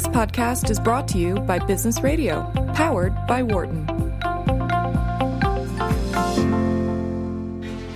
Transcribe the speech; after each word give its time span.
This 0.00 0.08
podcast 0.08 0.70
is 0.70 0.80
brought 0.80 1.06
to 1.08 1.18
you 1.18 1.34
by 1.40 1.58
Business 1.58 2.00
Radio, 2.00 2.50
powered 2.74 3.14
by 3.26 3.42
Wharton. 3.42 3.86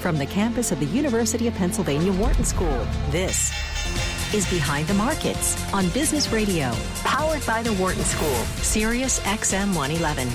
From 0.00 0.18
the 0.18 0.26
campus 0.26 0.70
of 0.70 0.80
the 0.80 0.86
University 0.92 1.48
of 1.48 1.54
Pennsylvania 1.54 2.12
Wharton 2.12 2.44
School, 2.44 2.86
this 3.08 3.50
is 4.34 4.46
Behind 4.50 4.86
the 4.86 4.92
Markets 4.92 5.56
on 5.72 5.88
Business 5.94 6.30
Radio, 6.30 6.74
powered 7.04 7.40
by 7.46 7.62
the 7.62 7.72
Wharton 7.72 8.04
School, 8.04 8.36
Sirius 8.60 9.20
XM 9.20 9.74
111. 9.74 10.28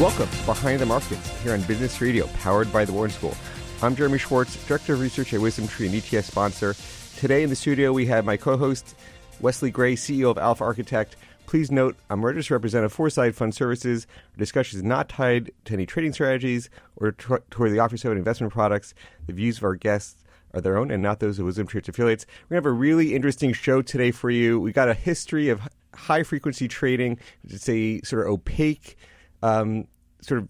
Welcome 0.00 0.28
Behind 0.44 0.80
the 0.80 0.86
Markets 0.86 1.40
here 1.44 1.52
on 1.52 1.62
Business 1.62 2.00
Radio, 2.00 2.26
powered 2.40 2.72
by 2.72 2.84
the 2.84 2.92
Wharton 2.92 3.14
School. 3.14 3.36
I'm 3.80 3.94
Jeremy 3.94 4.18
Schwartz, 4.18 4.56
Director 4.66 4.94
of 4.94 5.00
Research 5.02 5.32
at 5.34 5.40
Wisdom 5.40 5.68
Tree, 5.68 5.86
an 5.86 5.92
ETF 5.92 6.24
sponsor. 6.24 6.74
Today 7.16 7.44
in 7.44 7.50
the 7.50 7.54
studio, 7.54 7.92
we 7.92 8.06
have 8.06 8.24
my 8.24 8.36
co 8.36 8.56
host, 8.56 8.96
Wesley 9.40 9.70
Gray, 9.70 9.96
CEO 9.96 10.30
of 10.30 10.38
Alpha 10.38 10.64
Architect. 10.64 11.16
Please 11.46 11.70
note, 11.70 11.96
I'm 12.08 12.24
registered 12.24 12.52
representative 12.52 12.92
Foreside 12.92 13.34
Fund 13.34 13.54
Services. 13.54 14.06
Our 14.34 14.38
discussion 14.38 14.78
is 14.78 14.84
not 14.84 15.08
tied 15.08 15.50
to 15.64 15.74
any 15.74 15.86
trading 15.86 16.12
strategies 16.12 16.70
or 16.96 17.12
toward 17.12 17.72
the 17.72 17.80
offer 17.80 17.96
of 17.96 18.16
investment 18.16 18.52
products. 18.52 18.94
The 19.26 19.32
views 19.32 19.58
of 19.58 19.64
our 19.64 19.74
guests 19.74 20.22
are 20.54 20.60
their 20.60 20.76
own 20.76 20.90
and 20.90 21.02
not 21.02 21.20
those 21.20 21.38
of 21.38 21.46
Wisdom 21.46 21.66
Tree 21.66 21.82
affiliates. 21.86 22.26
We're 22.48 22.56
going 22.56 22.62
to 22.62 22.68
have 22.68 22.76
a 22.76 22.78
really 22.78 23.14
interesting 23.14 23.52
show 23.52 23.82
today 23.82 24.10
for 24.10 24.30
you. 24.30 24.60
We 24.60 24.72
got 24.72 24.88
a 24.88 24.94
history 24.94 25.48
of 25.48 25.60
high 25.94 26.22
frequency 26.22 26.68
trading. 26.68 27.18
It's 27.48 27.68
a 27.68 28.00
sort 28.02 28.26
of 28.26 28.32
opaque 28.32 28.96
um, 29.42 29.86
sort 30.20 30.42
of 30.42 30.48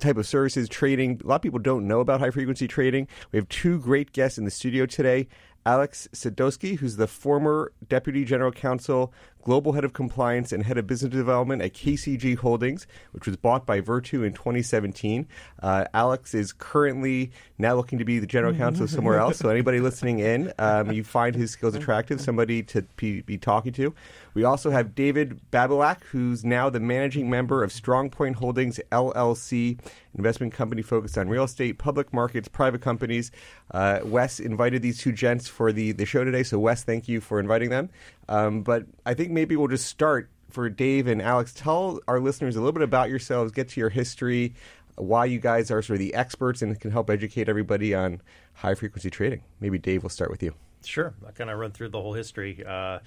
type 0.00 0.16
of 0.16 0.26
services 0.26 0.68
trading. 0.68 1.20
A 1.22 1.26
lot 1.26 1.36
of 1.36 1.42
people 1.42 1.58
don't 1.58 1.86
know 1.86 2.00
about 2.00 2.20
high 2.20 2.30
frequency 2.30 2.66
trading. 2.66 3.06
We 3.32 3.38
have 3.38 3.48
two 3.48 3.78
great 3.78 4.12
guests 4.12 4.38
in 4.38 4.44
the 4.44 4.50
studio 4.50 4.86
today. 4.86 5.28
Alex 5.66 6.08
Sadowski, 6.12 6.78
who's 6.78 6.96
the 6.96 7.06
former 7.06 7.72
Deputy 7.88 8.24
General 8.24 8.52
Counsel, 8.52 9.12
Global 9.42 9.72
Head 9.72 9.84
of 9.84 9.92
Compliance, 9.92 10.52
and 10.52 10.62
Head 10.64 10.76
of 10.78 10.86
Business 10.86 11.12
Development 11.12 11.62
at 11.62 11.72
KCG 11.72 12.36
Holdings, 12.36 12.86
which 13.12 13.26
was 13.26 13.36
bought 13.36 13.66
by 13.66 13.80
Virtu 13.80 14.22
in 14.22 14.32
2017. 14.32 15.26
Uh, 15.62 15.84
Alex 15.94 16.34
is 16.34 16.52
currently 16.52 17.30
now 17.58 17.74
looking 17.74 17.98
to 17.98 18.04
be 18.04 18.18
the 18.18 18.26
General 18.26 18.54
Counsel 18.54 18.86
somewhere 18.86 19.18
else. 19.18 19.38
So, 19.38 19.48
anybody 19.48 19.80
listening 19.80 20.18
in, 20.18 20.52
um, 20.58 20.92
you 20.92 21.04
find 21.04 21.34
his 21.34 21.50
skills 21.52 21.74
attractive, 21.74 22.20
somebody 22.20 22.62
to 22.64 22.82
be, 22.96 23.22
be 23.22 23.38
talking 23.38 23.72
to. 23.74 23.94
We 24.34 24.44
also 24.44 24.70
have 24.70 24.94
David 24.94 25.40
Babilak, 25.50 26.04
who's 26.04 26.44
now 26.44 26.70
the 26.70 26.80
managing 26.80 27.28
member 27.30 27.64
of 27.64 27.70
Strongpoint 27.70 28.36
Holdings 28.36 28.78
LLC, 28.92 29.78
investment 30.16 30.52
company 30.52 30.82
focused 30.82 31.16
on 31.16 31.28
real 31.28 31.44
estate, 31.44 31.78
public 31.78 32.12
markets, 32.12 32.48
private 32.48 32.80
companies. 32.80 33.30
Uh, 33.70 34.00
Wes 34.04 34.40
invited 34.40 34.82
these 34.82 34.98
two 34.98 35.12
gents 35.12 35.48
for 35.48 35.72
the, 35.72 35.92
the 35.92 36.06
show 36.06 36.24
today. 36.24 36.42
So, 36.42 36.58
Wes, 36.58 36.82
thank 36.82 37.08
you 37.08 37.20
for 37.20 37.40
inviting 37.40 37.70
them. 37.70 37.90
Um, 38.28 38.62
but 38.62 38.84
I 39.06 39.14
think 39.14 39.30
maybe 39.30 39.56
we'll 39.56 39.68
just 39.68 39.86
start 39.86 40.28
for 40.50 40.68
Dave 40.68 41.06
and 41.06 41.22
Alex. 41.22 41.52
Tell 41.54 42.00
our 42.08 42.20
listeners 42.20 42.56
a 42.56 42.60
little 42.60 42.72
bit 42.72 42.82
about 42.82 43.08
yourselves, 43.08 43.52
get 43.52 43.68
to 43.70 43.80
your 43.80 43.88
history, 43.90 44.54
why 44.96 45.24
you 45.24 45.38
guys 45.38 45.70
are 45.70 45.82
sort 45.82 45.94
of 45.94 46.00
the 46.00 46.14
experts 46.14 46.62
and 46.62 46.78
can 46.78 46.90
help 46.90 47.08
educate 47.08 47.48
everybody 47.48 47.94
on 47.94 48.20
high 48.54 48.74
frequency 48.74 49.10
trading. 49.10 49.42
Maybe 49.60 49.78
Dave 49.78 50.02
will 50.02 50.10
start 50.10 50.30
with 50.30 50.42
you. 50.42 50.54
Sure. 50.84 51.14
I 51.26 51.30
kind 51.32 51.50
of 51.50 51.58
run 51.58 51.72
through 51.72 51.90
the 51.90 52.00
whole 52.00 52.14
history. 52.14 52.64
Uh, 52.66 52.98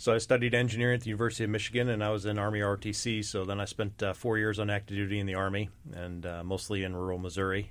so 0.00 0.14
I 0.14 0.18
studied 0.18 0.54
engineering 0.54 0.94
at 0.94 1.02
the 1.02 1.10
University 1.10 1.44
of 1.44 1.50
Michigan, 1.50 1.90
and 1.90 2.02
I 2.02 2.08
was 2.08 2.24
in 2.24 2.38
Army 2.38 2.60
ROTC. 2.60 3.22
So 3.22 3.44
then 3.44 3.60
I 3.60 3.66
spent 3.66 4.02
uh, 4.02 4.14
four 4.14 4.38
years 4.38 4.58
on 4.58 4.70
active 4.70 4.96
duty 4.96 5.18
in 5.18 5.26
the 5.26 5.34
Army, 5.34 5.68
and 5.92 6.24
uh, 6.24 6.42
mostly 6.42 6.84
in 6.84 6.96
rural 6.96 7.18
Missouri. 7.18 7.68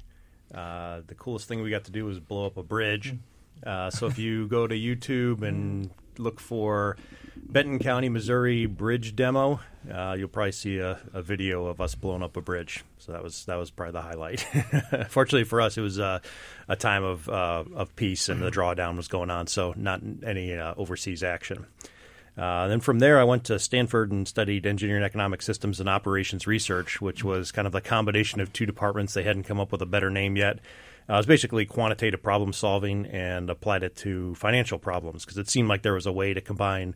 Uh, 0.53 1.01
the 1.07 1.15
coolest 1.15 1.47
thing 1.47 1.63
we 1.63 1.71
got 1.71 1.85
to 1.85 1.91
do 1.91 2.05
was 2.05 2.19
blow 2.19 2.45
up 2.45 2.55
a 2.57 2.61
bridge. 2.61 3.15
Uh, 3.65 3.89
so 3.89 4.05
if 4.05 4.19
you 4.19 4.47
go 4.47 4.67
to 4.67 4.75
YouTube 4.75 5.41
and 5.41 5.89
look 6.19 6.39
for 6.39 6.97
Benton 7.35 7.79
County, 7.79 8.09
Missouri 8.09 8.67
bridge 8.67 9.15
demo, 9.15 9.59
uh, 9.91 10.15
you'll 10.15 10.27
probably 10.27 10.51
see 10.51 10.77
a, 10.77 10.99
a, 11.11 11.23
video 11.23 11.65
of 11.65 11.81
us 11.81 11.95
blowing 11.95 12.21
up 12.21 12.37
a 12.37 12.41
bridge. 12.41 12.83
So 12.99 13.11
that 13.11 13.23
was 13.23 13.45
that 13.45 13.55
was 13.55 13.71
probably 13.71 13.93
the 13.93 14.01
highlight. 14.03 14.41
Fortunately 15.09 15.45
for 15.45 15.61
us, 15.61 15.79
it 15.79 15.81
was 15.81 15.97
uh, 15.97 16.19
a 16.67 16.75
time 16.75 17.03
of 17.03 17.27
of 17.27 17.95
peace 17.95 18.29
and 18.29 18.39
the 18.39 18.51
drawdown 18.51 18.97
was 18.97 19.07
going 19.07 19.31
on, 19.31 19.47
so 19.47 19.73
not 19.75 20.01
any 20.23 20.53
overseas 20.53 21.23
action. 21.23 21.65
Uh, 22.39 22.69
then 22.69 22.79
from 22.79 22.99
there, 22.99 23.19
I 23.19 23.25
went 23.25 23.43
to 23.45 23.59
Stanford 23.59 24.13
and 24.13 24.25
studied 24.25 24.65
engineering 24.65 25.03
economic 25.03 25.41
systems 25.41 25.81
and 25.81 25.89
operations 25.89 26.47
research, 26.47 27.01
which 27.01 27.21
was 27.21 27.51
kind 27.51 27.67
of 27.67 27.73
the 27.73 27.81
combination 27.81 28.39
of 28.39 28.53
two 28.53 28.65
departments. 28.65 29.13
They 29.13 29.23
hadn't 29.23 29.43
come 29.43 29.59
up 29.59 29.73
with 29.73 29.81
a 29.81 29.85
better 29.85 30.09
name 30.09 30.37
yet. 30.37 30.59
Uh, 31.09 31.15
it 31.15 31.17
was 31.17 31.25
basically 31.25 31.65
quantitative 31.65 32.23
problem 32.23 32.53
solving 32.53 33.07
and 33.07 33.49
applied 33.49 33.83
it 33.83 33.97
to 33.97 34.35
financial 34.35 34.79
problems 34.79 35.25
because 35.25 35.37
it 35.37 35.49
seemed 35.49 35.67
like 35.67 35.81
there 35.81 35.93
was 35.93 36.05
a 36.05 36.13
way 36.13 36.33
to 36.33 36.39
combine 36.39 36.95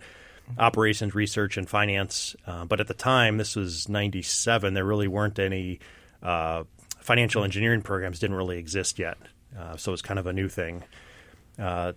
operations 0.57 1.13
research 1.13 1.57
and 1.57 1.69
finance. 1.69 2.37
Uh, 2.47 2.63
but 2.63 2.79
at 2.79 2.87
the 2.87 2.93
time, 2.93 3.37
this 3.37 3.57
was 3.57 3.89
97, 3.89 4.73
there 4.73 4.85
really 4.85 5.09
weren't 5.09 5.39
any 5.39 5.79
uh, 6.21 6.63
financial 7.01 7.43
engineering 7.43 7.81
programs, 7.81 8.17
didn't 8.17 8.37
really 8.37 8.59
exist 8.59 8.97
yet. 8.97 9.17
Uh, 9.59 9.75
so 9.75 9.91
it 9.91 9.93
was 9.93 10.01
kind 10.01 10.19
of 10.19 10.25
a 10.25 10.31
new 10.31 10.47
thing. 10.47 10.83
Uh, 11.57 11.93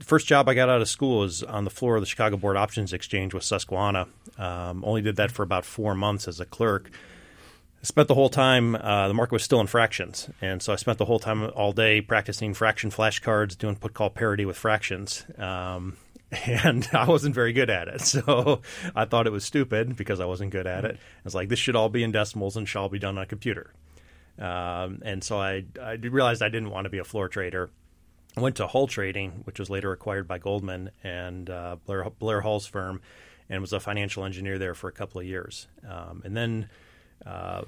first 0.00 0.26
job 0.26 0.48
I 0.48 0.54
got 0.54 0.68
out 0.68 0.80
of 0.80 0.88
school 0.88 1.20
was 1.20 1.42
on 1.42 1.64
the 1.64 1.70
floor 1.70 1.96
of 1.96 2.02
the 2.02 2.06
Chicago 2.06 2.36
Board 2.36 2.56
Options 2.56 2.92
Exchange 2.92 3.34
with 3.34 3.42
Susquehanna. 3.42 4.06
Um, 4.38 4.84
only 4.84 5.02
did 5.02 5.16
that 5.16 5.30
for 5.30 5.42
about 5.42 5.64
four 5.64 5.94
months 5.94 6.28
as 6.28 6.40
a 6.40 6.44
clerk. 6.44 6.90
Spent 7.82 8.06
the 8.06 8.14
whole 8.14 8.28
time, 8.28 8.76
uh, 8.76 9.08
the 9.08 9.14
market 9.14 9.32
was 9.32 9.42
still 9.42 9.60
in 9.60 9.66
fractions. 9.66 10.30
And 10.40 10.62
so 10.62 10.72
I 10.72 10.76
spent 10.76 10.98
the 10.98 11.04
whole 11.04 11.18
time 11.18 11.50
all 11.56 11.72
day 11.72 12.00
practicing 12.00 12.54
fraction 12.54 12.90
flashcards, 12.90 13.58
doing 13.58 13.74
put 13.74 13.92
call 13.92 14.08
parity 14.08 14.44
with 14.44 14.56
fractions. 14.56 15.26
Um, 15.36 15.96
and 16.46 16.88
I 16.92 17.06
wasn't 17.06 17.34
very 17.34 17.52
good 17.52 17.70
at 17.70 17.88
it. 17.88 18.00
So 18.22 18.60
I 18.94 19.04
thought 19.04 19.26
it 19.26 19.32
was 19.32 19.44
stupid 19.44 19.96
because 19.96 20.20
I 20.20 20.26
wasn't 20.26 20.50
good 20.50 20.66
at 20.66 20.84
it. 20.84 20.94
I 20.96 21.20
was 21.24 21.34
like, 21.34 21.48
this 21.48 21.58
should 21.58 21.74
all 21.76 21.88
be 21.88 22.02
in 22.02 22.12
decimals 22.12 22.56
and 22.56 22.68
shall 22.68 22.88
be 22.88 22.98
done 22.98 23.18
on 23.18 23.24
a 23.24 23.26
computer. 23.26 23.72
Um, 24.38 25.02
and 25.04 25.22
so 25.24 25.40
I, 25.40 25.64
I 25.80 25.92
realized 25.94 26.42
I 26.42 26.48
didn't 26.48 26.70
want 26.70 26.84
to 26.84 26.90
be 26.90 26.98
a 26.98 27.04
floor 27.04 27.28
trader. 27.28 27.70
Went 28.36 28.56
to 28.56 28.66
Hull 28.66 28.86
Trading, 28.86 29.42
which 29.44 29.58
was 29.58 29.68
later 29.68 29.92
acquired 29.92 30.26
by 30.26 30.38
Goldman 30.38 30.90
and 31.04 31.50
uh, 31.50 31.76
Blair, 31.84 32.08
Blair, 32.18 32.40
Hull's 32.40 32.66
firm, 32.66 33.02
and 33.50 33.60
was 33.60 33.74
a 33.74 33.80
financial 33.80 34.24
engineer 34.24 34.58
there 34.58 34.74
for 34.74 34.88
a 34.88 34.92
couple 34.92 35.20
of 35.20 35.26
years. 35.26 35.68
Um, 35.86 36.22
and 36.24 36.34
then 36.34 36.68
uh, 37.26 37.62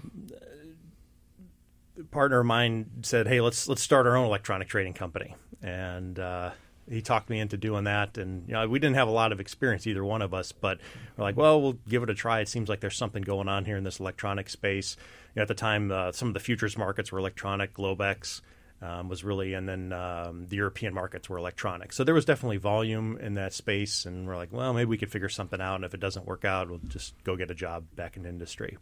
a 2.01 2.05
partner 2.05 2.41
of 2.41 2.47
mine 2.47 2.87
said, 3.03 3.27
"Hey, 3.27 3.41
let's 3.41 3.69
let's 3.69 3.83
start 3.83 4.07
our 4.07 4.17
own 4.17 4.25
electronic 4.25 4.69
trading 4.69 4.95
company," 4.95 5.37
and 5.63 6.19
uh, 6.19 6.51
he 6.89 7.03
talked 7.03 7.31
me 7.31 7.41
into 7.41 7.57
doing 7.57 7.85
that. 7.85 8.17
And 8.19 8.49
you 8.49 8.55
know, 8.55 8.67
we 8.67 8.79
didn't 8.79 8.97
have 8.97 9.09
a 9.09 9.13
lot 9.13 9.33
of 9.33 9.41
experience, 9.41 9.87
either 9.87 10.05
one 10.05 10.23
of 10.23 10.35
us, 10.35 10.53
but 10.53 10.79
we're 11.17 11.25
like, 11.25 11.37
"Well, 11.37 11.61
we'll 11.61 11.79
give 11.89 12.03
it 12.03 12.11
a 12.11 12.15
try." 12.15 12.41
It 12.41 12.49
seems 12.49 12.69
like 12.69 12.81
there's 12.81 12.97
something 12.97 13.23
going 13.23 13.49
on 13.49 13.65
here 13.65 13.77
in 13.77 13.85
this 13.85 14.01
electronic 14.01 14.49
space. 14.49 14.97
You 15.35 15.41
know, 15.41 15.43
at 15.43 15.49
the 15.49 15.55
time, 15.55 15.91
uh, 15.93 16.13
some 16.13 16.29
of 16.29 16.35
the 16.35 16.41
futures 16.41 16.77
markets 16.77 17.13
were 17.13 17.19
electronic. 17.19 17.75
Globex 17.75 18.41
um, 18.85 19.09
was 19.09 19.25
really, 19.25 19.55
and 19.55 19.67
then 19.67 19.93
um, 19.93 20.47
the 20.47 20.57
European 20.57 20.93
markets 20.93 21.29
were 21.31 21.39
electronic. 21.39 21.93
So 21.93 22.05
there 22.05 22.15
was 22.15 22.27
definitely 22.27 22.59
volume 22.59 23.17
in 23.17 23.35
that 23.35 23.55
space, 23.55 24.05
and 24.05 24.27
we're 24.27 24.37
like, 24.37 24.53
well, 24.53 24.75
maybe 24.75 24.89
we 24.91 24.99
could 24.99 25.11
figure 25.11 25.31
something 25.31 25.61
out, 25.61 25.77
and 25.77 25.85
if 25.85 25.95
it 25.95 26.01
doesn't 26.01 26.27
work 26.27 26.45
out, 26.45 26.69
we'll 26.69 26.81
just 26.89 27.15
go 27.25 27.35
get 27.35 27.51
a 27.51 27.55
job 27.55 27.87
back 27.97 28.19
in 28.19 28.27
industry. 28.27 28.77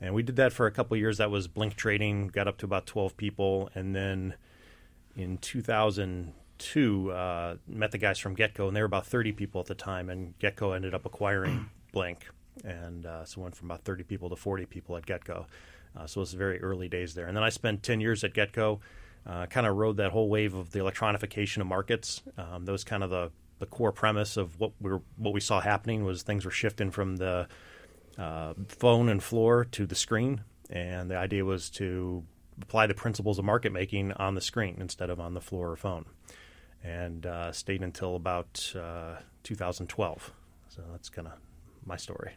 And 0.00 0.14
we 0.14 0.22
did 0.22 0.36
that 0.36 0.52
for 0.52 0.66
a 0.66 0.70
couple 0.70 0.96
years. 0.96 1.18
That 1.18 1.32
was 1.32 1.48
Blink 1.48 1.74
Trading, 1.74 2.28
got 2.28 2.46
up 2.46 2.58
to 2.58 2.66
about 2.66 2.86
12 2.86 3.16
people, 3.16 3.70
and 3.74 3.94
then 3.94 4.34
in 5.16 5.38
2002, 5.38 7.10
uh, 7.10 7.56
met 7.66 7.90
the 7.90 7.98
guys 7.98 8.20
from 8.20 8.36
Getco, 8.36 8.68
and 8.68 8.76
they 8.76 8.82
were 8.82 8.86
about 8.86 9.06
30 9.06 9.32
people 9.32 9.60
at 9.60 9.66
the 9.66 9.74
time, 9.74 10.10
and 10.10 10.38
Getco 10.38 10.76
ended 10.76 10.94
up 10.94 11.06
acquiring 11.06 11.70
Blink, 11.92 12.28
and 12.64 13.04
uh, 13.04 13.24
so 13.24 13.40
went 13.40 13.56
from 13.56 13.68
about 13.68 13.82
30 13.82 14.04
people 14.04 14.28
to 14.30 14.36
40 14.36 14.66
people 14.66 14.96
at 14.96 15.04
Getco. 15.06 15.46
Uh, 15.96 16.06
so 16.06 16.20
it 16.20 16.22
was 16.22 16.34
very 16.34 16.60
early 16.60 16.88
days 16.88 17.14
there. 17.14 17.26
And 17.26 17.36
then 17.36 17.44
I 17.44 17.48
spent 17.48 17.82
10 17.82 18.00
years 18.00 18.22
at 18.22 18.34
Getco 18.34 18.80
uh, 19.26 19.46
kind 19.46 19.66
of 19.66 19.76
rode 19.76 19.96
that 19.96 20.12
whole 20.12 20.28
wave 20.28 20.54
of 20.54 20.70
the 20.70 20.78
electronification 20.80 21.58
of 21.60 21.66
markets. 21.66 22.22
Um, 22.36 22.64
that 22.64 22.72
was 22.72 22.84
kind 22.84 23.02
of 23.02 23.10
the, 23.10 23.30
the 23.58 23.66
core 23.66 23.92
premise 23.92 24.36
of 24.36 24.58
what 24.60 24.72
we 24.80 24.90
what 25.16 25.32
we 25.32 25.40
saw 25.40 25.60
happening 25.60 26.04
was 26.04 26.22
things 26.22 26.44
were 26.44 26.50
shifting 26.50 26.90
from 26.90 27.16
the 27.16 27.48
uh, 28.18 28.54
phone 28.68 29.08
and 29.08 29.22
floor 29.22 29.64
to 29.64 29.86
the 29.86 29.94
screen, 29.94 30.42
and 30.70 31.10
the 31.10 31.16
idea 31.16 31.44
was 31.44 31.70
to 31.70 32.24
apply 32.62 32.86
the 32.86 32.94
principles 32.94 33.38
of 33.38 33.44
market 33.44 33.72
making 33.72 34.12
on 34.12 34.34
the 34.34 34.40
screen 34.40 34.76
instead 34.78 35.10
of 35.10 35.18
on 35.18 35.34
the 35.34 35.40
floor 35.40 35.70
or 35.70 35.76
phone. 35.76 36.04
And 36.82 37.24
uh, 37.24 37.50
stayed 37.52 37.82
until 37.82 38.14
about 38.14 38.72
uh, 38.76 39.16
2012. 39.42 40.32
So 40.68 40.82
that's 40.92 41.08
kind 41.08 41.28
of 41.28 41.34
my 41.86 41.96
story. 41.96 42.32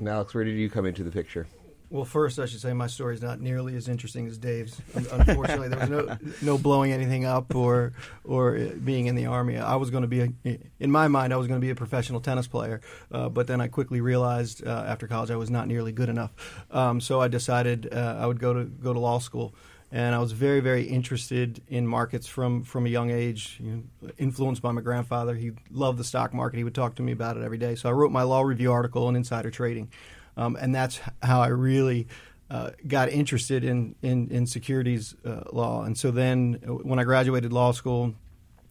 Now, 0.00 0.14
Alex, 0.14 0.34
where 0.34 0.42
did 0.42 0.56
you 0.56 0.68
come 0.68 0.86
into 0.86 1.04
the 1.04 1.12
picture? 1.12 1.46
Well, 1.92 2.06
first, 2.06 2.38
I 2.38 2.46
should 2.46 2.60
say 2.60 2.72
my 2.72 2.86
story 2.86 3.14
is 3.14 3.20
not 3.20 3.38
nearly 3.40 3.76
as 3.76 3.86
interesting 3.86 4.26
as 4.26 4.38
Dave's. 4.38 4.80
Unfortunately, 4.94 5.68
there 5.68 5.78
was 5.78 5.90
no 5.90 6.18
no 6.40 6.56
blowing 6.56 6.90
anything 6.90 7.26
up 7.26 7.54
or 7.54 7.92
or 8.24 8.54
being 8.82 9.08
in 9.08 9.14
the 9.14 9.26
army. 9.26 9.58
I 9.58 9.76
was 9.76 9.90
going 9.90 10.00
to 10.00 10.08
be 10.08 10.20
a, 10.22 10.58
in 10.80 10.90
my 10.90 11.06
mind, 11.08 11.34
I 11.34 11.36
was 11.36 11.48
going 11.48 11.60
to 11.60 11.66
be 11.68 11.70
a 11.70 11.74
professional 11.74 12.20
tennis 12.22 12.48
player, 12.48 12.80
uh, 13.16 13.28
but 13.28 13.46
then 13.46 13.60
I 13.60 13.68
quickly 13.68 14.00
realized 14.00 14.66
uh, 14.66 14.84
after 14.88 15.06
college 15.06 15.30
I 15.30 15.36
was 15.36 15.50
not 15.50 15.68
nearly 15.68 15.92
good 15.92 16.08
enough. 16.08 16.32
Um, 16.70 16.98
so 16.98 17.20
I 17.20 17.28
decided 17.28 17.92
uh, 17.92 18.16
I 18.18 18.24
would 18.26 18.40
go 18.40 18.54
to 18.54 18.64
go 18.64 18.94
to 18.94 18.98
law 18.98 19.18
school. 19.18 19.54
and 19.92 20.14
I 20.14 20.18
was 20.18 20.32
very, 20.32 20.60
very 20.60 20.84
interested 20.84 21.60
in 21.68 21.86
markets 21.86 22.26
from 22.26 22.62
from 22.64 22.86
a 22.86 22.88
young 22.88 23.10
age. 23.10 23.58
You 23.60 23.84
know, 24.00 24.10
influenced 24.16 24.62
by 24.62 24.72
my 24.72 24.80
grandfather, 24.80 25.34
he 25.34 25.52
loved 25.70 25.98
the 25.98 26.04
stock 26.04 26.32
market. 26.32 26.56
He 26.56 26.64
would 26.64 26.74
talk 26.74 26.94
to 26.96 27.02
me 27.02 27.12
about 27.12 27.36
it 27.36 27.42
every 27.42 27.58
day. 27.58 27.74
So 27.74 27.90
I 27.90 27.92
wrote 27.92 28.10
my 28.10 28.22
law 28.22 28.40
review 28.40 28.72
article 28.72 29.06
on 29.06 29.16
insider 29.16 29.50
trading, 29.50 29.90
um, 30.36 30.56
and 30.60 30.74
that's 30.74 31.00
how 31.22 31.40
I 31.40 31.48
really. 31.48 32.08
Uh, 32.50 32.70
got 32.86 33.08
interested 33.08 33.64
in 33.64 33.94
in, 34.02 34.28
in 34.28 34.46
securities 34.46 35.14
uh, 35.24 35.40
law, 35.54 35.84
and 35.84 35.96
so 35.96 36.10
then 36.10 36.60
uh, 36.68 36.72
when 36.72 36.98
I 36.98 37.04
graduated 37.04 37.50
law 37.50 37.72
school, 37.72 38.12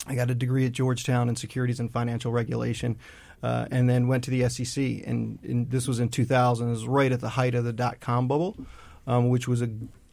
I 0.08 0.16
got 0.16 0.30
a 0.30 0.36
degree 0.36 0.66
at 0.66 0.72
Georgetown 0.72 1.30
in 1.30 1.36
securities 1.36 1.80
and 1.80 1.92
financial 1.92 2.31
regulation, 2.31 2.98
uh, 3.44 3.68
and 3.72 3.90
then 3.90 4.08
went 4.08 4.24
to 4.25 4.31
the 4.31 4.50
SEC. 4.50 4.84
And, 5.06 5.40
and, 5.44 5.69
this 5.69 5.88
was 5.88 6.00
in 6.00 6.10
2000. 6.10 6.68
It 6.68 6.72
was 6.72 6.88
right 6.88 7.12
at 7.12 7.22
the 7.22 7.30
height 7.30 7.56
of 7.56 7.63
the 7.63 7.74
dot 7.74 8.00
com 8.00 8.28
bubble, 8.28 8.58
um, 9.08 9.30
which 9.30 9.48
was 9.48 9.62
a 9.62 9.69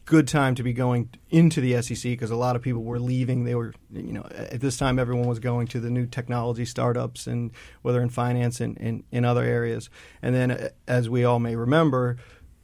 good 0.09 0.27
time 0.27 0.55
to 0.55 0.63
be 0.63 0.73
going 0.73 1.07
into 1.29 1.61
the 1.61 1.79
SEC 1.83 2.01
because 2.01 2.31
a 2.31 2.35
lot 2.35 2.55
of 2.55 2.63
people 2.63 2.83
were 2.83 2.99
leaving. 2.99 3.43
They 3.43 3.53
were, 3.53 3.75
you 3.93 4.11
know, 4.11 4.23
at 4.31 4.59
this 4.59 4.75
time 4.75 4.97
everyone 4.97 5.27
was 5.27 5.37
going 5.37 5.67
to 5.67 5.79
the 5.79 5.91
new 5.91 6.07
technology 6.07 6.65
startups 6.65 7.27
and 7.27 7.51
whether 7.83 8.01
in 8.01 8.09
finance 8.09 8.59
and 8.59 9.03
in, 9.11 9.23
other 9.23 9.43
areas. 9.43 9.91
And 10.23 10.33
then, 10.33 10.69
as 10.87 11.07
we 11.09 11.25
all 11.25 11.37
may 11.37 11.55
remember, 11.55 12.17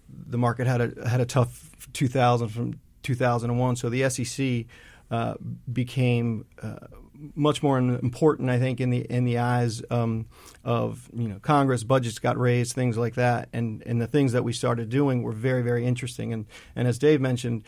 the 0.10 0.40
market 0.40 0.66
had 0.66 0.82
a 0.82 1.08
had 1.08 1.22
a 1.22 1.26
tough 1.26 1.70
2000 1.94 2.48
from 2.48 2.80
2001. 3.04 3.76
So 3.76 3.90
the 3.90 4.10
SEC 4.10 4.66
uh, 5.12 5.36
became 5.72 6.48
uh, 6.64 6.88
much 7.36 7.64
more 7.64 7.78
important, 7.78 8.50
I 8.50 8.60
think, 8.60 8.80
in 8.80 8.90
the 8.90 9.00
in 9.00 9.24
the 9.26 9.38
eyes 9.40 9.82
um, 9.90 10.28
of 10.64 11.10
you 11.14 11.28
know 11.28 11.40
Congress. 11.40 11.84
Budgets 11.84 12.20
got 12.20 12.38
raised, 12.38 12.74
things 12.74 12.98
like 12.98 13.16
that, 13.16 13.50
and 13.54 13.84
and 13.86 14.02
the 14.02 14.08
things 14.08 14.34
that 14.34 14.44
we 14.44 14.54
started 14.54 14.90
doing 14.90 15.24
were 15.24 15.32
very 15.32 15.62
very 15.62 15.86
interesting. 15.86 16.34
And 16.34 16.46
and 16.76 16.88
as 16.88 16.98
Dave 16.98 17.22
mentioned, 17.22 17.64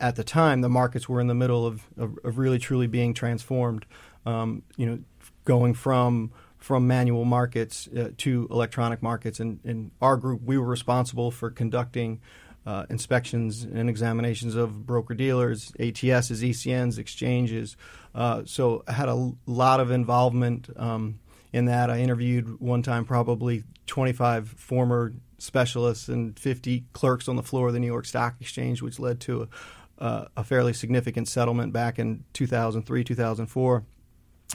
at 0.00 0.16
the 0.16 0.24
time, 0.24 0.60
the 0.60 0.68
markets 0.68 1.08
were 1.08 1.20
in 1.20 1.26
the 1.26 1.34
middle 1.34 1.66
of 1.66 1.86
of, 1.96 2.18
of 2.24 2.38
really 2.38 2.58
truly 2.58 2.86
being 2.86 3.14
transformed. 3.14 3.86
Um, 4.26 4.62
you 4.76 4.86
know, 4.86 4.98
going 5.44 5.74
from 5.74 6.32
from 6.58 6.86
manual 6.86 7.26
markets 7.26 7.88
uh, 7.94 8.10
to 8.16 8.48
electronic 8.50 9.02
markets, 9.02 9.40
and 9.40 9.60
in 9.64 9.90
our 10.00 10.16
group, 10.16 10.42
we 10.42 10.56
were 10.56 10.66
responsible 10.66 11.30
for 11.30 11.50
conducting 11.50 12.20
uh, 12.66 12.86
inspections 12.88 13.62
and 13.62 13.88
examinations 13.90 14.54
of 14.54 14.86
broker 14.86 15.14
dealers, 15.14 15.72
ATSs, 15.78 16.48
ECNs, 16.48 16.98
exchanges. 16.98 17.76
Uh, 18.14 18.42
so 18.46 18.82
I 18.88 18.92
had 18.92 19.08
a 19.08 19.32
lot 19.46 19.80
of 19.80 19.90
involvement 19.90 20.68
um, 20.76 21.18
in 21.52 21.66
that. 21.66 21.90
I 21.90 21.98
interviewed 21.98 22.60
one 22.60 22.82
time 22.82 23.04
probably 23.04 23.64
25 23.86 24.48
former 24.48 25.12
specialists 25.38 26.08
and 26.08 26.38
50 26.38 26.84
clerks 26.92 27.28
on 27.28 27.36
the 27.36 27.42
floor 27.42 27.68
of 27.68 27.74
the 27.74 27.80
New 27.80 27.86
York 27.86 28.06
Stock 28.06 28.36
Exchange, 28.40 28.80
which 28.80 28.98
led 28.98 29.20
to 29.20 29.42
a, 29.42 30.02
uh, 30.02 30.24
a 30.36 30.44
fairly 30.44 30.72
significant 30.72 31.28
settlement 31.28 31.72
back 31.72 31.98
in 31.98 32.24
2003, 32.32 33.04
2004. 33.04 33.84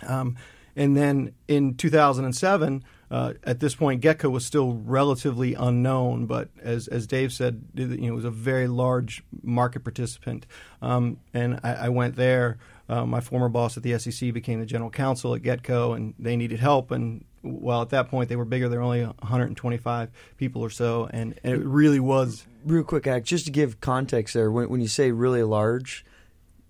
Um, 0.08 0.38
and 0.76 0.96
then 0.96 1.34
in 1.48 1.76
2007, 1.76 2.84
uh, 3.12 3.34
at 3.44 3.60
this 3.60 3.74
point, 3.74 4.02
Getco 4.04 4.32
was 4.32 4.46
still 4.46 4.74
relatively 4.74 5.56
unknown, 5.56 6.28
but 6.28 6.50
as 6.62 6.88
as 6.88 7.08
Dave 7.08 7.34
said, 7.34 7.64
you 7.74 7.88
know, 7.88 8.08
it 8.08 8.16
was 8.16 8.26
a 8.26 8.32
very 8.32 8.68
large 8.68 9.24
market 9.42 9.84
participant. 9.84 10.46
Um, 10.82 11.20
and 11.34 11.60
I, 11.64 11.74
I, 11.74 11.90
went 11.90 12.16
there. 12.16 12.60
Uh, 12.88 13.06
my 13.06 13.20
former 13.20 13.50
boss 13.50 13.78
at 13.78 13.84
the 13.84 13.98
SEC 13.98 14.32
became 14.32 14.60
the 14.60 14.66
general 14.66 14.92
counsel 14.92 15.34
at 15.34 15.42
Getco, 15.42 15.96
and 15.96 16.14
they 16.20 16.36
needed 16.36 16.60
help. 16.60 16.92
And 16.92 17.26
while 17.42 17.82
at 17.82 17.90
that 17.90 18.10
point 18.10 18.30
they 18.30 18.36
were 18.36 18.46
bigger, 18.46 18.70
they 18.70 18.78
were 18.78 18.84
only 18.84 19.04
125 19.04 20.10
people 20.38 20.62
or 20.62 20.70
so, 20.70 21.10
and, 21.12 21.40
and 21.44 21.54
it 21.54 21.66
really 21.66 22.00
was. 22.00 22.46
Real 22.64 22.84
quick, 22.84 23.08
Act, 23.08 23.26
just 23.26 23.46
to 23.46 23.52
give 23.52 23.82
context 23.82 24.34
there, 24.34 24.52
when, 24.52 24.70
when 24.70 24.82
you 24.82 24.88
say 24.88 25.12
really 25.12 25.44
large, 25.44 26.06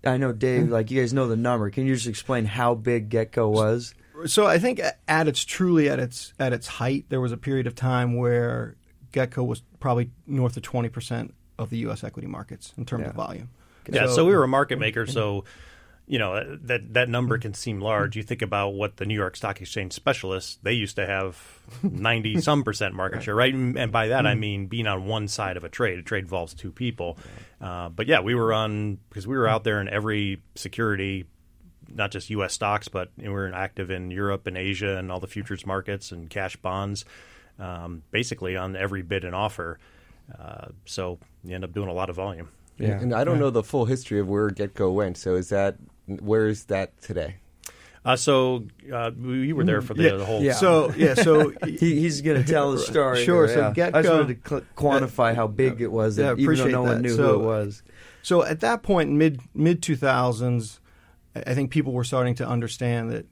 I 0.04 0.16
know 0.16 0.32
Dave, 0.32 0.64
mm-hmm. 0.64 0.72
like 0.72 0.90
you 0.90 1.00
guys 1.00 1.12
know 1.12 1.28
the 1.28 1.36
number. 1.36 1.68
Can 1.70 1.86
you 1.86 1.94
just 1.94 2.06
explain 2.06 2.46
how 2.46 2.74
big 2.74 3.10
Getco 3.10 3.50
was? 3.50 3.94
So 4.26 4.46
I 4.46 4.58
think 4.58 4.80
at 5.08 5.28
its 5.28 5.44
truly 5.44 5.88
at 5.88 5.98
its 5.98 6.32
at 6.38 6.52
its 6.52 6.66
height, 6.66 7.06
there 7.08 7.20
was 7.20 7.32
a 7.32 7.36
period 7.36 7.66
of 7.66 7.74
time 7.74 8.16
where 8.16 8.76
Getco 9.12 9.46
was 9.46 9.62
probably 9.78 10.10
north 10.26 10.56
of 10.56 10.62
twenty 10.62 10.88
percent 10.88 11.34
of 11.58 11.70
the 11.70 11.78
U.S. 11.78 12.02
equity 12.02 12.26
markets 12.26 12.72
in 12.76 12.84
terms 12.84 13.02
yeah. 13.02 13.10
of 13.10 13.14
volume. 13.14 13.50
Yeah, 13.90 14.06
so, 14.06 14.16
so, 14.16 14.26
we 14.26 14.34
were 14.34 14.44
a 14.44 14.48
market 14.48 14.78
maker, 14.78 15.06
so 15.06 15.44
you 16.06 16.18
know 16.18 16.56
that 16.62 16.94
that 16.94 17.08
number 17.08 17.38
can 17.38 17.54
seem 17.54 17.80
large. 17.80 18.16
You 18.16 18.22
think 18.22 18.42
about 18.42 18.70
what 18.70 18.96
the 18.96 19.06
New 19.06 19.14
York 19.14 19.36
Stock 19.36 19.60
Exchange 19.60 19.92
specialists 19.92 20.58
they 20.62 20.72
used 20.72 20.96
to 20.96 21.06
have 21.06 21.40
ninety 21.82 22.40
some 22.40 22.64
percent 22.64 22.94
market 22.94 23.16
right. 23.16 23.24
share, 23.24 23.34
right? 23.34 23.54
And, 23.54 23.92
by 23.92 24.08
that 24.08 24.18
mm-hmm. 24.18 24.26
I 24.26 24.34
mean 24.34 24.66
being 24.66 24.86
on 24.86 25.06
one 25.06 25.28
side 25.28 25.56
of 25.56 25.64
a 25.64 25.68
trade. 25.68 25.98
A 25.98 26.02
trade 26.02 26.24
involves 26.24 26.54
two 26.54 26.72
people, 26.72 27.16
uh, 27.60 27.88
but 27.88 28.06
yeah, 28.06 28.20
we 28.20 28.34
were 28.34 28.52
on 28.52 28.98
because 29.08 29.26
we 29.26 29.36
were 29.36 29.48
out 29.48 29.64
there 29.64 29.80
in 29.80 29.88
every 29.88 30.42
security 30.56 31.26
not 31.92 32.10
just 32.10 32.30
U.S. 32.30 32.52
stocks, 32.52 32.88
but 32.88 33.10
we're 33.16 33.52
active 33.52 33.90
in 33.90 34.10
Europe 34.10 34.46
and 34.46 34.56
Asia 34.56 34.96
and 34.96 35.10
all 35.10 35.20
the 35.20 35.26
futures 35.26 35.66
markets 35.66 36.12
and 36.12 36.28
cash 36.30 36.56
bonds, 36.56 37.04
um, 37.58 38.02
basically 38.10 38.56
on 38.56 38.76
every 38.76 39.02
bid 39.02 39.24
and 39.24 39.34
offer. 39.34 39.78
Uh, 40.38 40.68
so 40.84 41.18
you 41.44 41.54
end 41.54 41.64
up 41.64 41.72
doing 41.72 41.88
a 41.88 41.92
lot 41.92 42.10
of 42.10 42.16
volume. 42.16 42.48
Yeah. 42.78 43.00
And 43.00 43.14
I 43.14 43.24
don't 43.24 43.36
yeah. 43.36 43.40
know 43.40 43.50
the 43.50 43.62
full 43.62 43.84
history 43.84 44.20
of 44.20 44.28
where 44.28 44.48
Getco 44.48 44.92
went. 44.92 45.18
So 45.18 45.34
is 45.34 45.50
that 45.50 45.76
where 46.06 46.48
is 46.48 46.64
that 46.64 47.00
today? 47.02 47.36
Uh, 48.02 48.16
so 48.16 48.64
uh, 48.92 49.10
we 49.14 49.52
were 49.52 49.64
there 49.64 49.82
for 49.82 49.92
the, 49.92 50.04
yeah. 50.04 50.16
the 50.16 50.24
whole. 50.24 50.42
Yeah. 50.42 50.54
So 50.54 50.90
yeah. 50.96 51.14
So 51.14 51.52
he, 51.66 52.00
he's 52.00 52.22
going 52.22 52.42
to 52.42 52.50
tell 52.50 52.72
the 52.72 52.78
story. 52.78 53.24
Sure. 53.24 53.46
Here, 53.46 53.54
so 53.54 53.60
yeah. 53.60 53.90
Getco, 53.90 53.94
I 53.94 54.02
just 54.02 54.14
wanted 54.14 54.42
to 54.42 54.48
cl- 54.48 54.62
quantify 54.76 55.34
how 55.34 55.46
big 55.46 55.82
it 55.82 55.92
was, 55.92 56.18
yeah, 56.18 56.34
even 56.36 56.56
though 56.56 56.64
no 56.66 56.84
that. 56.84 56.92
one 56.92 57.02
knew 57.02 57.16
so, 57.16 57.22
who 57.22 57.34
it 57.34 57.44
was. 57.44 57.82
So 58.22 58.42
at 58.42 58.60
that 58.60 58.82
point, 58.82 59.10
mid 59.10 59.40
mid 59.54 59.82
two 59.82 59.96
thousands, 59.96 60.79
I 61.34 61.54
think 61.54 61.70
people 61.70 61.92
were 61.92 62.04
starting 62.04 62.34
to 62.36 62.48
understand 62.48 63.10
that 63.12 63.26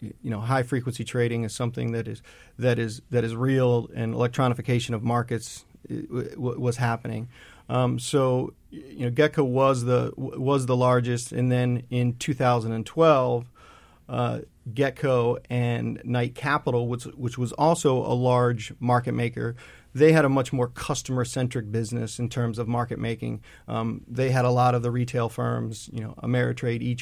you 0.00 0.30
know 0.30 0.40
high 0.40 0.62
frequency 0.62 1.04
trading 1.04 1.44
is 1.44 1.54
something 1.54 1.92
that 1.92 2.08
is 2.08 2.22
that 2.58 2.78
is 2.78 3.02
that 3.10 3.24
is 3.24 3.34
real 3.34 3.88
and 3.94 4.14
electronification 4.14 4.94
of 4.94 5.02
markets 5.02 5.64
was 5.88 6.76
happening. 6.76 7.28
Um, 7.68 7.98
so 7.98 8.54
you 8.70 9.06
know 9.06 9.10
Getco 9.10 9.44
was 9.44 9.84
the 9.84 10.12
was 10.16 10.66
the 10.66 10.76
largest, 10.76 11.32
and 11.32 11.50
then 11.50 11.84
in 11.90 12.16
2012, 12.16 13.50
uh, 14.08 14.40
and 15.50 16.00
Knight 16.04 16.34
Capital, 16.34 16.88
which 16.88 17.04
which 17.04 17.38
was 17.38 17.52
also 17.52 17.96
a 17.98 18.14
large 18.14 18.74
market 18.80 19.12
maker, 19.12 19.56
they 19.94 20.12
had 20.12 20.24
a 20.24 20.28
much 20.28 20.52
more 20.52 20.68
customer 20.68 21.24
centric 21.24 21.70
business 21.70 22.18
in 22.18 22.28
terms 22.28 22.58
of 22.58 22.68
market 22.68 22.98
making. 22.98 23.40
Um, 23.68 24.02
they 24.08 24.30
had 24.30 24.44
a 24.44 24.50
lot 24.50 24.74
of 24.74 24.82
the 24.82 24.90
retail 24.90 25.28
firms, 25.28 25.88
you 25.92 26.00
know, 26.00 26.14
Ameritrade, 26.22 26.82
E 26.82 26.94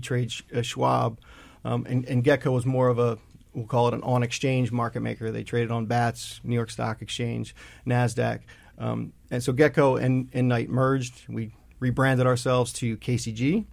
Trade, 0.00 0.32
uh, 0.54 0.62
Schwab, 0.62 1.18
um, 1.64 1.86
and, 1.88 2.04
and 2.06 2.24
Getco 2.24 2.52
was 2.52 2.66
more 2.66 2.88
of 2.88 2.98
a 2.98 3.18
we'll 3.54 3.66
call 3.66 3.88
it 3.88 3.94
an 3.94 4.02
on 4.02 4.22
exchange 4.22 4.72
market 4.72 5.00
maker. 5.00 5.30
They 5.30 5.44
traded 5.44 5.70
on 5.70 5.86
BATS, 5.86 6.40
New 6.44 6.54
York 6.54 6.70
Stock 6.70 7.02
Exchange, 7.02 7.54
NASDAQ. 7.86 8.40
Um, 8.78 9.12
and 9.30 9.42
so 9.42 9.52
Getco 9.52 10.02
and, 10.02 10.28
and 10.32 10.48
Knight 10.48 10.70
merged. 10.70 11.28
We 11.28 11.54
rebranded 11.78 12.26
ourselves 12.26 12.72
to 12.74 12.96
KCG. 12.96 13.66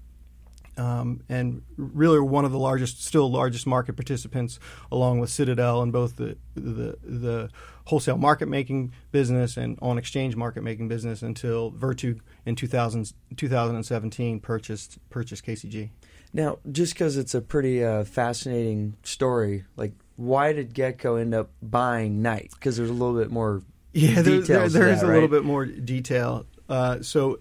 Um, 0.78 1.24
and 1.28 1.62
really 1.76 2.22
one 2.22 2.46
of 2.46 2.54
the 2.54 2.60
largest, 2.60 3.06
still 3.06 3.30
largest 3.30 3.68
market 3.68 3.98
participants, 3.98 4.60
along 4.90 5.20
with 5.20 5.30
Citadel 5.30 5.82
in 5.84 5.92
both 5.92 6.16
the, 6.16 6.38
the, 6.56 6.98
the 7.04 7.50
wholesale 7.86 8.18
market 8.18 8.48
making 8.48 8.94
business 9.12 9.58
and 9.58 9.78
on 9.82 9.98
exchange 9.98 10.38
market 10.38 10.64
making 10.64 10.88
business 10.88 11.22
until 11.22 11.72
Virtu 11.72 12.20
in 12.46 12.56
2000, 12.56 13.12
2017 13.36 14.40
purchased 14.40 15.00
purchased 15.10 15.46
KCG. 15.46 15.90
Now, 16.32 16.60
just 16.72 16.94
because 16.94 17.18
it's 17.18 17.34
a 17.34 17.42
pretty 17.42 17.84
uh, 17.84 18.04
fascinating 18.04 18.96
story, 19.04 19.66
like 19.76 19.94
why 20.16 20.54
did 20.54 20.74
Getco 20.74 21.20
end 21.20 21.34
up 21.34 21.50
buying 21.62 22.22
Knight? 22.22 22.52
Because 22.54 22.78
there's 22.78 22.90
a 22.90 22.94
little 22.94 23.20
bit 23.20 23.32
more. 23.32 23.64
Yeah, 23.94 24.22
there, 24.22 24.42
there, 24.42 24.70
there 24.70 24.90
is 24.90 25.02
that, 25.02 25.06
a 25.06 25.08
right? 25.08 25.14
little 25.16 25.30
bit 25.30 25.44
more 25.44 25.66
detail. 25.66 26.46
Uh, 26.68 27.02
so, 27.02 27.40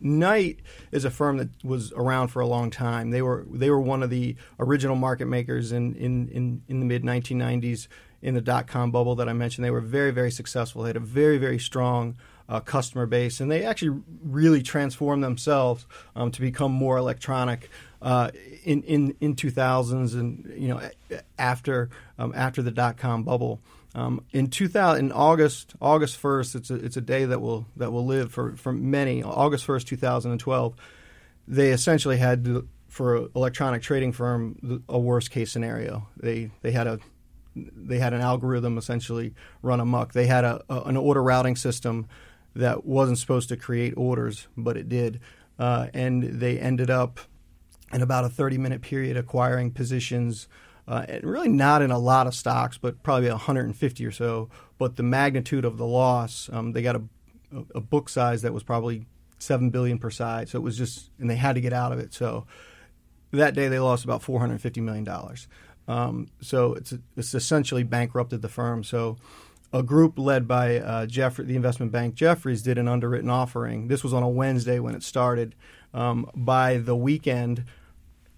Knight 0.00 0.60
is 0.92 1.04
a 1.04 1.10
firm 1.10 1.36
that 1.36 1.50
was 1.62 1.92
around 1.92 2.28
for 2.28 2.40
a 2.40 2.46
long 2.46 2.70
time. 2.70 3.10
They 3.10 3.20
were 3.20 3.46
they 3.50 3.68
were 3.68 3.80
one 3.80 4.02
of 4.02 4.08
the 4.08 4.36
original 4.58 4.96
market 4.96 5.26
makers 5.26 5.72
in 5.72 5.94
in 5.94 6.28
in, 6.28 6.62
in 6.68 6.80
the 6.80 6.86
mid 6.86 7.02
1990s 7.02 7.88
in 8.22 8.34
the 8.34 8.40
dot 8.40 8.66
com 8.66 8.90
bubble 8.90 9.14
that 9.16 9.28
I 9.28 9.34
mentioned. 9.34 9.64
They 9.64 9.70
were 9.70 9.80
very 9.80 10.10
very 10.10 10.30
successful. 10.30 10.82
They 10.82 10.88
had 10.88 10.96
a 10.96 11.00
very 11.00 11.36
very 11.36 11.58
strong 11.58 12.16
uh, 12.50 12.60
customer 12.60 13.06
base, 13.06 13.40
and 13.40 13.50
they 13.50 13.64
actually 13.64 14.02
really 14.24 14.60
transformed 14.60 15.22
themselves 15.22 15.86
um, 16.16 16.32
to 16.32 16.40
become 16.40 16.72
more 16.72 16.98
electronic 16.98 17.70
uh, 18.02 18.30
in 18.64 18.82
in 18.82 19.14
in 19.20 19.36
2000s 19.36 20.14
and 20.14 20.52
you 20.56 20.68
know 20.68 20.80
after 21.38 21.88
um, 22.18 22.32
after 22.34 22.60
the 22.60 22.72
dot 22.72 22.96
com 22.96 23.22
bubble. 23.22 23.60
Um, 23.92 24.24
in 24.30 24.48
2000, 24.48 25.04
in 25.04 25.12
August 25.12 25.74
August 25.80 26.20
1st, 26.20 26.54
it's 26.56 26.70
a 26.70 26.74
it's 26.74 26.96
a 26.96 27.00
day 27.00 27.24
that 27.24 27.40
will 27.40 27.66
that 27.76 27.92
will 27.92 28.04
live 28.04 28.32
for 28.32 28.56
for 28.56 28.72
many. 28.72 29.22
August 29.22 29.66
1st, 29.66 29.84
2012, 29.86 30.74
they 31.46 31.70
essentially 31.70 32.16
had 32.16 32.64
for 32.88 33.16
an 33.16 33.28
electronic 33.36 33.82
trading 33.82 34.12
firm 34.12 34.82
a 34.88 34.98
worst 34.98 35.30
case 35.30 35.52
scenario. 35.52 36.08
They 36.16 36.50
they 36.62 36.72
had 36.72 36.88
a 36.88 36.98
they 37.54 37.98
had 37.98 38.12
an 38.12 38.20
algorithm 38.20 38.78
essentially 38.78 39.34
run 39.62 39.80
amok. 39.80 40.12
They 40.12 40.26
had 40.26 40.44
a, 40.44 40.62
a 40.68 40.82
an 40.82 40.96
order 40.96 41.22
routing 41.22 41.56
system 41.56 42.08
that 42.54 42.84
wasn't 42.84 43.18
supposed 43.18 43.48
to 43.50 43.56
create 43.56 43.94
orders, 43.96 44.48
but 44.56 44.76
it 44.76 44.88
did. 44.88 45.20
uh, 45.58 45.88
and 45.92 46.22
they 46.22 46.58
ended 46.58 46.90
up 46.90 47.20
in 47.92 48.02
about 48.02 48.24
a 48.24 48.28
30 48.28 48.56
minute 48.58 48.80
period 48.82 49.16
acquiring 49.16 49.70
positions. 49.70 50.48
Uh, 50.88 51.04
and 51.08 51.22
really 51.24 51.48
not 51.48 51.82
in 51.82 51.90
a 51.92 51.98
lot 51.98 52.26
of 52.26 52.34
stocks, 52.34 52.76
but 52.78 53.00
probably 53.02 53.28
150 53.30 54.04
or 54.06 54.10
so. 54.10 54.48
But 54.78 54.96
the 54.96 55.02
magnitude 55.04 55.64
of 55.64 55.76
the 55.76 55.86
loss, 55.86 56.48
um, 56.52 56.72
they 56.72 56.82
got 56.82 56.96
a, 56.96 57.02
a 57.74 57.80
book 57.80 58.08
size 58.08 58.42
that 58.42 58.52
was 58.52 58.64
probably 58.64 59.06
seven 59.38 59.70
billion 59.70 59.98
per 59.98 60.10
side. 60.10 60.48
So 60.48 60.58
it 60.58 60.62
was 60.62 60.76
just, 60.76 61.10
and 61.20 61.30
they 61.30 61.36
had 61.36 61.54
to 61.54 61.60
get 61.60 61.72
out 61.72 61.92
of 61.92 62.00
it. 62.00 62.12
So 62.12 62.46
that 63.32 63.54
day 63.54 63.68
they 63.68 63.78
lost 63.78 64.02
about 64.04 64.22
450 64.22 64.80
million 64.80 65.04
dollars. 65.04 65.46
Um, 65.86 66.28
so 66.40 66.74
it's 66.74 66.92
it's 67.16 67.34
essentially 67.34 67.82
bankrupted 67.84 68.42
the 68.42 68.48
firm. 68.48 68.82
So 68.82 69.16
a 69.72 69.82
group 69.82 70.18
led 70.18 70.48
by 70.48 70.78
uh, 70.78 71.06
Jeffrey, 71.06 71.44
the 71.44 71.56
investment 71.56 71.92
bank 71.92 72.14
Jefferies, 72.14 72.62
did 72.62 72.78
an 72.78 72.88
underwritten 72.88 73.30
offering. 73.30 73.88
This 73.88 74.02
was 74.02 74.12
on 74.12 74.22
a 74.22 74.28
Wednesday 74.28 74.78
when 74.78 74.94
it 74.94 75.02
started. 75.02 75.54
Um, 75.94 76.30
by 76.34 76.78
the 76.78 76.96
weekend, 76.96 77.64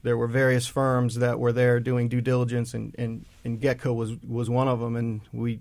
there 0.02 0.16
were 0.16 0.26
various 0.26 0.66
firms 0.66 1.16
that 1.16 1.38
were 1.38 1.52
there 1.52 1.80
doing 1.80 2.08
due 2.08 2.20
diligence, 2.20 2.74
and, 2.74 2.94
and, 2.98 3.24
and 3.44 3.60
Getco 3.60 3.94
was 3.94 4.16
was 4.26 4.50
one 4.50 4.68
of 4.68 4.80
them. 4.80 4.96
And 4.96 5.20
we 5.32 5.60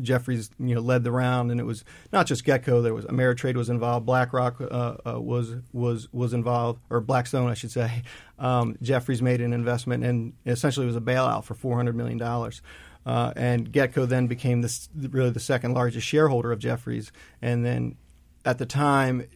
Jefferies, 0.00 0.50
you 0.58 0.74
know, 0.74 0.80
led 0.80 1.04
the 1.04 1.10
round, 1.10 1.50
and 1.50 1.60
it 1.60 1.64
was 1.64 1.84
not 2.12 2.26
just 2.26 2.44
Getco. 2.44 2.82
There 2.82 2.94
was 2.94 3.04
Ameritrade 3.06 3.56
was 3.56 3.68
involved, 3.68 4.06
BlackRock 4.06 4.60
uh, 4.60 4.96
uh, 5.06 5.20
was 5.20 5.56
was 5.72 6.08
was 6.12 6.32
involved, 6.32 6.80
or 6.90 7.00
Blackstone, 7.00 7.50
I 7.50 7.54
should 7.54 7.72
say. 7.72 8.02
Um, 8.38 8.76
Jefferies 8.80 9.20
made 9.22 9.40
an 9.40 9.52
investment, 9.52 10.04
and 10.04 10.34
essentially 10.46 10.84
it 10.84 10.88
was 10.88 10.96
a 10.96 11.00
bailout 11.00 11.44
for 11.44 11.54
four 11.54 11.76
hundred 11.76 11.96
million 11.96 12.18
dollars. 12.18 12.62
Uh, 13.08 13.32
and 13.36 13.72
Getco 13.72 14.06
then 14.06 14.26
became 14.26 14.60
this, 14.60 14.90
really 14.94 15.30
the 15.30 15.40
second 15.40 15.72
largest 15.72 16.06
shareholder 16.06 16.52
of 16.52 16.58
Jefferies, 16.58 17.10
and 17.40 17.64
then 17.64 17.96
at 18.44 18.58
the 18.58 18.66
time, 18.66 19.26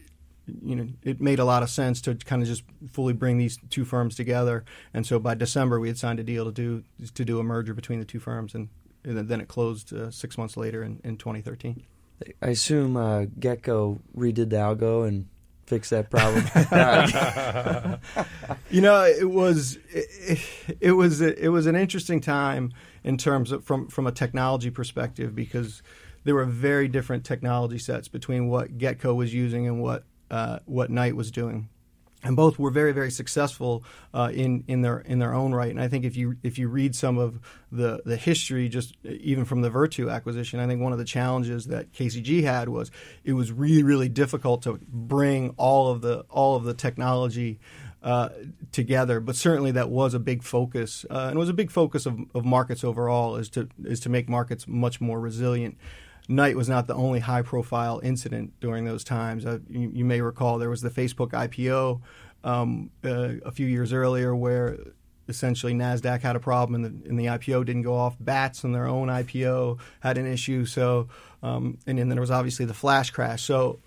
you 0.61 0.75
know, 0.75 0.87
it 1.01 1.19
made 1.19 1.39
a 1.39 1.43
lot 1.43 1.63
of 1.63 1.71
sense 1.71 1.99
to 2.01 2.13
kind 2.13 2.43
of 2.43 2.47
just 2.47 2.61
fully 2.91 3.13
bring 3.13 3.39
these 3.39 3.57
two 3.71 3.83
firms 3.83 4.15
together. 4.15 4.63
And 4.93 5.07
so 5.07 5.17
by 5.17 5.33
December, 5.33 5.79
we 5.79 5.87
had 5.87 5.97
signed 5.97 6.19
a 6.19 6.23
deal 6.23 6.45
to 6.45 6.51
do 6.51 6.83
to 7.15 7.25
do 7.25 7.39
a 7.39 7.43
merger 7.43 7.73
between 7.73 7.97
the 7.97 8.05
two 8.05 8.19
firms, 8.19 8.53
and, 8.53 8.69
and 9.03 9.27
then 9.27 9.41
it 9.41 9.47
closed 9.47 9.91
uh, 9.91 10.11
six 10.11 10.37
months 10.37 10.55
later 10.55 10.83
in, 10.83 11.01
in 11.03 11.17
2013. 11.17 11.83
I 12.43 12.49
assume 12.49 12.95
uh, 12.95 13.21
Getco 13.39 14.01
redid 14.15 14.51
the 14.51 14.57
algo 14.57 15.07
and 15.07 15.25
fixed 15.65 15.89
that 15.89 16.11
problem. 16.11 16.45
you 18.69 18.81
know, 18.81 19.03
it 19.03 19.31
was 19.31 19.79
it, 19.89 20.39
it 20.79 20.91
was 20.91 21.21
it 21.21 21.49
was 21.49 21.65
an 21.65 21.75
interesting 21.75 22.21
time 22.21 22.71
in 23.03 23.17
terms 23.17 23.51
of 23.51 23.63
from 23.63 23.87
from 23.87 24.07
a 24.07 24.11
technology 24.11 24.69
perspective 24.69 25.35
because 25.35 25.81
there 26.23 26.35
were 26.35 26.45
very 26.45 26.87
different 26.87 27.25
technology 27.25 27.77
sets 27.77 28.07
between 28.07 28.47
what 28.47 28.77
Getco 28.77 29.15
was 29.15 29.33
using 29.33 29.67
and 29.67 29.81
what 29.81 30.05
uh, 30.31 30.59
what 30.65 30.89
Knight 30.89 31.15
was 31.15 31.31
doing. 31.31 31.69
And 32.25 32.37
both 32.37 32.57
were 32.57 32.71
very, 32.71 32.93
very 32.93 33.11
successful 33.11 33.83
uh, 34.13 34.31
in 34.33 34.63
in 34.69 34.81
their 34.81 34.99
in 34.99 35.19
their 35.19 35.33
own 35.33 35.53
right. 35.53 35.69
And 35.69 35.81
I 35.81 35.89
think 35.89 36.05
if 36.05 36.15
you 36.15 36.37
if 36.41 36.57
you 36.57 36.69
read 36.69 36.95
some 36.95 37.17
of 37.17 37.37
the 37.69 38.01
the 38.05 38.15
history, 38.15 38.69
just 38.69 38.95
even 39.03 39.43
from 39.43 39.61
the 39.61 39.69
Virtu 39.69 40.09
acquisition, 40.09 40.61
I 40.61 40.67
think 40.67 40.81
one 40.81 40.93
of 40.93 40.99
the 40.99 41.05
challenges 41.05 41.65
that 41.65 41.91
KCG 41.91 42.43
had 42.43 42.69
was 42.69 42.91
it 43.25 43.33
was 43.33 43.51
really, 43.51 43.83
really 43.83 44.07
difficult 44.07 44.61
to 44.61 44.79
bring 44.87 45.49
all 45.57 45.91
of 45.91 45.99
the 45.99 46.21
all 46.29 46.55
of 46.55 46.63
the 46.63 46.73
technology 46.73 47.59
uh, 48.03 48.29
together. 48.71 49.19
But 49.19 49.35
certainly 49.35 49.71
that 49.71 49.89
was 49.89 50.13
a 50.13 50.19
big 50.19 50.43
focus, 50.43 51.05
uh, 51.09 51.27
and 51.27 51.35
it 51.35 51.39
was 51.39 51.49
a 51.49 51.53
big 51.53 51.71
focus 51.71 52.05
of, 52.05 52.19
of 52.35 52.45
markets 52.45 52.83
overall, 52.83 53.37
is 53.37 53.49
to 53.51 53.69
is 53.83 53.99
to 54.01 54.09
make 54.09 54.29
markets 54.29 54.67
much 54.67 55.01
more 55.01 55.19
resilient. 55.19 55.77
Knight 56.29 56.55
was 56.55 56.69
not 56.69 56.87
the 56.87 56.95
only 56.95 57.19
high 57.19 57.41
profile 57.41 57.99
incident 58.03 58.53
during 58.61 58.85
those 58.85 59.03
times. 59.03 59.45
Uh, 59.45 59.59
you, 59.69 59.91
you, 59.93 60.05
may 60.05 60.21
recall 60.21 60.57
there 60.57 60.69
was 60.69 60.81
the 60.81 60.89
Facebook 60.89 61.31
IPO 61.31 62.01
um, 62.45 62.91
uh, 63.03 63.33
a 63.45 63.51
few 63.51 63.67
years 63.67 63.91
earlier 63.91 64.33
where 64.33 64.77
essentially 65.27 65.73
NASDAQ 65.73 66.21
had 66.21 66.35
a 66.35 66.39
problem 66.39 66.83
and 66.83 67.03
the, 67.03 67.09
and 67.09 67.19
the, 67.19 67.25
IPO 67.25 67.65
didn't 67.65 67.81
go 67.81 67.95
off. 67.95 68.15
Bats 68.19 68.63
and 68.63 68.73
their 68.73 68.87
own 68.87 69.09
IPO 69.09 69.79
had 69.99 70.17
an 70.17 70.25
issue. 70.25 70.65
So, 70.65 71.09
um, 71.41 71.77
and 71.87 71.97
then 71.97 72.09
there 72.09 72.21
was 72.21 72.31
obviously 72.31 72.65
the 72.65 72.73
flash 72.73 73.11
crash. 73.11 73.43
So, 73.43 73.79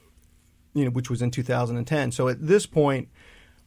you 0.75 0.85
know, 0.85 0.91
which 0.91 1.09
was 1.09 1.23
in 1.23 1.31
2010. 1.31 2.13
So 2.13 2.29
at 2.29 2.47
this 2.47 2.67
point, 2.67 3.09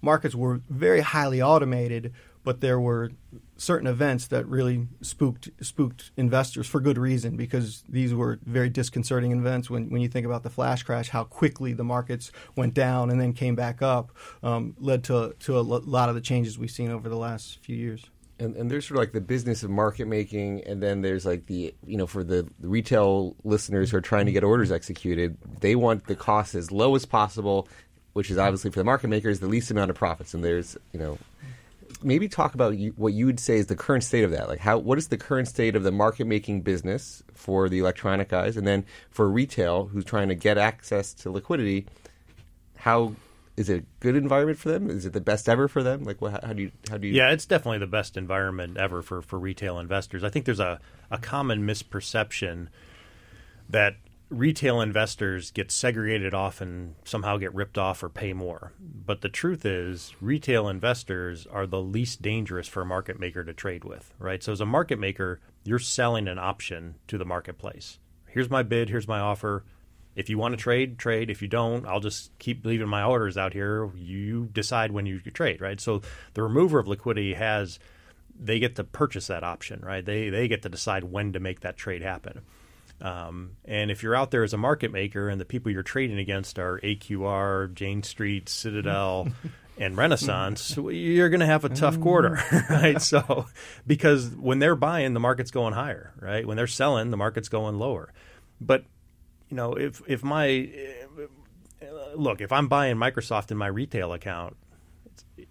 markets 0.01 0.35
were 0.35 0.61
very 0.69 1.01
highly 1.01 1.41
automated, 1.41 2.13
but 2.43 2.61
there 2.61 2.79
were 2.79 3.11
certain 3.57 3.87
events 3.87 4.27
that 4.27 4.45
really 4.47 4.87
spooked 5.01 5.49
spooked 5.61 6.11
investors 6.15 6.65
for 6.67 6.79
good 6.79 6.97
reason 6.97 7.35
because 7.35 7.83
these 7.89 8.13
were 8.13 8.39
very 8.45 8.69
disconcerting 8.69 9.31
events. 9.31 9.69
When, 9.69 9.89
when 9.89 10.01
you 10.01 10.07
think 10.07 10.25
about 10.25 10.43
the 10.43 10.49
flash 10.49 10.83
crash 10.83 11.09
how 11.09 11.25
quickly 11.25 11.73
the 11.73 11.83
markets 11.83 12.31
went 12.55 12.73
down 12.73 13.09
and 13.09 13.19
then 13.19 13.33
came 13.33 13.55
back 13.55 13.81
up 13.81 14.11
um, 14.43 14.75
led 14.79 15.03
to 15.05 15.35
to 15.39 15.59
a 15.59 15.61
lot 15.61 16.09
of 16.09 16.15
the 16.15 16.21
changes 16.21 16.57
we've 16.57 16.71
seen 16.71 16.91
over 16.91 17.09
the 17.09 17.17
last 17.17 17.59
few 17.61 17.75
years. 17.75 18.05
And, 18.41 18.55
and 18.55 18.71
there's 18.71 18.87
sort 18.87 18.99
of 18.99 19.01
like 19.01 19.11
the 19.11 19.19
business 19.19 19.63
of 19.63 19.69
market 19.69 20.07
making 20.07 20.63
and 20.63 20.81
then 20.81 21.01
there's 21.01 21.25
like 21.25 21.47
the 21.47 21.75
you 21.85 21.97
know 21.97 22.07
for 22.07 22.23
the, 22.23 22.47
the 22.59 22.69
retail 22.69 23.35
listeners 23.43 23.91
who 23.91 23.97
are 23.97 24.01
trying 24.01 24.27
to 24.27 24.31
get 24.31 24.45
orders 24.45 24.71
executed 24.71 25.37
they 25.59 25.75
want 25.75 26.07
the 26.07 26.15
cost 26.15 26.55
as 26.55 26.71
low 26.71 26.95
as 26.95 27.05
possible 27.05 27.67
which 28.13 28.31
is 28.31 28.37
obviously 28.37 28.71
for 28.71 28.79
the 28.79 28.83
market 28.83 29.07
makers 29.07 29.39
the 29.39 29.47
least 29.47 29.71
amount 29.71 29.89
of 29.89 29.95
profits. 29.95 30.33
And 30.33 30.43
there's, 30.43 30.77
you 30.93 30.99
know, 30.99 31.17
maybe 32.03 32.27
talk 32.27 32.53
about 32.53 32.75
what 32.95 33.13
you 33.13 33.25
would 33.25 33.39
say 33.39 33.57
is 33.57 33.67
the 33.67 33.75
current 33.75 34.03
state 34.03 34.23
of 34.23 34.31
that. 34.31 34.47
Like, 34.47 34.59
how 34.59 34.77
what 34.77 34.97
is 34.97 35.07
the 35.07 35.17
current 35.17 35.47
state 35.47 35.75
of 35.75 35.83
the 35.83 35.91
market 35.91 36.25
making 36.25 36.61
business 36.61 37.23
for 37.33 37.69
the 37.69 37.79
electronic 37.79 38.29
guys, 38.29 38.57
and 38.57 38.65
then 38.67 38.85
for 39.09 39.29
retail 39.29 39.87
who's 39.87 40.05
trying 40.05 40.29
to 40.29 40.35
get 40.35 40.57
access 40.57 41.13
to 41.15 41.31
liquidity? 41.31 41.85
How 42.77 43.15
is 43.57 43.69
it 43.69 43.81
a 43.81 43.85
good 43.99 44.15
environment 44.15 44.57
for 44.57 44.69
them? 44.69 44.89
Is 44.89 45.05
it 45.05 45.11
the 45.11 45.19
best 45.19 45.49
ever 45.49 45.67
for 45.67 45.83
them? 45.83 46.05
Like, 46.05 46.21
what, 46.21 46.43
how 46.43 46.53
do 46.53 46.61
you 46.61 46.71
how 46.89 46.97
do 46.97 47.07
you? 47.07 47.13
Yeah, 47.13 47.31
it's 47.31 47.45
definitely 47.45 47.79
the 47.79 47.87
best 47.87 48.15
environment 48.15 48.77
ever 48.77 49.01
for 49.01 49.21
for 49.21 49.37
retail 49.37 49.79
investors. 49.79 50.23
I 50.23 50.29
think 50.29 50.45
there's 50.45 50.61
a 50.61 50.79
a 51.11 51.17
common 51.17 51.65
misperception 51.65 52.67
that 53.69 53.95
retail 54.29 54.79
investors 54.79 55.51
get 55.51 55.71
segregated 55.71 56.33
off 56.33 56.61
and 56.61 56.95
somehow 57.03 57.37
get 57.37 57.53
ripped 57.53 57.77
off 57.77 58.03
or 58.03 58.09
pay 58.09 58.33
more. 58.33 58.73
But 58.79 59.21
the 59.21 59.29
truth 59.29 59.65
is, 59.65 60.15
retail 60.21 60.69
investors 60.69 61.47
are 61.47 61.65
the 61.65 61.81
least 61.81 62.21
dangerous 62.21 62.67
for 62.67 62.81
a 62.81 62.85
market 62.85 63.19
maker 63.19 63.43
to 63.43 63.53
trade 63.53 63.83
with, 63.83 64.13
right? 64.19 64.43
So 64.43 64.51
as 64.51 64.61
a 64.61 64.65
market 64.65 64.99
maker, 64.99 65.39
you're 65.63 65.79
selling 65.79 66.27
an 66.27 66.37
option 66.37 66.95
to 67.07 67.17
the 67.17 67.25
marketplace. 67.25 67.99
Here's 68.27 68.49
my 68.49 68.61
bid, 68.61 68.89
here's 68.89 69.07
my 69.07 69.19
offer. 69.19 69.65
If 70.15 70.29
you 70.29 70.37
want 70.37 70.53
to 70.53 70.57
trade, 70.57 70.99
trade. 70.99 71.29
If 71.29 71.41
you 71.41 71.47
don't, 71.47 71.85
I'll 71.85 71.99
just 71.99 72.37
keep 72.39 72.65
leaving 72.65 72.89
my 72.89 73.03
orders 73.03 73.37
out 73.37 73.53
here. 73.53 73.89
You 73.95 74.49
decide 74.51 74.91
when 74.91 75.05
you 75.05 75.19
trade, 75.19 75.61
right? 75.61 75.79
So 75.79 76.01
the 76.33 76.43
remover 76.43 76.79
of 76.79 76.87
liquidity 76.87 77.35
has 77.35 77.79
they 78.37 78.59
get 78.59 78.75
to 78.75 78.83
purchase 78.83 79.27
that 79.27 79.43
option, 79.43 79.81
right? 79.81 80.03
They 80.03 80.29
they 80.29 80.47
get 80.47 80.61
to 80.63 80.69
decide 80.69 81.05
when 81.05 81.33
to 81.33 81.39
make 81.39 81.61
that 81.61 81.77
trade 81.77 82.01
happen. 82.01 82.41
Um, 83.01 83.51
and 83.65 83.91
if 83.91 84.03
you're 84.03 84.15
out 84.15 84.31
there 84.31 84.43
as 84.43 84.53
a 84.53 84.57
market 84.57 84.91
maker 84.91 85.29
and 85.29 85.39
the 85.39 85.45
people 85.45 85.71
you're 85.71 85.83
trading 85.83 86.19
against 86.19 86.59
are 86.59 86.79
AQR, 86.79 87.73
Jane 87.73 88.03
Street, 88.03 88.49
Citadel, 88.49 89.29
and 89.77 89.95
Renaissance, 89.95 90.75
you're 90.75 91.29
going 91.29 91.39
to 91.39 91.45
have 91.45 91.63
a 91.63 91.69
tough 91.69 91.99
quarter, 92.01 92.41
right? 92.69 93.01
So, 93.01 93.45
because 93.87 94.29
when 94.29 94.59
they're 94.59 94.75
buying, 94.75 95.13
the 95.13 95.19
market's 95.19 95.51
going 95.51 95.73
higher, 95.73 96.13
right? 96.19 96.45
When 96.45 96.57
they're 96.57 96.67
selling, 96.67 97.11
the 97.11 97.17
market's 97.17 97.49
going 97.49 97.79
lower. 97.79 98.11
But 98.59 98.83
you 99.49 99.55
know, 99.55 99.73
if 99.73 100.01
if 100.05 100.23
my 100.23 100.69
look, 102.15 102.41
if 102.41 102.51
I'm 102.51 102.67
buying 102.67 102.97
Microsoft 102.97 103.51
in 103.51 103.57
my 103.57 103.67
retail 103.67 104.13
account, 104.13 104.57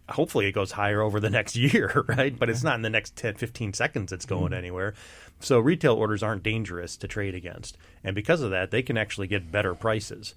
hopefully 0.09 0.47
it 0.47 0.53
goes 0.53 0.73
higher 0.73 1.01
over 1.01 1.21
the 1.21 1.31
next 1.39 1.57
year, 1.57 2.05
right? 2.09 2.37
But 2.39 2.51
it's 2.51 2.63
not 2.63 2.77
in 2.77 2.83
the 2.83 2.91
next 2.91 3.17
10, 3.17 3.35
15 3.35 3.73
seconds 3.73 4.13
it's 4.13 4.27
going 4.27 4.47
mm-hmm. 4.47 4.55
anywhere. 4.55 4.95
So 5.41 5.59
retail 5.61 5.95
orders 5.95 6.23
aren't 6.23 6.43
dangerous 6.43 6.97
to 6.97 7.09
trade 7.09 7.35
against, 7.35 7.77
and 8.03 8.15
because 8.15 8.41
of 8.41 8.51
that, 8.51 8.71
they 8.71 8.83
can 8.83 8.97
actually 8.97 9.29
get 9.29 9.53
better 9.53 9.75
prices. 9.75 10.35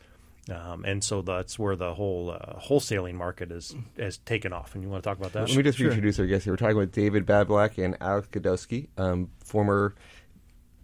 Um, 0.50 0.84
and 0.86 1.04
so 1.04 1.22
that's 1.22 1.60
where 1.60 1.76
the 1.76 1.94
whole 1.94 2.32
uh, 2.32 2.60
wholesaling 2.60 3.14
market 3.14 3.52
is 3.52 3.76
has 3.98 4.18
taken 4.18 4.54
off. 4.54 4.74
And 4.74 4.84
you 4.84 4.90
want 4.90 5.04
to 5.04 5.10
talk 5.10 5.18
about 5.20 5.34
that? 5.34 5.48
Let 5.48 5.56
me 5.56 5.64
just 5.64 5.78
sure. 5.78 5.88
reintroduce 5.88 6.20
our 6.20 6.26
guests 6.26 6.46
here. 6.46 6.54
We're 6.54 6.58
talking 6.58 6.78
with 6.78 6.92
David 6.92 7.26
Babilak 7.26 7.84
and 7.84 7.96
Alex 8.02 8.28
Sadowski, 8.32 8.88
um, 8.98 9.30
former 9.44 9.94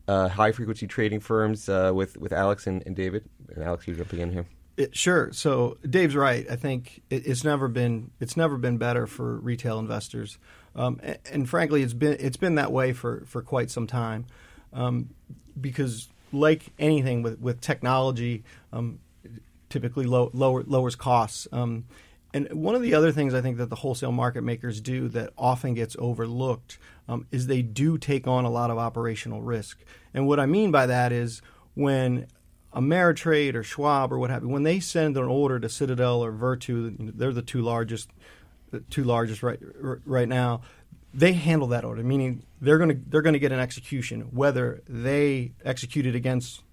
uh, 0.08 0.30
high 0.30 0.52
frequency 0.52 0.88
trading 0.88 1.20
firms 1.20 1.70
uh, 1.70 1.92
with 1.94 2.18
with 2.18 2.32
Alex 2.32 2.68
and, 2.68 2.84
and, 2.86 2.96
David. 2.96 3.28
And 3.56 3.64
Alex, 3.64 3.88
you 3.88 3.96
jump 3.96 4.14
in 4.14 4.32
here. 4.32 4.46
It, 4.78 4.96
sure. 4.96 5.32
So 5.34 5.78
Dave's 5.90 6.16
right. 6.16 6.46
I 6.50 6.56
think 6.56 7.02
it, 7.10 7.26
it's 7.26 7.44
never 7.44 7.68
been 7.68 8.12
it's 8.20 8.38
never 8.38 8.58
been 8.58 8.78
better 8.78 9.08
for 9.08 9.38
retail 9.38 9.80
investors. 9.80 10.38
Um, 10.78 11.00
and, 11.02 11.18
and, 11.32 11.50
frankly, 11.50 11.82
it's 11.82 11.94
been 11.94 12.18
it's 12.20 12.38
been 12.38 12.56
that 12.56 12.72
way 12.72 12.94
for, 12.94 13.24
for 13.26 13.42
quite 13.42 13.72
some 13.72 13.88
time, 13.88 14.26
um, 14.74 15.10
because 15.60 16.08
like 16.32 16.68
anything 16.78 17.24
with 17.24 17.40
with 17.40 17.60
technology, 17.62 18.44
um, 18.72 19.00
typically 19.70 20.06
low, 20.06 20.30
lower, 20.34 20.64
lowers 20.64 20.96
costs. 20.96 21.48
Um, 21.52 21.86
and 22.34 22.52
one 22.52 22.76
of 22.76 22.82
the 22.82 22.94
other 22.94 23.12
things 23.12 23.34
I 23.34 23.42
think 23.42 23.58
that 23.58 23.70
the 23.70 23.76
wholesale 23.76 24.12
market 24.12 24.44
makers 24.44 24.82
do 24.82 25.08
that 25.10 25.32
often 25.38 25.74
gets 25.74 25.96
overlooked 25.98 26.78
um, 27.08 27.26
is 27.32 27.48
they 27.48 27.62
do 27.62 27.98
take 27.98 28.28
on 28.28 28.46
a 28.46 28.50
lot 28.50 28.70
of 28.70 28.78
operational 28.78 29.42
risk. 29.42 29.80
And 30.14 30.28
what 30.28 30.40
I 30.40 30.46
mean 30.46 30.72
by 30.72 30.86
that 30.88 31.12
is 31.12 31.42
when 31.74 32.28
Ameritrade 32.76 33.56
or 33.56 33.64
Schwab 33.64 34.12
or 34.12 34.20
what 34.20 34.30
have 34.30 34.44
you, 34.44 34.50
when 34.50 34.64
they 34.64 34.80
send 34.80 35.18
an 35.18 35.24
order 35.24 35.60
to 35.60 35.70
Citadel 35.70 36.24
or 36.24 36.32
Virtu, 36.32 36.96
they're 37.00 37.32
the 37.32 37.42
two 37.42 37.62
largest, 37.62 38.12
the 38.72 38.82
two 38.82 39.04
largest 39.04 39.44
right 39.44 39.60
right 40.06 40.28
now. 40.28 40.62
They 41.14 41.34
handle 41.34 41.70
that 41.70 41.84
order, 41.84 42.04
meaning 42.04 42.44
they're 42.62 42.78
going 42.78 42.90
to 42.90 43.00
they're 43.08 43.22
going 43.22 43.34
to 43.34 43.40
get 43.40 43.52
an 43.52 43.60
execution, 43.60 44.22
whether 44.32 44.82
they 44.88 45.54
execute 45.64 46.06
it 46.06 46.16
against 46.16 46.64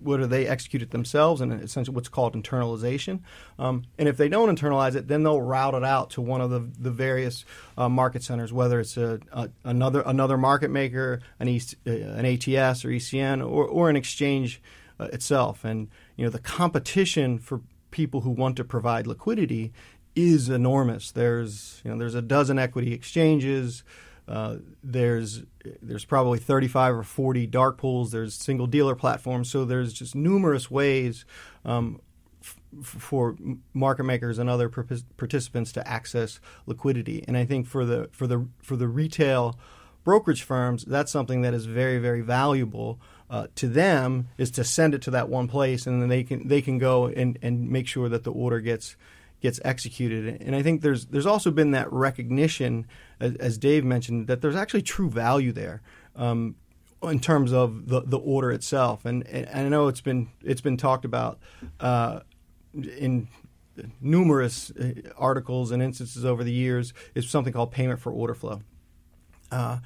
whether 0.00 0.26
they 0.26 0.46
execute 0.46 0.82
it 0.82 0.90
themselves 0.90 1.40
and 1.40 1.52
essentially 1.52 1.94
what's 1.94 2.08
called 2.08 2.34
internalization. 2.34 3.20
Um, 3.58 3.84
and 3.98 4.08
if 4.08 4.16
they 4.16 4.28
don't 4.28 4.56
internalize 4.56 4.94
it, 4.94 5.08
then 5.08 5.22
they'll 5.22 5.42
route 5.42 5.74
it 5.74 5.84
out 5.84 6.10
to 6.10 6.20
one 6.20 6.40
of 6.40 6.50
the, 6.50 6.60
the 6.78 6.90
various 6.90 7.44
uh, 7.76 7.88
market 7.88 8.22
centers, 8.22 8.52
whether 8.52 8.80
it's 8.80 8.96
a, 8.96 9.20
a, 9.32 9.50
another 9.64 10.02
another 10.06 10.38
market 10.38 10.70
maker, 10.70 11.20
an, 11.40 11.48
e- 11.48 11.60
uh, 11.86 11.90
an 11.90 12.24
ATS 12.24 12.84
or 12.84 12.88
ECN, 12.88 13.40
or, 13.40 13.66
or 13.66 13.90
an 13.90 13.96
exchange 13.96 14.62
uh, 15.00 15.08
itself. 15.12 15.64
And 15.64 15.88
you 16.16 16.24
know 16.24 16.30
the 16.30 16.38
competition 16.38 17.38
for 17.38 17.60
people 17.90 18.22
who 18.22 18.30
want 18.30 18.56
to 18.56 18.64
provide 18.64 19.06
liquidity 19.06 19.72
is 20.14 20.48
enormous. 20.48 21.10
There's 21.10 21.80
you 21.84 21.90
know 21.90 21.98
there's 21.98 22.14
a 22.14 22.22
dozen 22.22 22.58
equity 22.58 22.92
exchanges. 22.92 23.84
Uh, 24.28 24.56
there's 24.82 25.42
there's 25.80 26.04
probably 26.04 26.38
35 26.38 26.96
or 26.96 27.02
40 27.02 27.46
dark 27.48 27.78
pools. 27.78 28.12
There's 28.12 28.34
single 28.34 28.66
dealer 28.66 28.94
platforms. 28.94 29.50
So 29.50 29.64
there's 29.64 29.92
just 29.92 30.14
numerous 30.14 30.70
ways 30.70 31.24
um, 31.64 32.00
f- 32.42 32.56
for 32.82 33.36
market 33.74 34.04
makers 34.04 34.38
and 34.38 34.48
other 34.48 34.68
participants 34.68 35.72
to 35.72 35.88
access 35.88 36.40
liquidity. 36.66 37.24
And 37.26 37.36
I 37.36 37.44
think 37.44 37.66
for 37.66 37.84
the 37.84 38.08
for 38.12 38.26
the 38.26 38.46
for 38.62 38.76
the 38.76 38.88
retail 38.88 39.58
brokerage 40.04 40.42
firms, 40.42 40.84
that's 40.84 41.10
something 41.10 41.42
that 41.42 41.54
is 41.54 41.66
very 41.66 41.98
very 41.98 42.20
valuable. 42.20 43.00
Uh, 43.28 43.46
to 43.54 43.66
them 43.66 44.28
is 44.36 44.50
to 44.50 44.62
send 44.62 44.94
it 44.94 45.00
to 45.00 45.10
that 45.10 45.28
one 45.28 45.48
place, 45.48 45.86
and 45.86 46.02
then 46.02 46.08
they 46.10 46.22
can 46.22 46.46
they 46.46 46.60
can 46.60 46.78
go 46.78 47.06
and, 47.06 47.38
and 47.40 47.68
make 47.70 47.86
sure 47.88 48.08
that 48.08 48.24
the 48.24 48.30
order 48.30 48.60
gets 48.60 48.94
gets 49.42 49.60
executed. 49.64 50.40
And 50.40 50.56
I 50.56 50.62
think 50.62 50.80
there's 50.80 51.06
there's 51.06 51.26
also 51.26 51.50
been 51.50 51.72
that 51.72 51.92
recognition, 51.92 52.86
as, 53.20 53.34
as 53.36 53.58
Dave 53.58 53.84
mentioned, 53.84 54.28
that 54.28 54.40
there's 54.40 54.56
actually 54.56 54.82
true 54.82 55.10
value 55.10 55.52
there. 55.52 55.82
Um, 56.16 56.56
in 57.02 57.18
terms 57.18 57.52
of 57.52 57.88
the, 57.88 58.02
the 58.02 58.18
order 58.18 58.52
itself, 58.52 59.04
and, 59.04 59.26
and 59.26 59.48
I 59.66 59.68
know 59.68 59.88
it's 59.88 60.00
been 60.00 60.28
it's 60.42 60.60
been 60.60 60.76
talked 60.76 61.04
about 61.04 61.40
uh, 61.80 62.20
in 62.72 63.26
numerous 64.00 64.70
uh, 64.70 64.92
articles 65.16 65.72
and 65.72 65.82
instances 65.82 66.24
over 66.24 66.44
the 66.44 66.52
years 66.52 66.94
is 67.16 67.28
something 67.28 67.52
called 67.52 67.72
payment 67.72 67.98
for 67.98 68.12
order 68.12 68.34
flow. 68.34 68.60
Uh, 69.50 69.78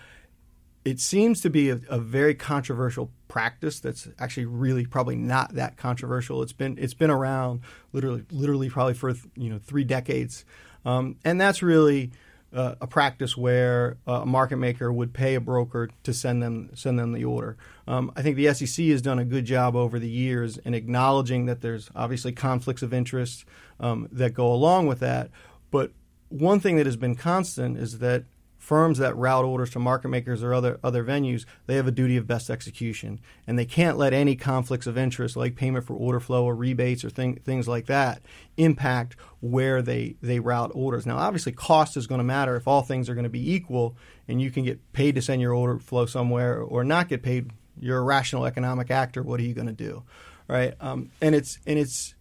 it 0.87 1.01
seems 1.01 1.41
to 1.41 1.51
be 1.51 1.69
a, 1.69 1.81
a, 1.89 1.99
very 1.99 2.33
controversial 2.33 3.11
practice 3.27 3.81
that's 3.81 4.07
actually 4.21 4.47
really 4.47 4.87
probably 4.87 5.17
not 5.17 5.55
that 5.55 5.77
controversial. 5.77 6.43
It's 6.43 6.53
been 6.53 6.79
it's 6.79 6.95
been 6.95 7.11
around 7.11 7.63
literally 7.93 8.25
literally 8.31 8.71
probably 8.71 8.95
for 8.95 9.13
you 9.35 9.51
know 9.51 9.59
three 9.59 9.83
decades, 9.83 10.45
um, 10.85 11.17
and 11.25 11.41
that's 11.41 11.61
really 11.61 12.13
uh, 12.55 12.77
a 12.81 12.87
practice 12.87 13.37
where 13.37 13.97
a 14.07 14.25
market 14.25 14.59
maker 14.59 14.93
would 14.93 15.13
pay 15.13 15.35
a 15.35 15.41
broker 15.41 15.91
to 16.05 16.15
send 16.15 16.41
them 16.41 16.71
send 16.75 17.01
them 17.01 17.13
the 17.13 17.25
order. 17.25 17.57
Um, 17.89 18.13
I 18.15 18.23
think 18.23 18.37
the 18.37 18.55
SEC 18.55 18.87
has 18.87 19.03
done 19.03 19.19
a 19.19 19.25
good 19.25 19.45
job 19.45 19.75
over 19.75 19.99
the 19.99 20.09
years 20.09 20.57
in 20.59 20.73
acknowledging 20.73 21.47
that 21.47 21.63
there's 21.63 21.91
obviously 21.97 22.31
conflicts 22.31 22.83
of 22.83 22.95
interest 22.95 23.45
um, 23.81 24.09
that 24.13 24.35
go 24.35 24.53
along 24.53 24.87
with 24.87 25.01
that, 25.01 25.31
but 25.73 25.91
one 26.29 26.61
thing 26.61 26.77
that 26.77 26.87
has 26.87 26.97
been 26.97 27.17
constant 27.17 27.77
is 27.77 27.99
that 27.99 28.25
firms 28.67 28.99
that 28.99 29.17
route 29.17 29.45
orders 29.45 29.71
to 29.71 29.79
market 29.79 30.09
makers 30.09 30.43
or 30.43 30.53
other 30.53 30.81
other 30.83 31.05
venues, 31.05 31.47
they 31.67 31.77
have 31.77 31.87
a 31.87 31.93
duty 31.93 32.17
of 32.17 32.27
best 32.27 32.51
execution, 32.51 33.21
and 33.47 33.57
they 33.57 33.65
can't 33.65 33.97
let 33.97 34.13
any 34.13 34.35
conflicts 34.35 34.89
of 34.89 34.99
interest, 34.99 35.37
like 35.37 35.55
payment 35.55 35.85
for 35.87 35.95
order 35.95 36.19
flow 36.19 36.45
or 36.45 36.57
rebates 36.57 37.05
or 37.05 37.11
thing, 37.11 37.37
things 37.37 37.69
like 37.69 37.87
that, 37.87 38.21
impact 38.57 39.15
where 39.41 39.83
they 39.83 40.17
they 40.21 40.41
route 40.41 40.73
orders. 40.75 41.07
Now, 41.07 41.17
obviously, 41.17 41.53
cost 41.53 41.97
is 41.97 42.09
going 42.09 42.19
to 42.19 42.25
matter 42.25 42.57
if 42.57 42.67
all 42.67 42.83
things 42.83 43.09
are 43.09 43.15
going 43.15 43.23
to 43.23 43.31
be 43.31 43.53
equal, 43.53 43.97
and 44.27 44.43
you 44.43 44.51
can 44.51 44.65
get 44.65 44.93
paid 44.93 45.15
to 45.15 45.23
send 45.23 45.41
your 45.41 45.55
order 45.55 45.79
flow 45.79 46.07
somewhere 46.07 46.61
or 46.61 46.83
not 46.83 47.09
get 47.09 47.23
paid. 47.23 47.53
You're 47.79 47.99
a 47.99 48.03
rational 48.03 48.47
economic 48.47 48.91
actor. 48.91 49.23
What 49.23 49.39
are 49.39 49.45
you 49.45 49.55
going 49.55 49.69
to 49.69 49.73
do, 49.73 50.03
right? 50.49 50.75
Um, 50.81 51.11
and 51.23 51.37
it's 51.37 51.61
and 51.69 51.79
it's 51.79 52.16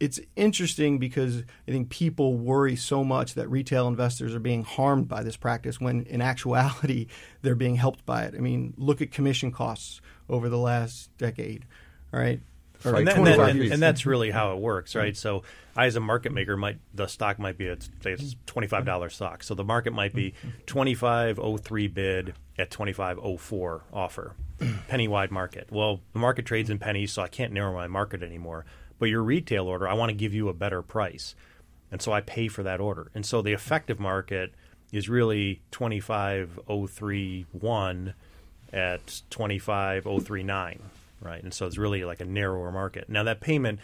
it's 0.00 0.20
interesting 0.36 0.98
because 0.98 1.44
I 1.66 1.70
think 1.70 1.88
people 1.90 2.36
worry 2.36 2.76
so 2.76 3.04
much 3.04 3.34
that 3.34 3.48
retail 3.48 3.88
investors 3.88 4.34
are 4.34 4.40
being 4.40 4.64
harmed 4.64 5.08
by 5.08 5.22
this 5.22 5.36
practice 5.36 5.80
when 5.80 6.02
in 6.02 6.20
actuality 6.20 7.06
they're 7.42 7.54
being 7.54 7.76
helped 7.76 8.04
by 8.04 8.24
it. 8.24 8.34
I 8.36 8.38
mean, 8.38 8.74
look 8.76 9.00
at 9.00 9.10
commission 9.10 9.52
costs 9.52 10.00
over 10.28 10.48
the 10.48 10.58
last 10.58 11.16
decade, 11.18 11.64
right? 12.10 12.40
Or 12.84 12.96
and, 12.96 13.06
that, 13.06 13.16
and, 13.16 13.26
that, 13.26 13.72
and, 13.72 13.82
that's 13.82 14.06
really 14.06 14.30
how 14.30 14.54
it 14.54 14.58
works, 14.58 14.96
right? 14.96 15.16
So, 15.16 15.44
I 15.76 15.86
as 15.86 15.94
a 15.94 16.00
market 16.00 16.32
maker 16.32 16.56
might 16.56 16.78
the 16.92 17.06
stock 17.06 17.38
might 17.38 17.56
be 17.56 17.68
a, 17.68 17.76
say 17.80 18.12
it's 18.12 18.34
twenty 18.44 18.66
five 18.66 18.84
dollars 18.84 19.14
stock, 19.14 19.44
so 19.44 19.54
the 19.54 19.62
market 19.62 19.92
might 19.92 20.12
be 20.12 20.34
twenty 20.66 20.94
five 20.94 21.38
oh 21.38 21.56
three 21.56 21.86
bid 21.86 22.34
at 22.58 22.72
twenty 22.72 22.92
five 22.92 23.20
oh 23.22 23.36
four 23.36 23.84
offer, 23.92 24.34
penny 24.88 25.06
wide 25.06 25.30
market. 25.30 25.68
Well, 25.70 26.00
the 26.12 26.18
market 26.18 26.44
trades 26.44 26.70
in 26.70 26.80
pennies, 26.80 27.12
so 27.12 27.22
I 27.22 27.28
can't 27.28 27.52
narrow 27.52 27.72
my 27.72 27.86
market 27.86 28.20
anymore. 28.20 28.64
But 29.02 29.10
your 29.10 29.24
retail 29.24 29.66
order, 29.66 29.88
I 29.88 29.94
want 29.94 30.10
to 30.10 30.14
give 30.14 30.32
you 30.32 30.48
a 30.48 30.54
better 30.54 30.80
price. 30.80 31.34
And 31.90 32.00
so 32.00 32.12
I 32.12 32.20
pay 32.20 32.46
for 32.46 32.62
that 32.62 32.78
order. 32.78 33.10
And 33.16 33.26
so 33.26 33.42
the 33.42 33.52
effective 33.52 33.98
market 33.98 34.54
is 34.92 35.08
really 35.08 35.60
25031 35.72 38.14
at 38.72 39.22
25039, 39.28 40.82
right? 41.20 41.42
And 41.42 41.52
so 41.52 41.66
it's 41.66 41.78
really 41.78 42.04
like 42.04 42.20
a 42.20 42.24
narrower 42.24 42.70
market. 42.70 43.08
Now 43.08 43.24
that 43.24 43.40
payment 43.40 43.80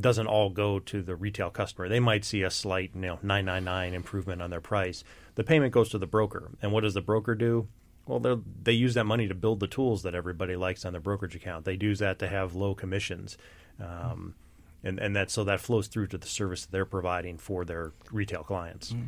doesn't 0.00 0.28
all 0.28 0.48
go 0.48 0.78
to 0.78 1.02
the 1.02 1.14
retail 1.14 1.50
customer. 1.50 1.90
They 1.90 2.00
might 2.00 2.24
see 2.24 2.40
a 2.40 2.50
slight, 2.50 2.92
you 2.94 3.02
know, 3.02 3.18
999 3.22 3.92
improvement 3.92 4.40
on 4.40 4.48
their 4.48 4.62
price. 4.62 5.04
The 5.34 5.44
payment 5.44 5.74
goes 5.74 5.90
to 5.90 5.98
the 5.98 6.06
broker. 6.06 6.52
And 6.62 6.72
what 6.72 6.84
does 6.84 6.94
the 6.94 7.02
broker 7.02 7.34
do? 7.34 7.68
Well, 8.06 8.42
they 8.62 8.72
use 8.72 8.94
that 8.94 9.04
money 9.04 9.28
to 9.28 9.34
build 9.34 9.60
the 9.60 9.66
tools 9.66 10.04
that 10.04 10.14
everybody 10.14 10.56
likes 10.56 10.86
on 10.86 10.92
their 10.92 11.02
brokerage 11.02 11.36
account. 11.36 11.66
They 11.66 11.76
use 11.78 11.98
that 11.98 12.18
to 12.20 12.28
have 12.28 12.54
low 12.54 12.74
commissions. 12.74 13.36
Um, 13.78 14.36
and 14.84 14.98
and 14.98 15.16
that 15.16 15.30
so 15.30 15.42
that 15.44 15.60
flows 15.60 15.88
through 15.88 16.08
to 16.08 16.18
the 16.18 16.26
service 16.26 16.66
that 16.66 16.72
they're 16.72 16.84
providing 16.84 17.38
for 17.38 17.64
their 17.64 17.92
retail 18.12 18.42
clients. 18.42 18.92
Mm-hmm. 18.92 19.06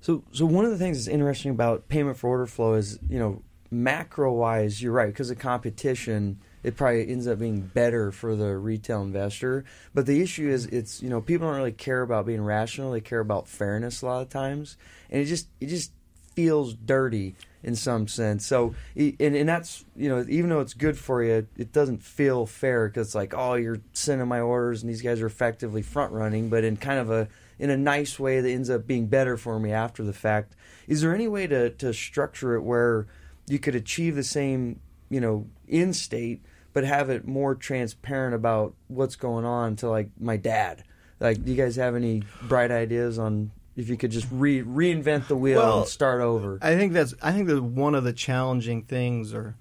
So 0.00 0.24
so 0.32 0.46
one 0.46 0.64
of 0.64 0.70
the 0.70 0.78
things 0.78 0.98
that's 0.98 1.12
interesting 1.12 1.50
about 1.50 1.88
payment 1.88 2.16
for 2.16 2.28
order 2.28 2.46
flow 2.46 2.74
is 2.74 2.98
you 3.08 3.18
know 3.18 3.42
macro 3.70 4.32
wise 4.32 4.82
you're 4.82 4.92
right 4.92 5.08
because 5.08 5.30
of 5.30 5.38
competition 5.38 6.38
it 6.62 6.74
probably 6.74 7.06
ends 7.06 7.26
up 7.26 7.38
being 7.38 7.60
better 7.60 8.10
for 8.10 8.34
the 8.34 8.56
retail 8.56 9.02
investor 9.02 9.62
but 9.92 10.06
the 10.06 10.22
issue 10.22 10.48
is 10.48 10.64
it's 10.66 11.02
you 11.02 11.10
know 11.10 11.20
people 11.20 11.46
don't 11.46 11.56
really 11.56 11.70
care 11.70 12.00
about 12.00 12.24
being 12.24 12.40
rational 12.40 12.92
they 12.92 13.00
care 13.00 13.20
about 13.20 13.46
fairness 13.46 14.00
a 14.00 14.06
lot 14.06 14.22
of 14.22 14.30
times 14.30 14.78
and 15.10 15.20
it 15.20 15.26
just 15.26 15.48
it 15.60 15.66
just 15.66 15.92
feels 16.38 16.72
dirty 16.72 17.34
in 17.64 17.74
some 17.74 18.06
sense. 18.06 18.46
So, 18.46 18.72
and, 18.94 19.16
and 19.18 19.48
that's, 19.48 19.84
you 19.96 20.08
know, 20.08 20.24
even 20.28 20.50
though 20.50 20.60
it's 20.60 20.72
good 20.72 20.96
for 20.96 21.20
you, 21.20 21.48
it 21.56 21.72
doesn't 21.72 22.00
feel 22.00 22.46
fair 22.46 22.86
because 22.86 23.08
it's 23.08 23.14
like, 23.16 23.34
oh, 23.36 23.54
you're 23.54 23.80
sending 23.92 24.28
my 24.28 24.38
orders 24.38 24.80
and 24.80 24.88
these 24.88 25.02
guys 25.02 25.20
are 25.20 25.26
effectively 25.26 25.82
front 25.82 26.12
running, 26.12 26.48
but 26.48 26.62
in 26.62 26.76
kind 26.76 27.00
of 27.00 27.10
a, 27.10 27.26
in 27.58 27.70
a 27.70 27.76
nice 27.76 28.20
way 28.20 28.40
that 28.40 28.48
ends 28.48 28.70
up 28.70 28.86
being 28.86 29.08
better 29.08 29.36
for 29.36 29.58
me 29.58 29.72
after 29.72 30.04
the 30.04 30.12
fact. 30.12 30.54
Is 30.86 31.00
there 31.00 31.12
any 31.12 31.26
way 31.26 31.48
to, 31.48 31.70
to 31.70 31.92
structure 31.92 32.54
it 32.54 32.62
where 32.62 33.08
you 33.48 33.58
could 33.58 33.74
achieve 33.74 34.14
the 34.14 34.22
same, 34.22 34.78
you 35.10 35.20
know, 35.20 35.48
in 35.66 35.92
state, 35.92 36.40
but 36.72 36.84
have 36.84 37.10
it 37.10 37.26
more 37.26 37.56
transparent 37.56 38.36
about 38.36 38.76
what's 38.86 39.16
going 39.16 39.44
on 39.44 39.74
to 39.74 39.90
like 39.90 40.10
my 40.20 40.36
dad? 40.36 40.84
Like, 41.18 41.44
do 41.44 41.50
you 41.50 41.56
guys 41.56 41.74
have 41.74 41.96
any 41.96 42.22
bright 42.42 42.70
ideas 42.70 43.18
on 43.18 43.50
if 43.78 43.88
you 43.88 43.96
could 43.96 44.10
just 44.10 44.26
re- 44.32 44.62
reinvent 44.62 45.28
the 45.28 45.36
wheel 45.36 45.60
well, 45.60 45.78
and 45.78 45.88
start 45.88 46.20
over. 46.20 46.58
I 46.60 46.74
think 46.74 46.92
that's 46.92 47.14
I 47.22 47.32
think 47.32 47.46
that 47.46 47.62
one 47.62 47.94
of 47.94 48.02
the 48.02 48.12
challenging 48.12 48.82
things, 48.82 49.32
or 49.32 49.54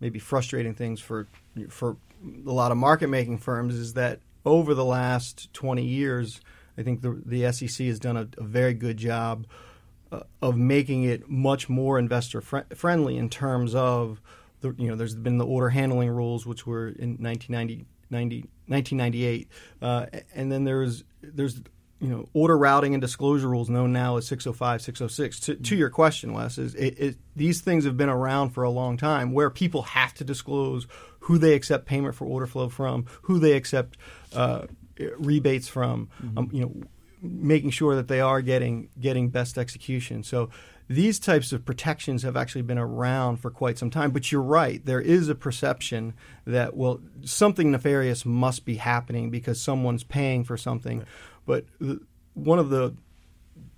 maybe 0.00 0.20
frustrating 0.20 0.72
things 0.72 1.00
for 1.00 1.26
for 1.68 1.96
a 2.46 2.52
lot 2.52 2.70
of 2.70 2.78
market 2.78 3.08
making 3.08 3.38
firms, 3.38 3.74
is 3.74 3.94
that 3.94 4.20
over 4.44 4.72
the 4.72 4.84
last 4.84 5.52
twenty 5.52 5.84
years, 5.84 6.40
I 6.78 6.84
think 6.84 7.02
the 7.02 7.20
the 7.26 7.52
SEC 7.52 7.88
has 7.88 7.98
done 7.98 8.16
a, 8.16 8.28
a 8.38 8.44
very 8.44 8.72
good 8.72 8.98
job 8.98 9.48
uh, 10.12 10.20
of 10.40 10.56
making 10.56 11.02
it 11.02 11.28
much 11.28 11.68
more 11.68 11.98
investor 11.98 12.40
fr- 12.40 12.72
friendly 12.72 13.16
in 13.16 13.28
terms 13.28 13.74
of 13.74 14.20
the 14.60 14.76
you 14.78 14.86
know 14.88 14.94
there's 14.94 15.16
been 15.16 15.38
the 15.38 15.46
order 15.46 15.70
handling 15.70 16.10
rules 16.10 16.46
which 16.46 16.68
were 16.68 16.86
in 16.86 17.16
1990, 17.18 17.84
90, 18.10 18.48
1998, 18.68 19.48
uh, 19.82 20.06
and 20.36 20.52
then 20.52 20.62
there's 20.62 21.02
there's 21.20 21.60
you 22.00 22.08
know 22.08 22.28
order 22.34 22.56
routing 22.56 22.94
and 22.94 23.00
disclosure 23.00 23.48
rules 23.48 23.70
known 23.70 23.92
now 23.92 24.16
as 24.16 24.26
605 24.26 24.82
606 24.82 25.40
to, 25.40 25.54
to 25.56 25.76
your 25.76 25.88
question 25.88 26.32
wes 26.32 26.58
is 26.58 26.74
it, 26.74 26.98
it, 26.98 27.16
these 27.34 27.60
things 27.60 27.84
have 27.84 27.96
been 27.96 28.08
around 28.08 28.50
for 28.50 28.64
a 28.64 28.70
long 28.70 28.96
time 28.96 29.32
where 29.32 29.48
people 29.50 29.82
have 29.82 30.12
to 30.14 30.24
disclose 30.24 30.86
who 31.20 31.38
they 31.38 31.54
accept 31.54 31.86
payment 31.86 32.14
for 32.14 32.26
order 32.26 32.46
flow 32.46 32.68
from 32.68 33.06
who 33.22 33.38
they 33.38 33.52
accept 33.52 33.96
uh, 34.34 34.66
rebates 35.18 35.68
from 35.68 36.08
mm-hmm. 36.22 36.38
um, 36.38 36.50
you 36.52 36.60
know 36.60 36.72
making 37.22 37.70
sure 37.70 37.96
that 37.96 38.08
they 38.08 38.20
are 38.20 38.42
getting 38.42 38.88
getting 39.00 39.30
best 39.30 39.56
execution 39.56 40.22
so 40.22 40.50
these 40.88 41.18
types 41.18 41.52
of 41.52 41.64
protections 41.64 42.22
have 42.22 42.36
actually 42.36 42.62
been 42.62 42.78
around 42.78 43.38
for 43.38 43.50
quite 43.50 43.76
some 43.76 43.90
time. 43.90 44.12
But 44.12 44.30
you're 44.30 44.42
right, 44.42 44.84
there 44.84 45.00
is 45.00 45.28
a 45.28 45.34
perception 45.34 46.14
that 46.46 46.76
well, 46.76 47.00
something 47.24 47.72
nefarious 47.72 48.24
must 48.24 48.64
be 48.64 48.76
happening 48.76 49.30
because 49.30 49.60
someone's 49.60 50.04
paying 50.04 50.44
for 50.44 50.56
something. 50.56 50.98
Right. 50.98 51.08
But 51.46 51.64
one 52.34 52.58
of 52.58 52.68
the 52.68 52.94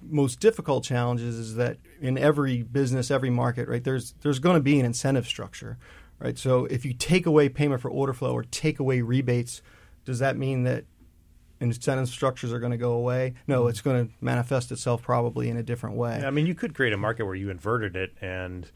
most 0.02 0.40
difficult 0.40 0.85
challenges 0.85 1.37
is 1.37 1.54
that 1.57 1.78
in 2.00 2.18
every 2.18 2.62
business, 2.62 3.11
every 3.11 3.31
market, 3.31 3.68
right, 3.68 3.85
there's 3.85 4.14
there's 4.22 4.38
going 4.38 4.57
to 4.57 4.62
be 4.62 4.81
an 4.81 4.87
incentive 4.87 5.26
structure, 5.26 5.78
right? 6.18 6.38
So 6.38 6.64
if 6.66 6.85
you 6.85 6.92
take 6.92 7.26
away 7.26 7.48
payment 7.48 7.81
for 7.81 7.90
order 7.90 8.12
flow 8.12 8.33
or 8.33 8.42
take 8.44 8.81
away 8.81 9.02
rebates, 9.02 9.62
does 10.04 10.18
that 10.18 10.37
mean 10.37 10.64
that 10.64 10.85
incentive 11.61 12.09
structures 12.09 12.52
are 12.52 12.59
going 12.59 12.72
to 12.72 12.78
go 12.78 12.92
away? 12.92 13.35
No, 13.46 13.66
it's 13.66 13.81
going 13.81 14.09
to 14.09 14.14
manifest 14.20 14.72
itself 14.72 15.02
probably 15.02 15.48
in 15.48 15.57
a 15.57 15.62
different 15.62 15.96
way. 15.96 16.22
I 16.24 16.31
mean, 16.31 16.46
you 16.46 16.54
could 16.54 16.74
create 16.74 16.92
a 16.92 16.98
market 16.98 17.24
where 17.24 17.35
you 17.35 17.50
inverted 17.50 17.96
it 17.96 18.14
and 18.20 18.70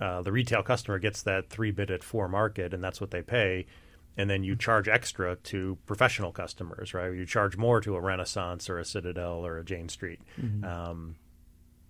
uh, 0.00 0.22
the 0.22 0.32
retail 0.32 0.62
customer 0.62 0.98
gets 0.98 1.22
that 1.22 1.48
three 1.50 1.70
bid 1.70 1.90
at 1.90 2.04
four 2.04 2.28
market, 2.28 2.72
and 2.72 2.82
that's 2.82 3.00
what 3.00 3.10
they 3.10 3.22
pay. 3.22 3.66
And 4.16 4.28
then 4.28 4.42
you 4.42 4.56
charge 4.56 4.88
extra 4.88 5.36
to 5.36 5.78
professional 5.86 6.32
customers, 6.32 6.92
right? 6.92 7.12
You 7.12 7.24
charge 7.24 7.56
more 7.56 7.80
to 7.80 7.94
a 7.94 8.00
Renaissance 8.00 8.68
or 8.68 8.78
a 8.78 8.84
Citadel 8.84 9.46
or 9.46 9.58
a 9.58 9.64
Jane 9.64 9.88
Street. 9.88 10.20
Mm-hmm. 10.40 10.64
Um, 10.64 11.14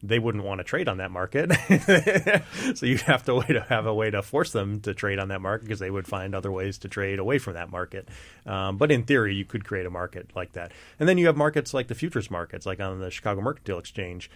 they 0.02 0.18
wouldn't 0.18 0.44
want 0.44 0.58
to 0.58 0.64
trade 0.64 0.88
on 0.88 0.98
that 0.98 1.10
market. 1.10 1.52
so 2.76 2.86
you'd 2.86 3.00
have 3.02 3.24
to 3.24 3.42
to 3.42 3.60
have 3.68 3.86
a 3.86 3.94
way 3.94 4.10
to 4.10 4.22
force 4.22 4.52
them 4.52 4.80
to 4.80 4.94
trade 4.94 5.18
on 5.18 5.28
that 5.28 5.40
market 5.40 5.64
because 5.64 5.80
they 5.80 5.90
would 5.90 6.06
find 6.06 6.34
other 6.34 6.52
ways 6.52 6.78
to 6.78 6.88
trade 6.88 7.18
away 7.18 7.38
from 7.38 7.54
that 7.54 7.70
market. 7.70 8.08
Um, 8.46 8.76
but 8.76 8.92
in 8.92 9.04
theory, 9.04 9.34
you 9.34 9.44
could 9.44 9.64
create 9.64 9.86
a 9.86 9.90
market 9.90 10.30
like 10.36 10.52
that. 10.52 10.72
And 11.00 11.08
then 11.08 11.18
you 11.18 11.26
have 11.26 11.36
markets 11.36 11.74
like 11.74 11.88
the 11.88 11.94
futures 11.94 12.30
markets, 12.30 12.66
like 12.66 12.80
on 12.80 13.00
the 13.00 13.10
Chicago 13.10 13.40
Mercantile 13.40 13.78
Exchange. 13.78 14.30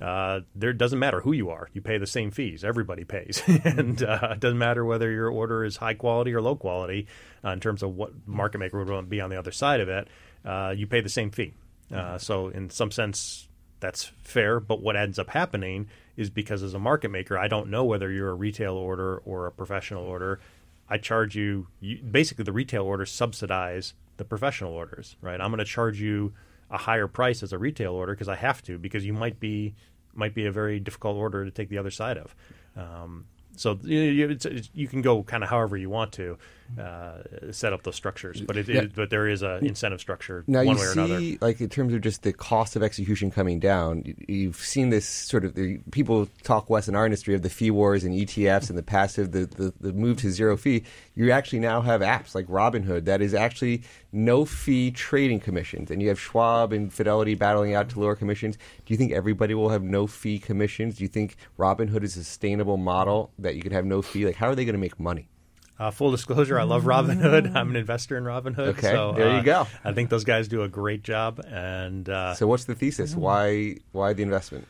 Uh, 0.00 0.40
there 0.54 0.72
doesn't 0.72 0.98
matter 0.98 1.20
who 1.20 1.32
you 1.32 1.50
are; 1.50 1.68
you 1.72 1.80
pay 1.80 1.98
the 1.98 2.06
same 2.06 2.30
fees. 2.30 2.64
Everybody 2.64 3.04
pays, 3.04 3.42
and 3.64 4.02
uh, 4.02 4.30
it 4.32 4.40
doesn't 4.40 4.58
matter 4.58 4.84
whether 4.84 5.10
your 5.10 5.30
order 5.30 5.64
is 5.64 5.76
high 5.76 5.94
quality 5.94 6.34
or 6.34 6.40
low 6.40 6.56
quality 6.56 7.06
uh, 7.44 7.50
in 7.50 7.60
terms 7.60 7.82
of 7.82 7.96
what 7.96 8.12
market 8.26 8.58
maker 8.58 8.82
would 8.82 9.08
be 9.08 9.20
on 9.20 9.30
the 9.30 9.38
other 9.38 9.52
side 9.52 9.80
of 9.80 9.88
it. 9.88 10.08
Uh, 10.44 10.74
you 10.76 10.86
pay 10.86 11.00
the 11.00 11.08
same 11.08 11.30
fee. 11.30 11.54
Uh, 11.92 12.18
so, 12.18 12.48
in 12.48 12.68
some 12.68 12.90
sense, 12.90 13.48
that's 13.80 14.10
fair. 14.22 14.60
But 14.60 14.80
what 14.80 14.96
ends 14.96 15.18
up 15.18 15.30
happening 15.30 15.88
is 16.16 16.30
because 16.30 16.62
as 16.62 16.74
a 16.74 16.78
market 16.78 17.10
maker, 17.10 17.38
I 17.38 17.48
don't 17.48 17.70
know 17.70 17.84
whether 17.84 18.10
you're 18.10 18.30
a 18.30 18.34
retail 18.34 18.74
order 18.74 19.18
or 19.18 19.46
a 19.46 19.52
professional 19.52 20.04
order. 20.04 20.40
I 20.88 20.98
charge 20.98 21.36
you, 21.36 21.68
you 21.80 21.98
basically 21.98 22.44
the 22.44 22.52
retail 22.52 22.84
orders 22.84 23.10
subsidize 23.10 23.94
the 24.16 24.24
professional 24.24 24.72
orders, 24.72 25.16
right? 25.20 25.40
I'm 25.40 25.50
going 25.50 25.58
to 25.58 25.64
charge 25.64 26.00
you 26.00 26.32
a 26.70 26.78
higher 26.78 27.06
price 27.06 27.42
as 27.42 27.52
a 27.52 27.58
retail 27.58 27.92
order 27.92 28.12
because 28.12 28.28
I 28.28 28.36
have 28.36 28.62
to 28.62 28.78
because 28.78 29.04
you 29.04 29.12
might 29.12 29.38
be 29.38 29.74
might 30.14 30.34
be 30.34 30.46
a 30.46 30.52
very 30.52 30.80
difficult 30.80 31.16
order 31.16 31.44
to 31.44 31.50
take 31.50 31.68
the 31.68 31.78
other 31.78 31.90
side 31.90 32.18
of. 32.18 32.34
Um, 32.76 33.26
so 33.56 33.78
you, 33.82 34.30
it's, 34.30 34.44
it's, 34.44 34.70
you 34.74 34.88
can 34.88 35.02
go 35.02 35.22
kind 35.22 35.42
of 35.42 35.50
however 35.50 35.76
you 35.76 35.90
want 35.90 36.12
to 36.14 36.38
uh, 36.80 37.18
set 37.52 37.72
up 37.72 37.82
those 37.82 37.96
structures, 37.96 38.40
but 38.40 38.56
it, 38.56 38.68
yeah. 38.68 38.82
it 38.82 38.94
but 38.94 39.10
there 39.10 39.28
is 39.28 39.42
a 39.42 39.58
incentive 39.58 40.00
structure 40.00 40.44
now 40.46 40.64
one 40.64 40.76
way 40.76 40.84
or 40.84 40.92
another. 40.92 41.20
Like 41.40 41.60
in 41.60 41.68
terms 41.68 41.94
of 41.94 42.00
just 42.00 42.22
the 42.22 42.32
cost 42.32 42.76
of 42.76 42.82
execution 42.82 43.30
coming 43.30 43.58
down, 43.58 44.02
you've 44.28 44.56
seen 44.56 44.90
this 44.90 45.08
sort 45.08 45.44
of 45.44 45.54
the, 45.54 45.78
people 45.90 46.28
talk 46.42 46.68
Wes 46.68 46.88
in 46.88 46.94
our 46.94 47.04
industry 47.04 47.34
of 47.34 47.42
the 47.42 47.50
fee 47.50 47.70
wars 47.70 48.04
and 48.04 48.14
ETFs 48.14 48.68
and 48.68 48.78
the 48.78 48.82
passive 48.82 49.32
the, 49.32 49.46
the, 49.46 49.72
the 49.80 49.92
move 49.92 50.18
to 50.18 50.30
zero 50.30 50.56
fee. 50.56 50.84
You 51.14 51.30
actually 51.30 51.60
now 51.60 51.80
have 51.80 52.00
apps 52.00 52.34
like 52.34 52.46
Robinhood 52.46 53.04
that 53.06 53.22
is 53.22 53.34
actually 53.34 53.82
no 54.12 54.44
fee 54.44 54.90
trading 54.90 55.40
commissions, 55.40 55.90
and 55.90 56.02
you 56.02 56.08
have 56.08 56.18
Schwab 56.20 56.72
and 56.72 56.92
Fidelity 56.92 57.34
battling 57.34 57.74
out 57.74 57.88
to 57.90 58.00
lower 58.00 58.16
commissions. 58.16 58.56
Do 58.56 58.94
you 58.94 58.96
think 58.96 59.12
everybody 59.12 59.54
will 59.54 59.68
have 59.68 59.82
no 59.82 60.06
fee 60.06 60.38
commissions? 60.38 60.96
Do 60.96 61.04
you 61.04 61.08
think 61.08 61.36
Robinhood 61.58 62.02
is 62.02 62.16
a 62.16 62.24
sustainable 62.24 62.76
model 62.76 63.30
that 63.38 63.56
you 63.56 63.62
can 63.62 63.72
have 63.72 63.84
no 63.84 64.02
fee? 64.02 64.26
Like, 64.26 64.36
how 64.36 64.48
are 64.48 64.54
they 64.54 64.64
going 64.64 64.74
to 64.74 64.80
make 64.80 64.98
money? 64.98 65.28
Uh, 65.78 65.90
full 65.90 66.10
disclosure, 66.10 66.58
I 66.58 66.62
love 66.62 66.84
Robinhood. 66.84 67.54
I'm 67.56 67.70
an 67.70 67.76
investor 67.76 68.16
in 68.16 68.24
Robinhood. 68.24 68.68
Okay, 68.68 68.92
so, 68.92 69.12
there 69.12 69.30
you 69.30 69.36
uh, 69.36 69.42
go. 69.42 69.66
I 69.84 69.92
think 69.92 70.08
those 70.08 70.24
guys 70.24 70.48
do 70.48 70.62
a 70.62 70.68
great 70.68 71.02
job. 71.02 71.40
And 71.46 72.08
uh, 72.08 72.34
so, 72.34 72.46
what's 72.46 72.64
the 72.64 72.74
thesis? 72.74 73.14
Why 73.14 73.76
why 73.92 74.14
the 74.14 74.22
investment? 74.22 74.66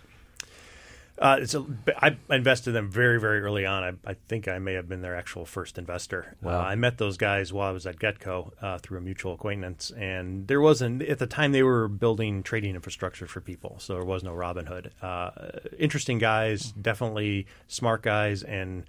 Uh, 1.19 1.39
it's 1.41 1.55
a, 1.55 1.65
I 1.99 2.17
invested 2.31 2.71
in 2.71 2.75
them 2.75 2.91
very, 2.91 3.19
very 3.19 3.41
early 3.41 3.65
on. 3.65 3.83
I, 3.83 4.11
I, 4.11 4.17
think 4.29 4.49
I 4.49 4.59
may 4.59 4.75
have 4.75 4.87
been 4.87 5.01
their 5.01 5.17
actual 5.17 5.47
first 5.47 5.79
investor. 5.79 6.37
Wow. 6.43 6.61
Uh, 6.61 6.65
I 6.65 6.75
met 6.75 6.99
those 6.99 7.17
guys 7.17 7.55
while 7.55 7.69
I 7.69 7.73
was 7.73 7.87
at 7.87 7.99
Getco 7.99 8.53
uh, 8.61 8.79
through 8.79 8.99
a 8.99 9.01
mutual 9.01 9.33
acquaintance, 9.33 9.91
and 9.97 10.47
there 10.47 10.61
wasn't 10.61 11.03
at 11.03 11.19
the 11.19 11.27
time 11.27 11.53
they 11.53 11.63
were 11.63 11.89
building 11.89 12.43
trading 12.43 12.75
infrastructure 12.75 13.27
for 13.27 13.41
people, 13.41 13.77
so 13.79 13.95
there 13.95 14.05
was 14.05 14.23
no 14.23 14.33
Robinhood. 14.33 14.91
Uh, 15.01 15.31
interesting 15.79 16.19
guys, 16.19 16.73
definitely 16.73 17.47
smart 17.67 18.03
guys, 18.03 18.43
and 18.43 18.85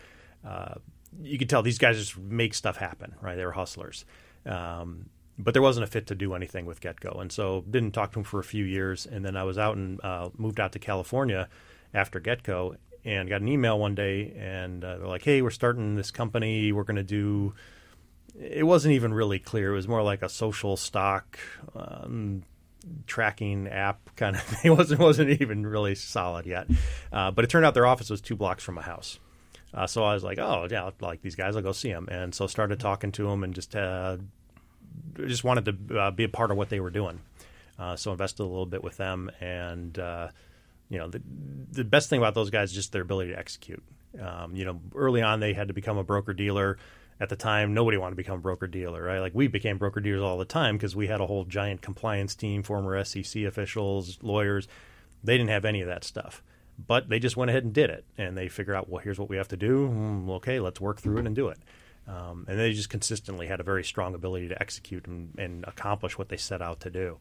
uh, 0.46 0.76
you 1.22 1.38
could 1.38 1.50
tell 1.50 1.62
these 1.62 1.78
guys 1.78 1.98
just 1.98 2.18
make 2.18 2.54
stuff 2.54 2.78
happen. 2.78 3.16
Right? 3.22 3.36
They 3.36 3.46
were 3.46 3.52
hustlers. 3.52 4.06
Um, 4.46 5.10
but 5.40 5.54
there 5.54 5.62
wasn't 5.62 5.84
a 5.84 5.88
fit 5.88 6.08
to 6.08 6.16
do 6.16 6.34
anything 6.34 6.66
with 6.66 6.82
Getco, 6.82 7.22
and 7.22 7.32
so 7.32 7.64
didn't 7.70 7.92
talk 7.92 8.12
to 8.12 8.16
them 8.16 8.24
for 8.24 8.40
a 8.40 8.44
few 8.44 8.66
years. 8.66 9.06
And 9.06 9.24
then 9.24 9.38
I 9.38 9.44
was 9.44 9.58
out 9.58 9.78
and 9.78 10.04
uh, 10.04 10.30
moved 10.36 10.60
out 10.60 10.72
to 10.72 10.80
California 10.80 11.48
after 11.94 12.20
Getco 12.20 12.76
and 13.06 13.30
got 13.30 13.42
an 13.42 13.48
email 13.48 13.80
one 13.80 13.96
day 13.96 14.34
and 14.38 14.84
uh, 14.84 14.98
they're 14.98 15.08
like, 15.08 15.24
"Hey, 15.24 15.42
we're 15.42 15.52
starting 15.52 15.96
this 15.96 16.12
company. 16.12 16.72
We're 16.72 16.84
going 16.84 16.98
to 16.98 17.04
do." 17.04 17.54
It 18.40 18.66
wasn't 18.66 18.94
even 18.94 19.14
really 19.14 19.40
clear. 19.40 19.72
It 19.72 19.76
was 19.76 19.88
more 19.88 20.04
like 20.04 20.22
a 20.22 20.30
social 20.30 20.76
stock 20.76 21.40
um, 21.76 22.44
tracking 23.06 23.68
app 23.68 24.16
kind 24.16 24.36
of 24.36 24.42
thing. 24.44 24.72
It 24.72 24.76
wasn't 24.76 25.00
wasn't 25.00 25.42
even 25.42 25.66
really 25.66 25.96
solid 25.96 26.46
yet. 26.46 26.68
Uh, 27.12 27.32
but 27.32 27.46
it 27.46 27.50
turned 27.50 27.66
out 27.66 27.74
their 27.74 27.88
office 27.88 28.10
was 28.10 28.22
two 28.22 28.36
blocks 28.36 28.64
from 28.64 28.76
my 28.76 28.82
house. 28.82 29.20
Uh, 29.74 29.86
so 29.88 30.04
I 30.04 30.14
was 30.14 30.24
like, 30.24 30.40
"Oh 30.40 30.68
yeah, 30.70 30.90
like 31.02 31.22
these 31.22 31.36
guys. 31.36 31.56
I'll 31.56 31.62
go 31.62 31.72
see 31.72 31.92
them." 31.92 32.08
And 32.10 32.34
so 32.34 32.48
started 32.48 32.80
talking 32.80 33.12
to 33.14 33.24
them 33.24 33.44
and 33.44 33.54
just 33.54 33.76
uh, 33.76 34.18
just 35.26 35.44
wanted 35.44 35.66
to 35.90 36.00
uh, 36.00 36.12
be 36.12 36.24
a 36.24 36.30
part 36.30 36.52
of 36.52 36.58
what 36.58 36.70
they 36.70 36.80
were 36.80 36.90
doing. 36.90 37.20
Uh, 37.78 37.96
so 37.96 38.12
invested 38.12 38.42
a 38.42 38.46
little 38.46 38.66
bit 38.66 38.84
with 38.84 38.98
them 38.98 39.30
and 39.40 40.00
you 40.90 40.98
know, 40.98 41.08
the, 41.08 41.22
the 41.72 41.84
best 41.84 42.10
thing 42.10 42.20
about 42.20 42.34
those 42.34 42.50
guys 42.50 42.70
is 42.70 42.76
just 42.76 42.92
their 42.92 43.02
ability 43.02 43.32
to 43.32 43.40
execute. 43.40 43.84
Um, 44.22 44.56
you 44.56 44.66
know, 44.66 44.80
early 44.96 45.22
on 45.22 45.40
they 45.40 45.54
had 45.54 45.68
to 45.68 45.74
become 45.74 45.98
a 45.98 46.04
broker 46.04 46.34
dealer. 46.34 46.78
At 47.20 47.30
the 47.30 47.36
time, 47.36 47.74
nobody 47.74 47.98
wanted 47.98 48.12
to 48.12 48.18
become 48.18 48.38
a 48.38 48.42
broker 48.42 48.68
dealer, 48.68 49.02
right? 49.02 49.20
Like 49.20 49.34
we 49.34 49.48
became 49.48 49.80
broker 49.80 50.00
dealers 50.00 50.22
all 50.22 50.38
the 50.38 50.46
time 50.46 50.78
because 50.78 50.96
we 50.96 51.08
had 51.08 51.20
a 51.20 51.26
whole 51.26 51.46
giant 51.46 51.82
compliance 51.82 52.36
team, 52.36 52.62
former 52.62 53.04
SEC 53.04 53.44
officials, 53.44 54.20
lawyers. 54.22 54.68
They 55.24 55.36
didn't 55.36 55.50
have 55.50 55.66
any 55.66 55.82
of 55.82 55.88
that 55.88 56.04
stuff, 56.04 56.44
but 56.78 57.10
they 57.10 57.20
just 57.20 57.38
went 57.38 57.50
ahead 57.50 57.64
and 57.64 57.74
did 57.74 57.90
it, 57.90 58.06
and 58.18 58.38
they 58.38 58.48
figured 58.48 58.76
out, 58.76 58.90
well, 58.90 59.02
here's 59.02 59.20
what 59.20 59.30
we 59.30 59.38
have 59.38 59.48
to 59.50 59.58
do. 59.58 59.90
Mm, 59.90 60.30
okay, 60.38 60.60
let's 60.60 60.80
work 60.80 61.00
through 61.00 61.18
it 61.18 61.26
and 61.26 61.36
do 61.36 61.50
it. 61.50 61.58
Um, 62.08 62.46
and 62.48 62.58
they 62.58 62.72
just 62.72 62.90
consistently 62.90 63.48
had 63.48 63.60
a 63.60 63.64
very 63.64 63.84
strong 63.84 64.16
ability 64.16 64.48
to 64.50 64.62
execute 64.62 65.08
and, 65.08 65.34
and 65.38 65.66
accomplish 65.66 66.18
what 66.18 66.30
they 66.30 66.38
set 66.38 66.62
out 66.62 66.80
to 66.82 66.90
do. 66.90 67.18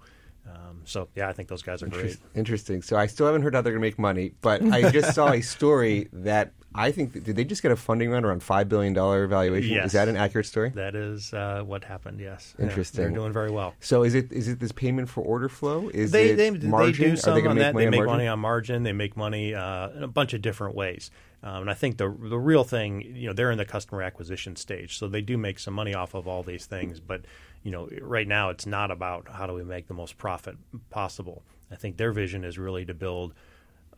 Um, 0.49 0.83
so 0.85 1.09
yeah, 1.17 1.29
I 1.29 1.33
think 1.33 1.49
those 1.49 1.63
guys 1.63 1.83
are 1.83 1.89
great. 1.89 2.19
Interesting. 2.35 2.83
So 2.83 2.97
I 2.97 3.07
still 3.07 3.27
haven't 3.27 3.43
heard 3.43 3.55
how 3.55 3.63
they're 3.63 3.73
going 3.73 3.83
to 3.83 3.87
make 3.87 3.99
money, 3.99 4.33
but 4.41 4.63
I 4.63 4.91
just 4.91 5.13
saw 5.15 5.33
a 5.33 5.41
story 5.41 6.09
that 6.13 6.53
I 6.77 6.93
think 6.93 7.13
did 7.25 7.37
they 7.37 7.45
just 7.45 7.63
get 7.63 7.73
a 7.73 7.77
funding 7.77 8.11
round 8.11 8.25
around 8.25 8.43
five 8.43 8.69
billion 8.69 8.93
dollar 8.93 9.27
valuation? 9.27 9.75
Yes. 9.75 9.87
Is 9.87 9.93
that 9.93 10.09
an 10.09 10.17
accurate 10.17 10.47
story? 10.47 10.71
That 10.71 10.95
is 10.95 11.33
uh, 11.33 11.63
what 11.65 11.85
happened. 11.85 12.21
Yes. 12.21 12.55
Interesting. 12.59 13.01
Yeah, 13.01 13.09
they're 13.09 13.17
doing 13.17 13.33
very 13.33 13.51
well. 13.51 13.75
So 13.81 14.03
is 14.03 14.15
it 14.15 14.33
is 14.33 14.49
it 14.49 14.61
this 14.61 14.73
payment 14.73 15.09
for 15.09 15.23
order 15.23 15.49
flow? 15.49 15.89
Is 15.89 16.11
they, 16.11 16.31
it 16.31 16.37
they, 16.37 16.51
margin? 16.51 17.05
They 17.05 17.11
do 17.11 17.17
some 17.17 17.35
they 17.35 17.47
on 17.47 17.57
make 17.57 17.63
that. 17.63 17.75
They 17.75 17.91
make 17.91 17.99
margin? 17.99 18.13
money 18.13 18.27
on 18.29 18.39
margin. 18.41 18.83
They 18.83 18.93
make 18.93 19.17
money 19.17 19.55
uh, 19.55 19.91
in 19.91 20.03
a 20.03 20.09
bunch 20.09 20.35
of 20.35 20.43
different 20.43 20.75
ways. 20.75 21.11
Um, 21.43 21.63
and 21.63 21.71
I 21.71 21.75
think 21.75 21.99
the 21.99 22.09
the 22.09 22.39
real 22.39 22.65
thing, 22.65 23.03
you 23.03 23.29
know, 23.29 23.33
they're 23.33 23.51
in 23.51 23.59
the 23.59 23.65
customer 23.65 24.03
acquisition 24.03 24.57
stage, 24.57 24.99
so 24.99 25.09
they 25.09 25.21
do 25.21 25.37
make 25.37 25.59
some 25.59 25.75
money 25.75 25.95
off 25.95 26.15
of 26.15 26.27
all 26.27 26.43
these 26.43 26.67
things. 26.67 26.99
But 27.01 27.23
you 27.63 27.71
know, 27.71 27.89
right 28.01 28.27
now 28.27 28.51
it's 28.51 28.67
not 28.67 28.91
about 28.91 29.29
how 29.29 29.47
do 29.47 29.53
we 29.53 29.65
make 29.65 29.89
the 29.89 29.95
most 29.95 30.19
profit 30.19 30.57
possible. 30.91 31.43
I 31.71 31.77
think 31.77 31.97
their 31.97 32.13
vision 32.13 32.45
is 32.45 32.59
really 32.59 32.85
to 32.85 32.95
build 32.95 33.35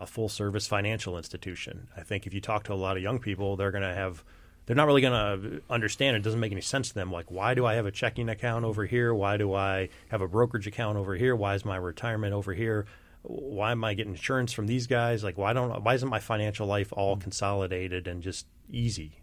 a 0.00 0.06
full 0.06 0.28
service 0.28 0.66
financial 0.66 1.16
institution. 1.16 1.88
I 1.96 2.02
think 2.02 2.26
if 2.26 2.34
you 2.34 2.40
talk 2.40 2.64
to 2.64 2.72
a 2.72 2.74
lot 2.74 2.96
of 2.96 3.02
young 3.02 3.18
people, 3.18 3.56
they're 3.56 3.70
going 3.70 3.82
to 3.82 3.94
have 3.94 4.24
they're 4.66 4.76
not 4.76 4.86
really 4.86 5.00
going 5.00 5.12
to 5.14 5.62
understand. 5.70 6.14
It 6.14 6.22
doesn't 6.22 6.40
make 6.40 6.52
any 6.52 6.60
sense 6.60 6.88
to 6.88 6.94
them. 6.94 7.10
Like 7.10 7.30
why 7.30 7.54
do 7.54 7.64
i 7.64 7.74
have 7.74 7.86
a 7.86 7.90
checking 7.90 8.28
account 8.28 8.64
over 8.64 8.84
here? 8.84 9.14
Why 9.14 9.36
do 9.36 9.54
i 9.54 9.88
have 10.08 10.20
a 10.20 10.28
brokerage 10.28 10.66
account 10.66 10.98
over 10.98 11.14
here? 11.14 11.34
Why 11.34 11.54
is 11.54 11.64
my 11.64 11.76
retirement 11.76 12.34
over 12.34 12.52
here? 12.52 12.86
Why 13.22 13.72
am 13.72 13.82
i 13.84 13.94
getting 13.94 14.12
insurance 14.12 14.52
from 14.52 14.66
these 14.66 14.86
guys? 14.86 15.24
Like 15.24 15.38
why 15.38 15.52
don't 15.52 15.82
why 15.82 15.94
isn't 15.94 16.08
my 16.08 16.20
financial 16.20 16.66
life 16.66 16.92
all 16.92 17.16
consolidated 17.16 18.06
and 18.06 18.22
just 18.22 18.46
easy? 18.70 19.20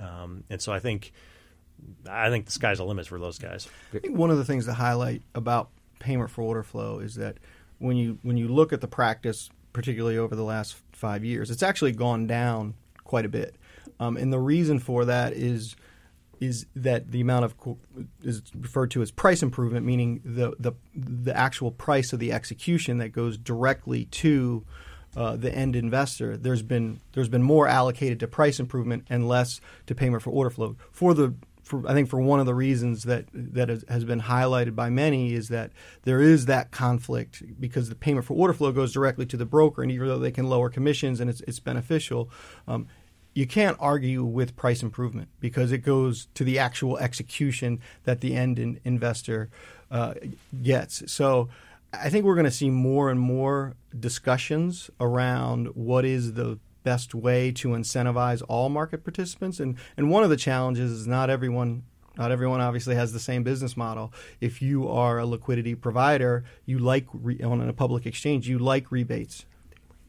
Um, 0.00 0.44
and 0.50 0.60
so 0.60 0.72
i 0.72 0.78
think 0.78 1.12
I 2.08 2.30
think 2.30 2.46
the 2.46 2.52
sky's 2.52 2.78
the 2.78 2.84
limit 2.84 3.06
for 3.06 3.18
those 3.18 3.38
guys. 3.38 3.68
I 3.94 3.98
think 3.98 4.16
one 4.16 4.30
of 4.30 4.38
the 4.38 4.44
things 4.44 4.66
to 4.66 4.74
highlight 4.74 5.22
about 5.34 5.70
payment 5.98 6.30
for 6.30 6.42
order 6.42 6.62
flow 6.62 6.98
is 6.98 7.14
that 7.16 7.38
when 7.78 7.96
you 7.96 8.18
when 8.22 8.36
you 8.36 8.48
look 8.48 8.72
at 8.72 8.80
the 8.80 8.88
practice, 8.88 9.50
particularly 9.72 10.18
over 10.18 10.34
the 10.36 10.44
last 10.44 10.76
five 10.92 11.24
years, 11.24 11.50
it's 11.50 11.62
actually 11.62 11.92
gone 11.92 12.26
down 12.26 12.74
quite 13.04 13.24
a 13.24 13.28
bit. 13.28 13.56
Um, 13.98 14.16
and 14.16 14.32
the 14.32 14.38
reason 14.38 14.78
for 14.78 15.04
that 15.04 15.32
is 15.32 15.76
is 16.40 16.64
that 16.74 17.10
the 17.10 17.20
amount 17.20 17.44
of 17.44 17.54
is 18.22 18.40
referred 18.58 18.90
to 18.90 19.02
as 19.02 19.10
price 19.10 19.42
improvement, 19.42 19.84
meaning 19.84 20.20
the 20.24 20.54
the 20.58 20.72
the 20.94 21.36
actual 21.36 21.70
price 21.70 22.12
of 22.12 22.18
the 22.18 22.32
execution 22.32 22.98
that 22.98 23.10
goes 23.10 23.36
directly 23.36 24.06
to 24.06 24.64
uh, 25.16 25.36
the 25.36 25.52
end 25.52 25.74
investor, 25.74 26.36
there's 26.36 26.62
been 26.62 27.00
there's 27.12 27.28
been 27.28 27.42
more 27.42 27.66
allocated 27.66 28.20
to 28.20 28.28
price 28.28 28.60
improvement 28.60 29.04
and 29.10 29.26
less 29.26 29.60
to 29.86 29.94
payment 29.94 30.22
for 30.22 30.30
order 30.30 30.50
flow. 30.50 30.76
For 30.92 31.14
the 31.14 31.34
for, 31.70 31.88
I 31.88 31.94
think 31.94 32.08
for 32.08 32.20
one 32.20 32.40
of 32.40 32.46
the 32.46 32.54
reasons 32.54 33.04
that 33.04 33.26
that 33.32 33.68
has 33.88 34.04
been 34.04 34.22
highlighted 34.22 34.74
by 34.74 34.90
many 34.90 35.32
is 35.32 35.48
that 35.48 35.70
there 36.02 36.20
is 36.20 36.46
that 36.46 36.72
conflict 36.72 37.42
because 37.58 37.88
the 37.88 37.94
payment 37.94 38.26
for 38.26 38.34
order 38.34 38.52
flow 38.52 38.72
goes 38.72 38.92
directly 38.92 39.24
to 39.26 39.36
the 39.36 39.46
broker, 39.46 39.82
and 39.82 39.90
even 39.90 40.08
though 40.08 40.18
they 40.18 40.32
can 40.32 40.48
lower 40.48 40.68
commissions 40.68 41.20
and 41.20 41.30
it's, 41.30 41.40
it's 41.42 41.60
beneficial, 41.60 42.28
um, 42.66 42.88
you 43.32 43.46
can't 43.46 43.76
argue 43.78 44.24
with 44.24 44.56
price 44.56 44.82
improvement 44.82 45.28
because 45.38 45.70
it 45.70 45.78
goes 45.78 46.26
to 46.34 46.42
the 46.42 46.58
actual 46.58 46.98
execution 46.98 47.80
that 48.02 48.20
the 48.20 48.34
end 48.34 48.58
in 48.58 48.80
investor 48.84 49.48
uh, 49.90 50.14
gets. 50.62 51.10
So 51.10 51.48
I 51.92 52.10
think 52.10 52.24
we're 52.24 52.34
going 52.34 52.44
to 52.44 52.50
see 52.50 52.70
more 52.70 53.10
and 53.10 53.20
more 53.20 53.74
discussions 53.98 54.90
around 55.00 55.68
what 55.68 56.04
is 56.04 56.34
the 56.34 56.58
best 56.82 57.14
way 57.14 57.52
to 57.52 57.68
incentivize 57.68 58.42
all 58.48 58.68
market 58.68 59.04
participants. 59.04 59.60
And 59.60 59.76
and 59.96 60.10
one 60.10 60.24
of 60.24 60.30
the 60.30 60.36
challenges 60.36 60.90
is 60.90 61.06
not 61.06 61.30
everyone 61.30 61.84
not 62.16 62.32
everyone 62.32 62.60
obviously 62.60 62.94
has 62.96 63.12
the 63.12 63.20
same 63.20 63.42
business 63.42 63.76
model. 63.76 64.12
If 64.40 64.60
you 64.60 64.88
are 64.88 65.18
a 65.18 65.26
liquidity 65.26 65.74
provider, 65.74 66.44
you 66.66 66.78
like 66.78 67.06
re- 67.12 67.40
on 67.40 67.66
a 67.66 67.72
public 67.72 68.04
exchange, 68.06 68.48
you 68.48 68.58
like 68.58 68.90
rebates. 68.90 69.46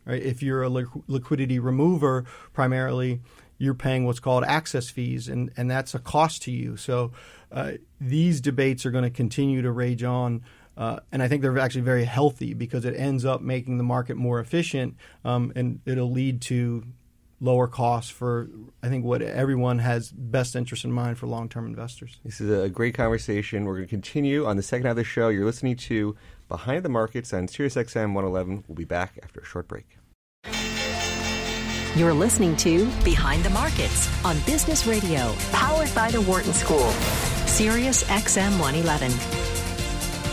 Right? 0.05 0.21
If 0.21 0.41
you're 0.41 0.63
a 0.63 0.69
li- 0.69 0.85
liquidity 1.07 1.59
remover, 1.59 2.25
primarily 2.53 3.21
you're 3.59 3.75
paying 3.75 4.05
what's 4.05 4.19
called 4.19 4.43
access 4.43 4.89
fees, 4.89 5.27
and, 5.27 5.51
and 5.55 5.69
that's 5.69 5.93
a 5.93 5.99
cost 5.99 6.41
to 6.41 6.51
you. 6.51 6.75
So 6.75 7.11
uh, 7.51 7.73
these 7.99 8.41
debates 8.41 8.87
are 8.87 8.91
going 8.91 9.03
to 9.03 9.11
continue 9.11 9.61
to 9.61 9.71
rage 9.71 10.03
on 10.03 10.41
uh, 10.77 10.99
and 11.11 11.21
I 11.21 11.27
think 11.27 11.41
they're 11.41 11.57
actually 11.59 11.81
very 11.81 12.05
healthy 12.05 12.53
because 12.53 12.85
it 12.85 12.95
ends 12.95 13.25
up 13.25 13.41
making 13.41 13.77
the 13.77 13.83
market 13.83 14.17
more 14.17 14.39
efficient, 14.39 14.95
um, 15.25 15.51
and 15.55 15.81
it'll 15.85 16.11
lead 16.11 16.41
to 16.43 16.83
lower 17.41 17.67
costs 17.67 18.11
for 18.11 18.47
I 18.83 18.87
think 18.87 19.03
what 19.03 19.21
everyone 19.21 19.79
has 19.79 20.11
best 20.11 20.55
interest 20.55 20.85
in 20.85 20.91
mind 20.91 21.17
for 21.17 21.25
long-term 21.27 21.65
investors. 21.65 22.19
This 22.23 22.39
is 22.39 22.49
a 22.51 22.69
great 22.69 22.93
conversation. 22.93 23.65
We're 23.65 23.75
going 23.75 23.87
to 23.87 23.89
continue 23.89 24.45
on 24.45 24.57
the 24.57 24.63
second 24.63 24.85
half 24.85 24.91
of 24.91 24.97
the 24.97 25.03
show. 25.03 25.29
You're 25.29 25.45
listening 25.45 25.75
to 25.77 26.15
Behind 26.47 26.83
the 26.83 26.89
Markets 26.89 27.33
on 27.33 27.47
SiriusXM 27.47 28.13
111. 28.13 28.63
We'll 28.67 28.75
be 28.75 28.85
back 28.85 29.19
after 29.23 29.41
a 29.41 29.45
short 29.45 29.67
break. 29.67 29.97
You're 31.95 32.13
listening 32.13 32.55
to 32.57 32.85
Behind 33.03 33.43
the 33.43 33.49
Markets 33.49 34.09
on 34.23 34.39
Business 34.45 34.87
Radio, 34.87 35.35
powered 35.51 35.93
by 35.93 36.09
the 36.09 36.21
Wharton 36.21 36.53
School, 36.53 36.89
Sirius 37.47 38.05
XM 38.05 38.59
111. 38.61 39.40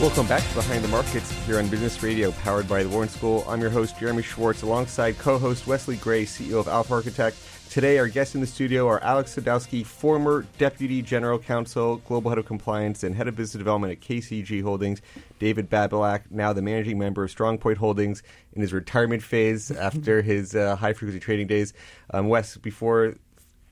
Welcome 0.01 0.29
back 0.29 0.49
to 0.49 0.55
Behind 0.55 0.85
the 0.85 0.89
Markets 0.89 1.29
here 1.45 1.59
on 1.59 1.67
Business 1.67 2.01
Radio, 2.05 2.31
powered 2.31 2.69
by 2.69 2.85
the 2.85 2.89
Wharton 2.89 3.09
School. 3.09 3.45
I'm 3.49 3.61
your 3.61 3.69
host, 3.69 3.99
Jeremy 3.99 4.23
Schwartz, 4.23 4.63
alongside 4.63 5.19
co 5.19 5.39
host 5.39 5.67
Wesley 5.67 5.97
Gray, 5.97 6.25
CEO 6.25 6.61
of 6.61 6.69
Alpha 6.69 6.95
Architect. 6.95 7.37
Today, 7.69 7.99
our 7.99 8.07
guests 8.07 8.37
in 8.37 8.41
the 8.41 8.47
studio 8.47 8.87
are 8.87 9.03
Alex 9.03 9.35
Sadowski, 9.35 9.85
former 9.85 10.47
Deputy 10.57 11.03
General 11.03 11.37
Counsel, 11.37 11.97
Global 11.97 12.31
Head 12.31 12.39
of 12.39 12.47
Compliance, 12.47 13.03
and 13.03 13.13
Head 13.13 13.27
of 13.27 13.35
Business 13.35 13.59
Development 13.59 13.93
at 13.93 14.01
KCG 14.01 14.63
Holdings, 14.63 15.03
David 15.41 15.69
Babilak, 15.69 16.31
now 16.31 16.53
the 16.53 16.63
Managing 16.63 16.97
Member 16.97 17.25
of 17.25 17.35
StrongPoint 17.35 17.79
Holdings 17.79 18.23
in 18.53 18.63
his 18.63 18.73
retirement 18.73 19.21
phase 19.21 19.71
after 19.73 20.23
his 20.23 20.55
uh, 20.55 20.77
high 20.77 20.93
frequency 20.93 21.19
trading 21.19 21.49
days. 21.49 21.73
Um, 22.15 22.29
Wes, 22.29 22.57
before 22.57 23.17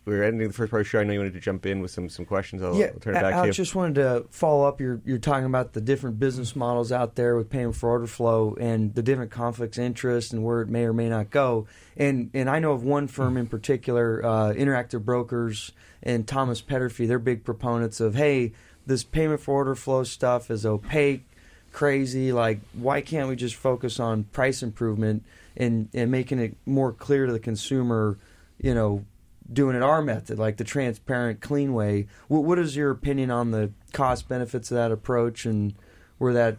we 0.07 0.15
are 0.15 0.23
ending 0.23 0.47
the 0.47 0.55
first 0.55 0.71
part 0.71 0.81
of 0.81 0.87
the 0.87 0.89
show. 0.89 1.01
I 1.01 1.05
know 1.05 1.13
you 1.13 1.19
wanted 1.19 1.35
to 1.35 1.41
jump 1.41 1.67
in 1.67 1.81
with 1.81 1.91
some 1.91 2.09
some 2.09 2.25
questions. 2.25 2.63
I'll, 2.63 2.77
yeah, 2.77 2.87
I'll 2.95 3.01
turn 3.01 3.17
it 3.17 3.21
back 3.21 3.35
I, 3.35 3.39
to 3.41 3.47
you. 3.47 3.49
I 3.49 3.51
just 3.51 3.75
wanted 3.75 3.97
to 3.97 4.25
follow 4.31 4.65
up. 4.65 4.81
You're 4.81 5.01
you're 5.05 5.19
talking 5.19 5.47
about 5.47 5.73
the 5.73 5.81
different 5.81 6.21
business 6.21 6.55
models 6.55 6.93
out 6.93 7.17
there 7.17 7.37
with 7.37 7.51
payment 7.51 7.75
for 7.75 7.91
order 7.91 8.07
flow 8.07 8.57
and 8.59 8.95
the 8.95 9.03
different 9.03 9.33
conflicts 9.33 9.79
interest 9.79 10.33
and 10.33 10.45
where 10.45 10.63
it 10.63 10.69
may 10.69 10.85
or 10.85 10.93
may 10.93 11.09
not 11.09 11.31
go. 11.31 11.67
And 11.97 12.31
and 12.35 12.49
I 12.49 12.61
know 12.61 12.71
of 12.71 12.85
one 12.85 13.09
firm 13.09 13.37
in 13.37 13.49
particular, 13.49 14.25
uh, 14.25 14.53
Interactive 14.53 15.05
Brokers 15.05 15.73
and 16.05 16.27
Thomas 16.27 16.63
Peterffy. 16.63 17.09
They're 17.09 17.19
big 17.19 17.45
proponents 17.45 17.99
of 18.01 18.15
hey, 18.15 18.53
this 18.87 19.03
payment 19.03 19.41
for 19.41 19.55
order 19.55 19.75
flow 19.75 20.05
stuff 20.05 20.53
is 20.53 20.65
opaque, 20.65 21.25
crazy. 21.73 22.31
Like 22.31 22.61
why 22.75 23.01
can't 23.01 23.29
we 23.29 23.35
just 23.35 23.57
focus 23.57 23.99
on 23.99 24.23
price 24.25 24.63
improvement 24.63 25.25
and 25.57 25.89
and 25.93 26.13
making 26.13 26.39
it 26.39 26.57
more 26.65 26.93
clear 26.93 27.27
to 27.27 27.33
the 27.33 27.41
consumer? 27.41 28.19
You 28.59 28.73
know 28.73 29.05
doing 29.53 29.77
it 29.77 29.83
our 29.83 30.03
method, 30.03 30.39
like 30.39 30.57
the 30.57 30.65
transparent, 30.65 31.41
clean 31.41 31.73
way. 31.73 32.07
What, 32.29 32.45
what 32.45 32.59
is 32.59 32.77
your 32.77 32.91
opinion 32.91 33.31
on 33.31 33.51
the 33.51 33.73
cost 33.93 34.29
benefits 34.29 34.71
of 34.71 34.77
that 34.77 34.93
approach 34.93 35.47
and 35.47 35.75
where 36.19 36.33
that 36.33 36.57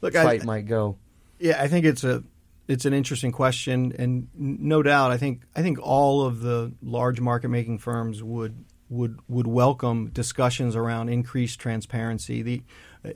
Look, 0.00 0.14
fight 0.14 0.42
I, 0.42 0.44
might 0.44 0.66
go? 0.66 0.96
Yeah, 1.38 1.60
I 1.60 1.68
think 1.68 1.86
it's 1.86 2.04
a 2.04 2.22
it's 2.66 2.86
an 2.86 2.94
interesting 2.94 3.32
question, 3.32 3.94
and 3.98 4.28
no 4.34 4.82
doubt, 4.82 5.12
I 5.12 5.16
think 5.16 5.42
I 5.54 5.62
think 5.62 5.78
all 5.80 6.22
of 6.22 6.40
the 6.40 6.72
large 6.82 7.20
market 7.20 7.48
making 7.48 7.78
firms 7.78 8.22
would 8.22 8.64
would 8.88 9.18
would 9.28 9.46
welcome 9.46 10.10
discussions 10.10 10.76
around 10.76 11.08
increased 11.08 11.58
transparency 11.58 12.42
the 12.42 12.62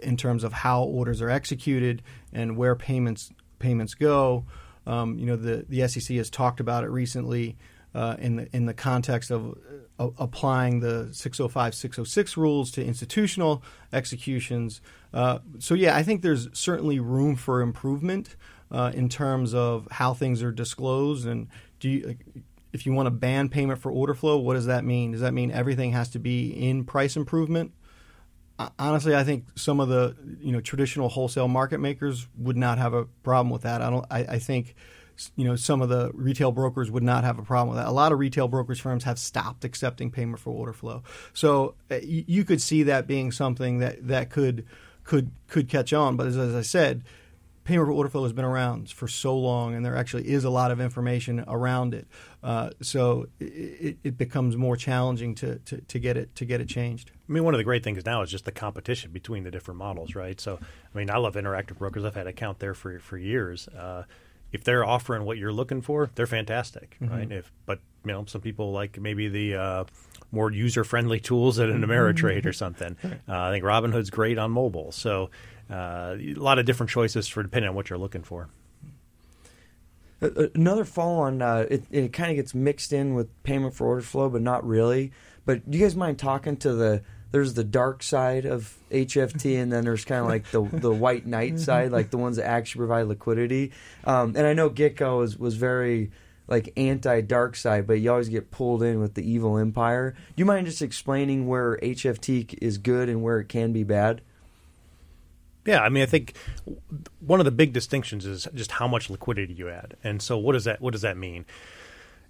in 0.02 0.16
terms 0.16 0.44
of 0.44 0.52
how 0.52 0.82
orders 0.82 1.22
are 1.22 1.30
executed 1.30 2.02
and 2.32 2.56
where 2.56 2.74
payments 2.74 3.30
payments 3.58 3.94
go. 3.94 4.44
Um, 4.86 5.18
you 5.18 5.26
know, 5.26 5.36
the 5.36 5.64
the 5.68 5.86
SEC 5.88 6.16
has 6.16 6.30
talked 6.30 6.60
about 6.60 6.84
it 6.84 6.88
recently 6.88 7.56
uh, 7.98 8.16
in 8.20 8.36
the 8.36 8.48
in 8.54 8.66
the 8.66 8.74
context 8.74 9.28
of 9.32 9.58
uh, 9.98 10.08
applying 10.18 10.78
the 10.78 11.08
605 11.12 11.74
606 11.74 12.36
rules 12.36 12.70
to 12.70 12.84
institutional 12.84 13.60
executions. 13.92 14.80
Uh, 15.12 15.40
so 15.58 15.74
yeah, 15.74 15.96
I 15.96 16.04
think 16.04 16.22
there's 16.22 16.48
certainly 16.52 17.00
room 17.00 17.34
for 17.34 17.60
improvement 17.60 18.36
uh, 18.70 18.92
in 18.94 19.08
terms 19.08 19.52
of 19.52 19.88
how 19.90 20.14
things 20.14 20.44
are 20.44 20.52
disclosed 20.52 21.26
and 21.26 21.48
do 21.80 21.88
you, 21.88 22.16
if 22.72 22.86
you 22.86 22.92
want 22.92 23.06
to 23.06 23.10
ban 23.10 23.48
payment 23.48 23.80
for 23.80 23.90
order 23.90 24.14
flow, 24.14 24.36
what 24.36 24.54
does 24.54 24.66
that 24.66 24.84
mean? 24.84 25.10
Does 25.10 25.22
that 25.22 25.34
mean 25.34 25.50
everything 25.50 25.90
has 25.90 26.08
to 26.10 26.20
be 26.20 26.50
in 26.50 26.84
price 26.84 27.16
improvement? 27.16 27.72
honestly, 28.78 29.14
I 29.14 29.22
think 29.24 29.46
some 29.56 29.80
of 29.80 29.88
the 29.88 30.16
you 30.40 30.52
know 30.52 30.60
traditional 30.60 31.08
wholesale 31.08 31.48
market 31.48 31.78
makers 31.78 32.28
would 32.36 32.56
not 32.56 32.78
have 32.78 32.94
a 32.94 33.06
problem 33.24 33.50
with 33.50 33.62
that. 33.62 33.82
I 33.82 33.90
don't. 33.90 34.06
I, 34.08 34.18
I 34.20 34.38
think 34.38 34.76
you 35.36 35.44
know 35.44 35.56
some 35.56 35.82
of 35.82 35.88
the 35.88 36.10
retail 36.14 36.52
brokers 36.52 36.90
would 36.90 37.02
not 37.02 37.24
have 37.24 37.38
a 37.38 37.42
problem 37.42 37.76
with 37.76 37.84
that. 37.84 37.90
A 37.90 37.92
lot 37.92 38.12
of 38.12 38.18
retail 38.18 38.48
brokers 38.48 38.80
firms 38.80 39.04
have 39.04 39.18
stopped 39.18 39.64
accepting 39.64 40.10
payment 40.10 40.38
for 40.38 40.50
order 40.50 40.72
flow. 40.72 41.02
So 41.32 41.74
uh, 41.90 41.96
you 42.02 42.44
could 42.44 42.60
see 42.60 42.84
that 42.84 43.06
being 43.06 43.32
something 43.32 43.78
that 43.78 44.06
that 44.08 44.30
could 44.30 44.66
could 45.04 45.30
could 45.48 45.68
catch 45.68 45.92
on. 45.92 46.16
But 46.16 46.26
as, 46.26 46.36
as 46.36 46.54
I 46.54 46.62
said, 46.62 47.02
payment 47.68 47.86
for 47.86 47.92
order 47.92 48.08
flow 48.08 48.22
has 48.22 48.32
been 48.32 48.44
around 48.44 48.90
for 48.90 49.06
so 49.06 49.36
long, 49.36 49.74
and 49.74 49.84
there 49.84 49.96
actually 49.96 50.28
is 50.28 50.44
a 50.44 50.50
lot 50.50 50.70
of 50.70 50.80
information 50.80 51.44
around 51.46 51.92
it. 51.94 52.06
Uh, 52.42 52.70
so 52.80 53.26
it, 53.40 53.98
it, 54.02 54.16
becomes 54.16 54.56
more 54.56 54.76
challenging 54.76 55.34
to, 55.34 55.58
to, 55.60 55.80
to, 55.82 55.98
get 55.98 56.16
it 56.16 56.34
to 56.36 56.44
get 56.44 56.60
it 56.60 56.68
changed. 56.68 57.10
I 57.28 57.32
mean, 57.32 57.44
one 57.44 57.52
of 57.52 57.58
the 57.58 57.64
great 57.64 57.84
things 57.84 58.04
now 58.06 58.22
is 58.22 58.30
just 58.30 58.46
the 58.46 58.52
competition 58.52 59.10
between 59.10 59.44
the 59.44 59.50
different 59.50 59.76
models, 59.76 60.14
right? 60.14 60.40
So, 60.40 60.58
I 60.62 60.98
mean, 60.98 61.10
I 61.10 61.18
love 61.18 61.34
interactive 61.34 61.78
brokers. 61.78 62.04
I've 62.04 62.14
had 62.14 62.22
an 62.22 62.28
account 62.28 62.58
there 62.58 62.74
for 62.74 62.98
for 63.00 63.18
years. 63.18 63.68
Uh, 63.68 64.04
if 64.52 64.64
they're 64.64 64.84
offering 64.84 65.24
what 65.24 65.38
you're 65.38 65.52
looking 65.52 65.82
for, 65.82 66.10
they're 66.14 66.26
fantastic, 66.26 66.96
mm-hmm. 67.00 67.14
right? 67.14 67.32
If 67.32 67.52
but 67.66 67.80
you 68.04 68.12
know 68.12 68.24
some 68.26 68.40
people 68.40 68.72
like 68.72 68.98
maybe 68.98 69.28
the 69.28 69.54
uh, 69.54 69.84
more 70.30 70.50
user 70.50 70.84
friendly 70.84 71.20
tools 71.20 71.58
at 71.58 71.68
an 71.68 71.82
mm-hmm. 71.82 71.90
Ameritrade 71.90 72.46
or 72.46 72.52
something. 72.64 72.96
Uh, 73.04 73.16
I 73.28 73.50
think 73.50 73.64
Robinhood's 73.64 74.10
great 74.10 74.38
on 74.38 74.50
mobile, 74.50 74.92
so 74.92 75.30
uh, 75.70 76.16
a 76.18 76.34
lot 76.34 76.58
of 76.58 76.66
different 76.66 76.90
choices 76.90 77.28
for 77.28 77.42
depending 77.42 77.68
on 77.68 77.74
what 77.74 77.90
you're 77.90 77.98
looking 77.98 78.22
for. 78.22 78.48
Another 80.20 80.84
follow 80.84 81.20
on, 81.20 81.40
uh, 81.40 81.66
it, 81.70 81.84
it 81.92 82.12
kind 82.12 82.30
of 82.30 82.36
gets 82.36 82.52
mixed 82.52 82.92
in 82.92 83.14
with 83.14 83.30
payment 83.44 83.72
for 83.72 83.86
order 83.86 84.02
flow, 84.02 84.28
but 84.28 84.42
not 84.42 84.66
really. 84.66 85.12
But 85.44 85.70
do 85.70 85.78
you 85.78 85.84
guys 85.84 85.94
mind 85.94 86.18
talking 86.18 86.56
to 86.56 86.72
the 86.72 87.02
there's 87.30 87.54
the 87.54 87.64
dark 87.64 88.02
side 88.02 88.46
of 88.46 88.76
HFT, 88.90 89.60
and 89.60 89.72
then 89.72 89.84
there's 89.84 90.04
kind 90.04 90.20
of 90.22 90.28
like 90.28 90.50
the 90.50 90.62
the 90.62 90.92
white 91.04 91.26
knight 91.26 91.58
side, 91.58 91.92
like 91.92 92.10
the 92.10 92.18
ones 92.18 92.36
that 92.36 92.46
actually 92.46 92.80
provide 92.80 93.06
liquidity. 93.06 93.72
Um, 94.04 94.34
and 94.36 94.46
I 94.46 94.54
know 94.54 94.70
Getco 94.70 95.18
was 95.18 95.38
was 95.38 95.56
very 95.56 96.10
like 96.46 96.72
anti 96.76 97.20
dark 97.20 97.54
side, 97.56 97.86
but 97.86 97.94
you 97.94 98.10
always 98.10 98.28
get 98.28 98.50
pulled 98.50 98.82
in 98.82 99.00
with 99.00 99.14
the 99.14 99.30
evil 99.30 99.58
empire. 99.58 100.12
Do 100.12 100.34
you 100.36 100.46
mind 100.46 100.66
just 100.66 100.82
explaining 100.82 101.46
where 101.46 101.76
HFT 101.82 102.58
is 102.60 102.78
good 102.78 103.08
and 103.08 103.22
where 103.22 103.38
it 103.38 103.48
can 103.48 103.72
be 103.72 103.84
bad? 103.84 104.22
Yeah, 105.66 105.82
I 105.82 105.90
mean, 105.90 106.02
I 106.02 106.06
think 106.06 106.34
one 107.20 107.40
of 107.40 107.44
the 107.44 107.50
big 107.50 107.74
distinctions 107.74 108.24
is 108.24 108.48
just 108.54 108.72
how 108.72 108.88
much 108.88 109.10
liquidity 109.10 109.52
you 109.52 109.68
add, 109.68 109.96
and 110.02 110.22
so 110.22 110.38
what 110.38 110.54
does 110.54 110.64
that 110.64 110.80
what 110.80 110.92
does 110.92 111.02
that 111.02 111.18
mean? 111.18 111.44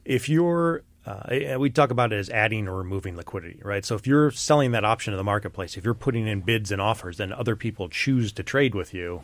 If 0.04 0.28
you're 0.28 0.82
uh, 1.08 1.58
we 1.58 1.70
talk 1.70 1.90
about 1.90 2.12
it 2.12 2.16
as 2.16 2.28
adding 2.28 2.68
or 2.68 2.76
removing 2.76 3.16
liquidity, 3.16 3.60
right? 3.62 3.84
So 3.84 3.94
if 3.94 4.06
you're 4.06 4.30
selling 4.30 4.72
that 4.72 4.84
option 4.84 5.12
to 5.12 5.16
the 5.16 5.24
marketplace, 5.24 5.76
if 5.76 5.84
you're 5.84 5.94
putting 5.94 6.26
in 6.26 6.42
bids 6.42 6.70
and 6.70 6.82
offers, 6.82 7.16
then 7.16 7.32
other 7.32 7.56
people 7.56 7.88
choose 7.88 8.30
to 8.32 8.42
trade 8.42 8.74
with 8.74 8.92
you. 8.92 9.22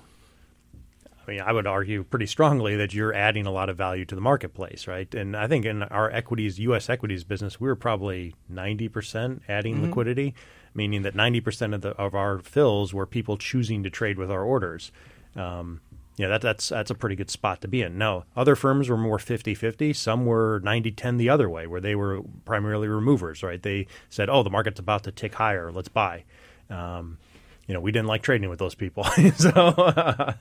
I 1.26 1.30
mean, 1.30 1.40
I 1.40 1.52
would 1.52 1.66
argue 1.66 2.02
pretty 2.04 2.26
strongly 2.26 2.76
that 2.76 2.94
you're 2.94 3.12
adding 3.12 3.46
a 3.46 3.50
lot 3.50 3.68
of 3.68 3.76
value 3.76 4.04
to 4.06 4.14
the 4.14 4.20
marketplace, 4.20 4.86
right? 4.86 5.12
And 5.14 5.36
I 5.36 5.46
think 5.46 5.66
in 5.66 5.82
our 5.82 6.10
equities, 6.10 6.58
U.S. 6.60 6.88
equities 6.88 7.24
business, 7.24 7.60
we 7.60 7.68
are 7.68 7.76
probably 7.76 8.34
90% 8.52 9.40
adding 9.48 9.76
mm-hmm. 9.76 9.84
liquidity, 9.84 10.34
meaning 10.74 11.02
that 11.02 11.14
90% 11.14 11.74
of, 11.74 11.80
the, 11.82 11.90
of 11.90 12.14
our 12.14 12.38
fills 12.38 12.94
were 12.94 13.06
people 13.06 13.36
choosing 13.36 13.82
to 13.82 13.90
trade 13.90 14.18
with 14.18 14.30
our 14.30 14.42
orders. 14.42 14.90
Um, 15.36 15.80
yeah, 16.16 16.28
that, 16.28 16.40
that's 16.40 16.68
that's 16.68 16.90
a 16.90 16.94
pretty 16.94 17.16
good 17.16 17.30
spot 17.30 17.60
to 17.62 17.68
be 17.68 17.82
in. 17.82 17.98
No, 17.98 18.24
other 18.36 18.54
firms 18.54 18.88
were 18.88 18.96
more 18.96 19.18
50-50. 19.18 19.94
Some 19.94 20.26
were 20.26 20.60
90-10 20.64 21.18
the 21.18 21.28
other 21.28 21.48
way, 21.50 21.66
where 21.66 21.80
they 21.80 21.94
were 21.94 22.22
primarily 22.44 22.88
removers. 22.88 23.42
Right? 23.42 23.62
They 23.62 23.86
said, 24.10 24.28
"Oh, 24.30 24.42
the 24.42 24.50
market's 24.50 24.80
about 24.80 25.04
to 25.04 25.12
tick 25.12 25.34
higher. 25.34 25.72
Let's 25.72 25.88
buy." 25.88 26.24
Um, 26.70 27.18
you 27.66 27.74
know, 27.74 27.80
we 27.80 27.92
didn't 27.92 28.08
like 28.08 28.22
trading 28.22 28.48
with 28.50 28.58
those 28.58 28.74
people. 28.74 29.04
so, 29.36 29.52
I 29.78 30.34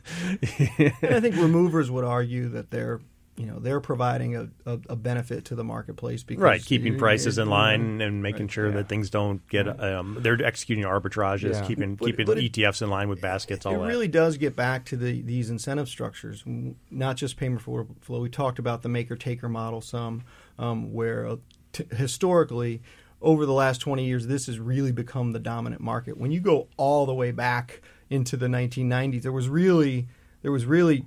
think 1.19 1.35
removers 1.35 1.89
would 1.89 2.03
argue 2.03 2.49
that 2.49 2.69
they're 2.69 2.99
you 3.35 3.47
know 3.47 3.57
they're 3.59 3.79
providing 3.79 4.35
a, 4.35 4.47
a, 4.65 4.79
a, 4.89 4.95
benefit 4.95 5.45
to 5.45 5.55
the 5.55 5.63
marketplace 5.63 6.23
because 6.23 6.41
right 6.41 6.63
keeping 6.63 6.97
prices 6.97 7.37
in 7.39 7.49
line 7.49 7.99
and 7.99 8.21
making 8.21 8.43
right, 8.43 8.51
sure 8.51 8.69
yeah. 8.69 8.75
that 8.75 8.89
things 8.89 9.09
don't 9.09 9.47
get 9.49 9.67
um, 9.81 10.17
they're 10.21 10.43
executing 10.43 10.83
arbitrages 10.83 11.53
yeah. 11.53 11.65
keeping 11.65 11.95
but, 11.95 12.05
keeping 12.05 12.25
but 12.27 12.37
ETFs 12.37 12.81
in 12.81 12.89
line 12.89 13.09
with 13.09 13.19
baskets 13.21 13.65
all 13.65 13.75
it 13.75 13.79
that. 13.79 13.87
really 13.87 14.07
does 14.07 14.37
get 14.37 14.55
back 14.55 14.85
to 14.85 14.95
the 14.95 15.21
these 15.23 15.49
incentive 15.49 15.89
structures 15.89 16.43
not 16.91 17.17
just 17.17 17.35
payment 17.37 17.61
for 17.61 17.87
flow 18.01 18.19
we 18.19 18.29
talked 18.29 18.59
about 18.59 18.83
the 18.83 18.89
maker 18.89 19.15
taker 19.15 19.49
model 19.49 19.81
some 19.81 20.23
um, 20.59 20.93
where 20.93 21.25
uh, 21.25 21.35
t- 21.71 21.87
historically 21.95 22.81
over 23.19 23.45
the 23.47 23.53
last 23.53 23.79
20 23.79 24.05
years 24.05 24.27
this 24.27 24.45
has 24.45 24.59
really 24.59 24.91
become 24.91 25.31
the 25.31 25.39
dominant 25.39 25.81
market 25.81 26.17
when 26.17 26.31
you 26.31 26.39
go 26.39 26.67
all 26.77 27.07
the 27.07 27.13
way 27.13 27.31
back 27.31 27.81
into 28.11 28.37
the 28.37 28.47
1990s 28.47 29.23
there 29.23 29.31
was 29.31 29.49
really 29.49 30.07
there 30.43 30.51
was 30.51 30.65
really 30.65 31.05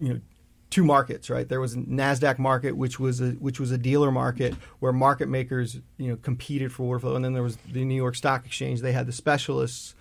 you 0.00 0.14
know 0.14 0.20
two 0.70 0.84
markets, 0.84 1.30
right? 1.30 1.48
There 1.48 1.60
was 1.60 1.74
a 1.74 1.78
Nasdaq 1.78 2.38
market, 2.38 2.76
which 2.76 2.98
was 2.98 3.20
a 3.20 3.30
which 3.32 3.60
was 3.60 3.70
a 3.70 3.78
dealer 3.78 4.10
market 4.10 4.54
where 4.80 4.92
market 4.92 5.28
makers 5.28 5.80
you 5.96 6.08
know 6.08 6.16
competed 6.16 6.72
for 6.72 6.84
order 6.84 7.00
flow, 7.00 7.16
and 7.16 7.24
then 7.24 7.32
there 7.32 7.42
was 7.42 7.56
the 7.72 7.84
New 7.84 7.94
York 7.94 8.14
Stock 8.14 8.46
Exchange. 8.46 8.80
They 8.80 8.92
had 8.92 9.06
the 9.06 9.12
specialists. 9.12 9.94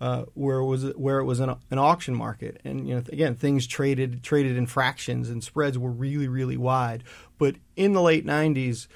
Uh, 0.00 0.24
where 0.32 0.56
it 0.60 0.64
was 0.64 0.84
where 0.96 1.18
it 1.18 1.24
was 1.24 1.40
an, 1.40 1.54
an, 1.70 1.76
auction 1.76 2.14
market, 2.14 2.58
and 2.64 2.88
you 2.88 2.94
know 2.94 3.02
again 3.12 3.34
things 3.34 3.66
traded 3.66 4.22
traded 4.22 4.56
in 4.56 4.64
fractions 4.64 5.28
and 5.28 5.44
spreads 5.44 5.76
were 5.76 5.90
really 5.90 6.26
really 6.26 6.56
wide. 6.56 7.04
But 7.36 7.56
in 7.76 7.92
the 7.92 8.00
late 8.00 8.24
'90s, 8.24 8.86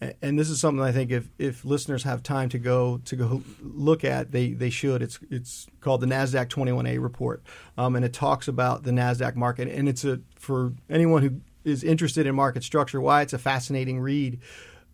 and 0.00 0.38
this 0.38 0.50
is 0.50 0.60
something 0.60 0.82
I 0.82 0.92
think 0.92 1.10
if, 1.10 1.28
if 1.38 1.64
listeners 1.64 2.02
have 2.02 2.22
time 2.22 2.48
to 2.50 2.58
go 2.58 3.00
to 3.04 3.16
go 3.16 3.42
look 3.62 4.04
at, 4.04 4.32
they 4.32 4.52
they 4.52 4.70
should. 4.70 5.02
It's 5.02 5.18
it's 5.30 5.66
called 5.80 6.00
the 6.00 6.06
Nasdaq 6.06 6.48
21A 6.48 7.02
report, 7.02 7.42
um, 7.78 7.96
and 7.96 8.04
it 8.04 8.12
talks 8.12 8.48
about 8.48 8.82
the 8.82 8.90
Nasdaq 8.90 9.36
market. 9.36 9.68
And 9.68 9.88
it's 9.88 10.04
a 10.04 10.20
for 10.36 10.72
anyone 10.90 11.22
who 11.22 11.40
is 11.64 11.82
interested 11.82 12.26
in 12.26 12.34
market 12.34 12.62
structure, 12.62 13.00
why 13.00 13.22
it's 13.22 13.32
a 13.32 13.38
fascinating 13.38 14.00
read 14.00 14.40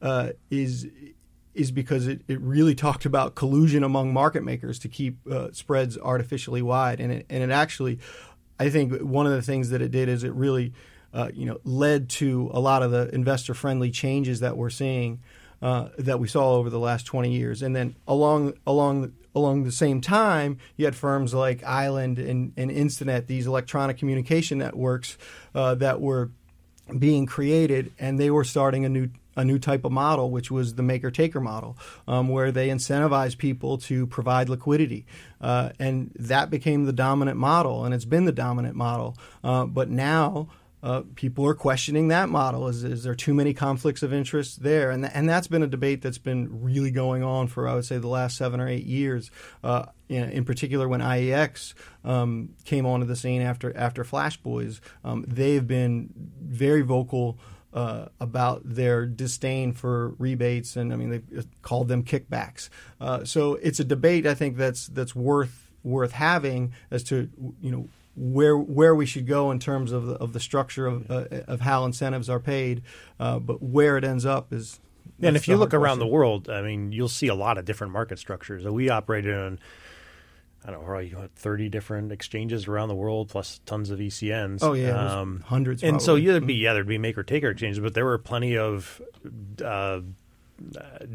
uh, 0.03 0.31
is 0.51 0.87
is 1.55 1.73
because 1.73 2.07
it, 2.07 2.23
it 2.29 2.41
really 2.41 2.75
talked 2.75 3.05
about 3.05 3.35
collusion 3.35 3.83
among 3.83 4.13
market 4.13 4.45
makers 4.45 4.79
to 4.79 4.89
keep 4.89 5.19
uh, 5.31 5.49
spreads 5.53 5.99
artificially 5.99 6.63
wide, 6.63 7.01
and 7.01 7.13
it, 7.13 7.27
and 7.29 7.43
it 7.43 7.51
actually, 7.51 7.99
I 8.59 8.71
think 8.71 9.01
one 9.01 9.27
of 9.27 9.33
the 9.33 9.43
things 9.43 9.71
that 9.71 9.83
it 9.83 9.91
did 9.91 10.09
is 10.09 10.23
it 10.23 10.33
really 10.33 10.73
uh, 11.13 11.31
you 11.35 11.47
know, 11.47 11.61
led 11.65 12.09
to 12.09 12.51
a 12.53 12.61
lot 12.61 12.83
of 12.83 12.91
the 12.91 13.13
investor-friendly 13.15 13.91
changes 13.91 14.41
that 14.41 14.57
we're 14.57 14.71
seeing 14.71 15.21
uh, 15.63 15.89
that 15.99 16.19
we 16.19 16.29
saw 16.29 16.55
over 16.55 16.71
the 16.71 16.79
last 16.79 17.05
20 17.07 17.31
years. 17.31 17.63
And 17.63 17.75
then 17.75 17.95
along 18.07 18.55
along 18.67 19.13
along 19.35 19.65
the 19.65 19.73
same 19.73 20.01
time, 20.01 20.59
you 20.77 20.85
had 20.85 20.97
firms 20.97 21.35
like 21.35 21.63
Island 21.65 22.19
and, 22.19 22.53
and 22.57 22.71
these 23.27 23.47
electronic 23.47 23.99
communication 23.99 24.59
networks 24.59 25.17
uh, 25.55 25.75
that 25.77 26.01
were 26.01 26.31
being 26.99 27.27
created, 27.27 27.93
and 27.99 28.19
they 28.19 28.31
were 28.31 28.45
starting 28.45 28.85
a 28.85 28.89
new 28.89 29.11
a 29.37 29.45
new 29.45 29.59
type 29.59 29.85
of 29.85 29.93
model, 29.93 30.31
which 30.31 30.51
was 30.51 30.75
the 30.75 30.83
maker 30.83 31.11
taker 31.11 31.41
model, 31.41 31.77
um, 32.09 32.29
where 32.29 32.51
they 32.51 32.69
incentivize 32.69 33.39
people 33.39 33.79
to 33.79 34.07
provide 34.07 34.49
liquidity. 34.49 35.07
Uh, 35.41 35.71
and 35.79 36.11
that 36.17 36.51
became 36.51 36.85
the 36.85 36.93
dominant 36.93 37.39
model, 37.39 37.85
and 37.85 37.95
it's 37.95 38.05
been 38.05 38.25
the 38.25 38.33
dominant 38.33 38.75
model. 38.75 39.17
Uh, 39.45 39.65
but 39.65 39.89
now 39.89 40.49
uh, 40.83 41.03
people 41.15 41.47
are 41.47 41.55
questioning 41.55 42.09
that 42.09 42.29
model. 42.29 42.69
Is, 42.69 42.85
is, 42.85 43.03
there 43.03 43.15
too 43.15 43.35
many 43.35 43.53
conflicts 43.53 44.03
of 44.03 44.13
interest 44.13 44.63
there? 44.63 44.91
And, 44.91 45.05
th- 45.05 45.13
and 45.15 45.29
that's 45.29 45.47
been 45.47 45.63
a 45.63 45.67
debate 45.67 46.01
that's 46.01 46.19
been 46.19 46.63
really 46.63 46.91
going 46.91 47.23
on 47.23 47.49
for, 47.49 47.69
I 47.69 47.75
would 47.75 47.85
say, 47.85 47.99
the 47.99 48.09
last 48.09 48.37
seven 48.37 48.61
or 48.61 48.69
eight 48.69 48.87
years. 48.87 49.31
Uh, 49.63 49.87
in, 50.09 50.31
in, 50.31 50.45
particular, 50.45 50.89
when 50.89 51.01
IEX 51.01 51.75
um, 52.05 52.55
came 52.65 52.87
onto 52.87 53.07
the 53.07 53.17
scene 53.17 53.43
after 53.43 53.77
after 53.77 54.05
Flash 54.05 54.39
Boys, 54.39 54.81
um, 55.05 55.25
they've 55.29 55.67
been 55.67 56.11
very 56.41 56.83
vocal. 56.83 57.39
Uh, 57.73 58.09
about 58.19 58.63
their 58.65 59.07
disdain 59.07 59.73
for 59.73 60.09
rebates, 60.19 60.75
and 60.75 60.93
I 60.93 60.97
mean 60.97 61.11
they 61.11 61.43
called 61.63 61.87
them 61.87 62.03
kickbacks. 62.03 62.69
Uh, 63.01 63.25
so 63.25 63.55
it's 63.63 63.79
a 63.79 63.85
debate 63.85 64.27
I 64.27 64.35
think 64.35 64.57
that's 64.57 64.89
that's 64.89 65.15
worth 65.15 65.71
worth 65.85 66.11
having 66.11 66.73
as 66.91 67.05
to 67.05 67.31
you 67.61 67.71
know 67.71 67.89
where 68.17 68.57
where 68.57 68.95
we 68.95 69.07
should 69.07 69.27
go 69.27 69.51
in 69.51 69.59
terms 69.59 69.93
of 69.93 70.07
the, 70.07 70.15
of 70.15 70.33
the 70.33 70.41
structure 70.41 70.87
of 70.87 71.11
uh, 71.11 71.25
of 71.47 71.61
how 71.61 71.85
incentives 71.85 72.29
are 72.29 72.41
paid, 72.41 72.83
uh, 73.19 73.39
but 73.39 73.63
where 73.63 73.97
it 73.97 74.05
ends 74.05 74.27
up 74.27 74.53
is. 74.53 74.81
And 75.23 75.37
if 75.37 75.49
you 75.49 75.57
look 75.57 75.75
around 75.75 75.99
the 75.99 76.07
world, 76.07 76.49
I 76.49 76.63
mean, 76.63 76.93
you'll 76.93 77.09
see 77.09 77.29
a 77.29 77.35
lot 77.35 77.59
of 77.59 77.67
different 77.67 77.93
market 77.93 78.19
structures. 78.19 78.65
We 78.65 78.89
operate 78.89 79.27
in, 79.27 79.59
I 80.65 80.71
don't 80.71 80.81
know, 80.81 80.87
probably 80.87 81.15
30 81.37 81.69
different 81.69 82.11
exchanges 82.11 82.67
around 82.67 82.89
the 82.89 82.95
world, 82.95 83.29
plus 83.29 83.61
tons 83.67 83.91
of 83.91 83.99
ECNs. 83.99 84.61
Oh 84.63 84.73
yeah, 84.73 85.21
um, 85.21 85.41
hundreds. 85.47 85.83
And 85.83 85.99
probably. 85.99 86.25
so 86.25 86.33
there'd 86.33 86.47
be 86.47 86.55
yeah, 86.55 86.73
there'd 86.73 86.87
be 86.87 86.97
maker 86.97 87.23
taker 87.23 87.51
exchanges, 87.51 87.81
but 87.81 87.93
there 87.93 88.07
were 88.07 88.19
plenty 88.19 88.57
of 88.57 89.03
uh, 89.63 90.01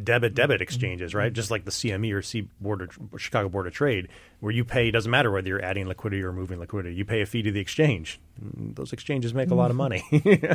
debit 0.04 0.34
debit 0.34 0.62
exchanges, 0.62 1.14
right? 1.14 1.32
Just 1.32 1.52
like 1.52 1.66
the 1.66 1.72
CME 1.72 2.14
or 2.14 2.22
C 2.22 2.48
board 2.60 2.82
of, 2.82 3.20
Chicago 3.20 3.50
Board 3.50 3.68
of 3.68 3.74
Trade, 3.74 4.08
where 4.40 4.52
you 4.52 4.66
pay 4.66 4.90
it 4.90 4.92
doesn't 4.92 5.10
matter 5.10 5.32
whether 5.32 5.48
you're 5.48 5.64
adding 5.64 5.88
liquidity 5.88 6.24
or 6.24 6.34
moving 6.34 6.60
liquidity. 6.60 6.96
You 6.96 7.06
pay 7.06 7.22
a 7.22 7.26
fee 7.26 7.44
to 7.44 7.52
the 7.52 7.60
exchange. 7.60 8.20
Those 8.40 8.94
exchanges 8.94 9.34
make 9.34 9.52
a 9.52 9.56
lot 9.56 9.70
of 9.70 9.78
money. 9.78 10.04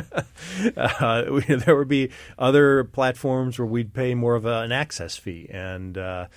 uh, 0.77 1.39
there 1.47 1.75
would 1.75 1.87
be 1.87 2.09
other 2.37 2.83
platforms 2.83 3.57
where 3.57 3.65
we'd 3.65 3.93
pay 3.93 4.13
more 4.15 4.35
of 4.35 4.45
a, 4.45 4.61
an 4.61 4.71
access 4.71 5.15
fee, 5.15 5.47
and 5.49 5.97
uh, 5.97 6.27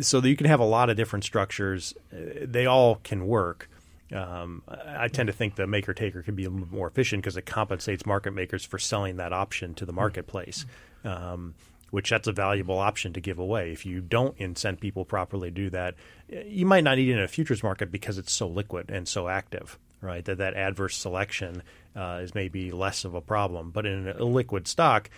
so 0.00 0.18
you 0.20 0.36
can 0.36 0.46
have 0.46 0.60
a 0.60 0.64
lot 0.64 0.90
of 0.90 0.96
different 0.96 1.24
structures. 1.24 1.94
They 2.10 2.66
all 2.66 2.96
can 2.96 3.26
work. 3.26 3.68
Um, 4.12 4.62
I 4.68 5.08
tend 5.08 5.28
to 5.28 5.32
think 5.32 5.56
the 5.56 5.66
maker 5.66 5.94
taker 5.94 6.22
can 6.22 6.34
be 6.34 6.44
a 6.44 6.50
little 6.50 6.68
more 6.68 6.86
efficient 6.86 7.22
because 7.22 7.36
it 7.36 7.46
compensates 7.46 8.04
market 8.04 8.32
makers 8.32 8.64
for 8.64 8.78
selling 8.78 9.16
that 9.16 9.32
option 9.32 9.74
to 9.74 9.86
the 9.86 9.92
marketplace. 9.92 10.66
Um, 11.04 11.54
which 11.94 12.10
that's 12.10 12.26
a 12.26 12.32
valuable 12.32 12.76
option 12.76 13.12
to 13.12 13.20
give 13.20 13.38
away. 13.38 13.70
If 13.70 13.86
you 13.86 14.00
don't 14.00 14.36
incent 14.36 14.80
people 14.80 15.04
properly 15.04 15.50
to 15.50 15.54
do 15.54 15.70
that, 15.70 15.94
you 16.28 16.66
might 16.66 16.82
not 16.82 16.98
need 16.98 17.08
it 17.08 17.12
in 17.12 17.20
a 17.20 17.28
futures 17.28 17.62
market 17.62 17.92
because 17.92 18.18
it's 18.18 18.32
so 18.32 18.48
liquid 18.48 18.90
and 18.90 19.06
so 19.06 19.28
active, 19.28 19.78
right? 20.00 20.24
That 20.24 20.38
that 20.38 20.54
adverse 20.54 20.96
selection 20.96 21.62
uh, 21.94 22.18
is 22.20 22.34
maybe 22.34 22.72
less 22.72 23.04
of 23.04 23.14
a 23.14 23.20
problem. 23.20 23.70
But 23.70 23.86
in 23.86 24.08
a 24.08 24.24
liquid 24.24 24.66
stock, 24.66 25.08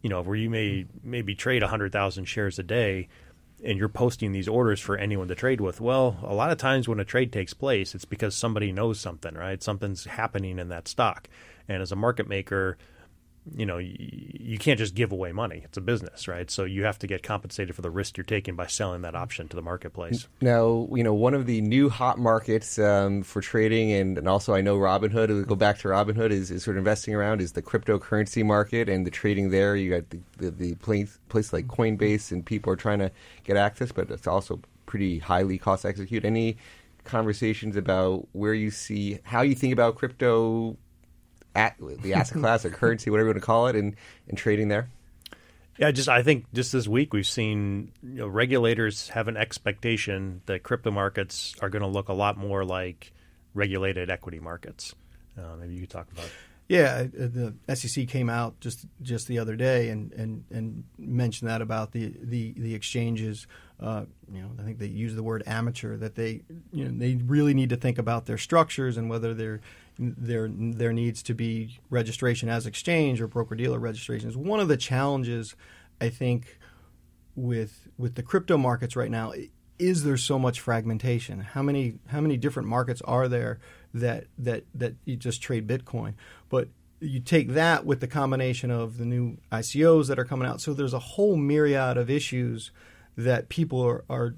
you 0.00 0.10
know, 0.10 0.22
where 0.22 0.36
you 0.36 0.48
may 0.48 0.86
maybe 1.02 1.34
trade 1.34 1.62
100,000 1.62 2.24
shares 2.26 2.56
a 2.56 2.62
day 2.62 3.08
and 3.64 3.76
you're 3.76 3.88
posting 3.88 4.30
these 4.30 4.46
orders 4.46 4.78
for 4.78 4.96
anyone 4.96 5.26
to 5.26 5.34
trade 5.34 5.60
with. 5.60 5.80
Well, 5.80 6.18
a 6.22 6.34
lot 6.34 6.52
of 6.52 6.58
times 6.58 6.86
when 6.86 7.00
a 7.00 7.04
trade 7.04 7.32
takes 7.32 7.52
place, 7.52 7.96
it's 7.96 8.04
because 8.04 8.36
somebody 8.36 8.70
knows 8.70 9.00
something, 9.00 9.34
right? 9.34 9.60
Something's 9.60 10.04
happening 10.04 10.60
in 10.60 10.68
that 10.68 10.86
stock. 10.86 11.28
And 11.68 11.82
as 11.82 11.90
a 11.90 11.96
market 11.96 12.28
maker, 12.28 12.78
you 13.54 13.66
know 13.66 13.78
you, 13.78 13.96
you 13.98 14.58
can't 14.58 14.78
just 14.78 14.94
give 14.94 15.12
away 15.12 15.32
money. 15.32 15.62
It's 15.64 15.76
a 15.76 15.80
business 15.80 16.28
right? 16.28 16.50
So 16.50 16.64
you 16.64 16.84
have 16.84 16.98
to 17.00 17.06
get 17.06 17.22
compensated 17.22 17.74
for 17.74 17.82
the 17.82 17.90
risk 17.90 18.16
you're 18.16 18.24
taking 18.24 18.56
by 18.56 18.66
selling 18.66 19.02
that 19.02 19.14
option 19.14 19.48
to 19.48 19.56
the 19.56 19.62
marketplace. 19.62 20.28
Now 20.40 20.88
you 20.92 21.02
know 21.02 21.14
one 21.14 21.34
of 21.34 21.46
the 21.46 21.60
new 21.60 21.88
hot 21.88 22.18
markets 22.18 22.78
um, 22.78 23.22
for 23.22 23.40
trading 23.40 23.92
and, 23.92 24.18
and 24.18 24.28
also 24.28 24.54
i 24.54 24.60
know 24.60 24.76
robinhood 24.76 25.28
we 25.28 25.44
go 25.44 25.54
back 25.54 25.78
to 25.78 25.88
robinhood 25.88 26.30
is, 26.30 26.50
is 26.50 26.62
sort 26.62 26.76
of 26.76 26.78
investing 26.78 27.14
around 27.14 27.40
is 27.40 27.52
the 27.52 27.62
cryptocurrency 27.62 28.44
market 28.44 28.88
and 28.88 29.06
the 29.06 29.10
trading 29.10 29.50
there. 29.50 29.76
You 29.76 29.90
got 29.90 30.10
the, 30.10 30.20
the, 30.38 30.50
the 30.50 30.74
place, 30.76 31.18
place 31.28 31.52
like 31.52 31.66
coinbase 31.66 32.32
and 32.32 32.44
people 32.44 32.72
are 32.72 32.76
trying 32.76 32.98
to 33.00 33.10
get 33.44 33.56
access 33.56 33.92
but 33.92 34.10
it's 34.10 34.26
also 34.26 34.60
pretty 34.86 35.18
highly 35.18 35.58
cost 35.58 35.84
execute. 35.84 36.24
Any 36.24 36.56
conversations 37.04 37.76
about 37.76 38.28
where 38.32 38.54
you 38.54 38.70
see 38.70 39.18
how 39.24 39.42
you 39.42 39.54
think 39.54 39.72
about 39.72 39.96
crypto 39.96 40.76
at 41.54 41.76
the 41.80 42.14
asset 42.14 42.38
class 42.38 42.64
or 42.64 42.70
currency, 42.70 43.10
whatever 43.10 43.28
you 43.28 43.34
want 43.34 43.42
to 43.42 43.46
call 43.46 43.66
it, 43.66 43.76
and, 43.76 43.96
and 44.28 44.38
trading 44.38 44.68
there? 44.68 44.88
Yeah, 45.78 45.90
just 45.90 46.08
I 46.08 46.22
think 46.22 46.46
just 46.52 46.72
this 46.72 46.86
week 46.86 47.12
we've 47.12 47.26
seen 47.26 47.92
you 48.02 48.20
know, 48.20 48.28
regulators 48.28 49.08
have 49.08 49.28
an 49.28 49.36
expectation 49.36 50.42
that 50.46 50.62
crypto 50.62 50.90
markets 50.90 51.54
are 51.60 51.70
going 51.70 51.82
to 51.82 51.88
look 51.88 52.08
a 52.08 52.12
lot 52.12 52.36
more 52.36 52.64
like 52.64 53.12
regulated 53.54 54.10
equity 54.10 54.38
markets. 54.38 54.94
Uh, 55.36 55.56
maybe 55.58 55.74
you 55.74 55.80
could 55.80 55.90
talk 55.90 56.10
about. 56.12 56.26
It. 56.26 56.32
Yeah, 56.68 57.06
uh, 57.20 57.28
the 57.28 57.54
SEC 57.74 58.08
came 58.08 58.30
out 58.30 58.60
just 58.60 58.86
just 59.02 59.28
the 59.28 59.38
other 59.38 59.56
day 59.56 59.88
and, 59.90 60.12
and, 60.12 60.44
and 60.50 60.84
mentioned 60.98 61.50
that 61.50 61.60
about 61.60 61.92
the 61.92 62.12
the 62.22 62.52
the 62.56 62.74
exchanges. 62.74 63.46
Uh, 63.80 64.04
you 64.32 64.40
know, 64.40 64.50
I 64.58 64.62
think 64.62 64.78
they 64.78 64.86
use 64.86 65.14
the 65.14 65.22
word 65.22 65.42
amateur. 65.46 65.96
That 65.96 66.14
they 66.14 66.42
you 66.72 66.84
know 66.84 66.90
they 66.96 67.16
really 67.16 67.54
need 67.54 67.70
to 67.70 67.76
think 67.76 67.98
about 67.98 68.26
their 68.26 68.38
structures 68.38 68.96
and 68.96 69.10
whether 69.10 69.34
they're 69.34 69.60
there 69.98 70.48
there 70.50 70.92
needs 70.92 71.22
to 71.24 71.34
be 71.34 71.78
registration 71.90 72.48
as 72.48 72.66
exchange 72.66 73.20
or 73.20 73.26
broker 73.26 73.54
dealer 73.54 73.78
registrations. 73.78 74.36
One 74.36 74.60
of 74.60 74.68
the 74.68 74.76
challenges, 74.76 75.54
I 76.00 76.08
think, 76.08 76.58
with 77.34 77.88
with 77.98 78.14
the 78.14 78.22
crypto 78.22 78.56
markets 78.56 78.96
right 78.96 79.10
now 79.10 79.32
is 79.78 80.04
there 80.04 80.16
so 80.16 80.38
much 80.38 80.60
fragmentation? 80.60 81.40
How 81.40 81.62
many 81.62 81.94
how 82.06 82.20
many 82.20 82.36
different 82.36 82.68
markets 82.68 83.02
are 83.02 83.28
there 83.28 83.58
that 83.94 84.26
that 84.38 84.64
that 84.74 84.94
you 85.04 85.16
just 85.16 85.42
trade 85.42 85.66
Bitcoin? 85.66 86.14
But 86.48 86.68
you 87.00 87.18
take 87.18 87.48
that 87.50 87.84
with 87.84 88.00
the 88.00 88.06
combination 88.06 88.70
of 88.70 88.96
the 88.98 89.04
new 89.04 89.38
ICOs 89.50 90.06
that 90.06 90.20
are 90.20 90.24
coming 90.24 90.46
out. 90.46 90.60
So 90.60 90.72
there's 90.72 90.94
a 90.94 91.00
whole 91.00 91.34
myriad 91.34 91.96
of 91.96 92.08
issues 92.08 92.70
that 93.16 93.48
people 93.48 93.80
are, 93.82 94.04
are 94.08 94.36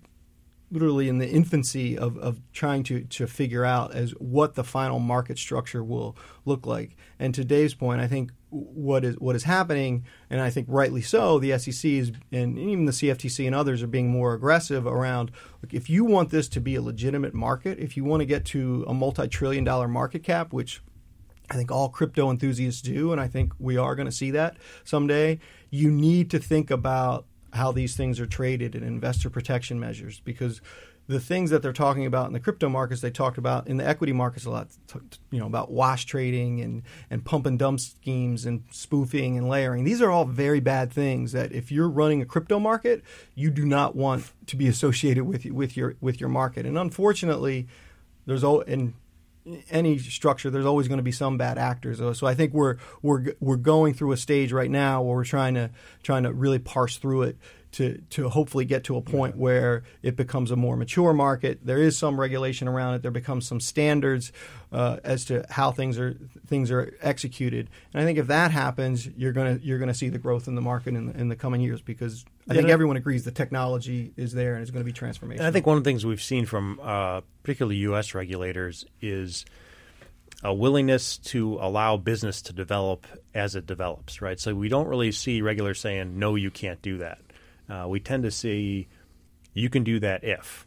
literally 0.74 1.08
in 1.08 1.18
the 1.18 1.28
infancy 1.28 1.96
of, 1.96 2.18
of 2.18 2.40
trying 2.52 2.82
to, 2.82 3.04
to 3.04 3.26
figure 3.26 3.64
out 3.64 3.94
as 3.94 4.10
what 4.18 4.54
the 4.56 4.64
final 4.64 4.98
market 4.98 5.38
structure 5.38 5.82
will 5.82 6.16
look 6.44 6.66
like. 6.66 6.96
And 7.18 7.32
to 7.34 7.44
Dave's 7.44 7.74
point, 7.74 8.00
I 8.00 8.08
think 8.08 8.32
what 8.50 9.04
is 9.04 9.16
what 9.18 9.34
is 9.34 9.44
happening, 9.44 10.04
and 10.30 10.40
I 10.40 10.50
think 10.50 10.66
rightly 10.68 11.02
so, 11.02 11.38
the 11.38 11.58
SEC 11.58 11.90
is 11.90 12.12
and 12.30 12.58
even 12.58 12.84
the 12.84 12.92
CFTC 12.92 13.46
and 13.46 13.54
others 13.54 13.82
are 13.82 13.88
being 13.88 14.10
more 14.10 14.34
aggressive 14.34 14.86
around. 14.86 15.30
Look, 15.62 15.72
if 15.72 15.88
you 15.88 16.04
want 16.04 16.30
this 16.30 16.48
to 16.50 16.60
be 16.60 16.74
a 16.74 16.82
legitimate 16.82 17.34
market, 17.34 17.78
if 17.78 17.96
you 17.96 18.04
want 18.04 18.20
to 18.20 18.26
get 18.26 18.44
to 18.46 18.84
a 18.86 18.94
multi-trillion 18.94 19.64
dollar 19.64 19.88
market 19.88 20.22
cap, 20.22 20.52
which 20.52 20.82
I 21.50 21.54
think 21.54 21.70
all 21.70 21.88
crypto 21.88 22.30
enthusiasts 22.30 22.82
do, 22.82 23.12
and 23.12 23.20
I 23.20 23.28
think 23.28 23.52
we 23.58 23.76
are 23.76 23.94
going 23.94 24.06
to 24.06 24.12
see 24.12 24.30
that 24.32 24.56
someday. 24.84 25.40
You 25.70 25.90
need 25.90 26.30
to 26.30 26.38
think 26.38 26.70
about 26.70 27.26
how 27.54 27.72
these 27.72 27.96
things 27.96 28.20
are 28.20 28.26
traded 28.26 28.74
and 28.74 28.84
investor 28.84 29.30
protection 29.30 29.78
measures 29.78 30.20
because 30.20 30.60
the 31.06 31.20
things 31.20 31.50
that 31.50 31.60
they're 31.60 31.72
talking 31.72 32.06
about 32.06 32.26
in 32.26 32.32
the 32.32 32.40
crypto 32.40 32.68
markets, 32.68 33.00
they 33.00 33.10
talked 33.10 33.36
about 33.36 33.68
in 33.68 33.76
the 33.76 33.86
equity 33.86 34.12
markets 34.12 34.46
a 34.46 34.50
lot, 34.50 34.68
you 35.30 35.38
know, 35.38 35.46
about 35.46 35.70
wash 35.70 36.06
trading 36.06 36.60
and, 36.62 36.82
and 37.10 37.24
pump 37.24 37.44
and 37.44 37.58
dump 37.58 37.78
schemes 37.78 38.46
and 38.46 38.64
spoofing 38.70 39.36
and 39.36 39.48
layering. 39.48 39.84
These 39.84 40.00
are 40.00 40.10
all 40.10 40.24
very 40.24 40.60
bad 40.60 40.90
things 40.90 41.32
that 41.32 41.52
if 41.52 41.70
you're 41.70 41.90
running 41.90 42.22
a 42.22 42.24
crypto 42.24 42.58
market, 42.58 43.02
you 43.34 43.50
do 43.50 43.66
not 43.66 43.94
want 43.94 44.32
to 44.46 44.56
be 44.56 44.66
associated 44.66 45.24
with 45.24 45.44
with 45.46 45.76
your 45.76 45.96
with 46.00 46.20
your 46.20 46.30
market. 46.30 46.64
And 46.64 46.78
unfortunately, 46.78 47.66
there's 48.24 48.42
all 48.42 48.62
and 48.62 48.94
any 49.70 49.98
structure, 49.98 50.50
there's 50.50 50.66
always 50.66 50.88
going 50.88 50.98
to 50.98 51.04
be 51.04 51.12
some 51.12 51.36
bad 51.36 51.58
actors. 51.58 51.98
So 52.18 52.26
I 52.26 52.34
think 52.34 52.52
we're 52.52 52.76
we're 53.02 53.34
we're 53.40 53.56
going 53.56 53.94
through 53.94 54.12
a 54.12 54.16
stage 54.16 54.52
right 54.52 54.70
now 54.70 55.02
where 55.02 55.16
we're 55.16 55.24
trying 55.24 55.54
to 55.54 55.70
trying 56.02 56.22
to 56.22 56.32
really 56.32 56.58
parse 56.58 56.96
through 56.96 57.22
it 57.22 57.36
to 57.74 58.00
to 58.10 58.28
hopefully 58.28 58.64
get 58.64 58.84
to 58.84 58.96
a 58.96 59.02
point 59.02 59.36
where 59.36 59.82
it 60.02 60.16
becomes 60.16 60.50
a 60.50 60.56
more 60.56 60.76
mature 60.76 61.12
market. 61.12 61.60
There 61.64 61.78
is 61.78 61.98
some 61.98 62.18
regulation 62.18 62.68
around 62.68 62.94
it. 62.94 63.02
There 63.02 63.10
becomes 63.10 63.46
some 63.46 63.60
standards 63.60 64.32
uh, 64.72 64.98
as 65.02 65.24
to 65.26 65.44
how 65.50 65.72
things 65.72 65.98
are 65.98 66.16
things 66.46 66.70
are 66.70 66.96
executed. 67.00 67.68
And 67.92 68.00
I 68.00 68.04
think 68.04 68.18
if 68.18 68.28
that 68.28 68.52
happens, 68.52 69.06
you're 69.06 69.32
gonna 69.32 69.58
you're 69.62 69.78
gonna 69.78 69.94
see 69.94 70.08
the 70.08 70.18
growth 70.18 70.46
in 70.46 70.54
the 70.54 70.62
market 70.62 70.94
in 70.94 71.06
the, 71.06 71.18
in 71.18 71.28
the 71.28 71.36
coming 71.36 71.60
years 71.60 71.82
because 71.82 72.24
I 72.48 72.54
think 72.54 72.68
everyone 72.68 72.96
agrees 72.96 73.24
the 73.24 73.32
technology 73.32 74.12
is 74.16 74.32
there 74.32 74.54
and 74.54 74.62
it's 74.62 74.70
going 74.70 74.84
to 74.84 74.92
be 74.92 74.92
transformational. 74.92 75.38
And 75.38 75.46
I 75.46 75.50
think 75.50 75.66
one 75.66 75.76
of 75.76 75.84
the 75.84 75.90
things 75.90 76.04
we've 76.04 76.22
seen 76.22 76.46
from 76.46 76.78
uh, 76.82 77.22
particularly 77.42 77.76
U.S. 77.78 78.14
regulators 78.14 78.84
is 79.00 79.44
a 80.42 80.52
willingness 80.52 81.16
to 81.16 81.58
allow 81.60 81.96
business 81.96 82.42
to 82.42 82.52
develop 82.52 83.06
as 83.34 83.56
it 83.56 83.66
develops, 83.66 84.20
right? 84.20 84.38
So 84.38 84.54
we 84.54 84.68
don't 84.68 84.86
really 84.86 85.10
see 85.10 85.40
regulators 85.40 85.80
saying, 85.80 86.18
no, 86.18 86.34
you 86.34 86.50
can't 86.50 86.82
do 86.82 86.98
that. 86.98 87.18
Uh, 87.68 87.86
we 87.88 88.00
tend 88.00 88.22
to 88.24 88.30
see 88.30 88.88
you 89.52 89.70
can 89.70 89.84
do 89.84 90.00
that 90.00 90.24
if, 90.24 90.66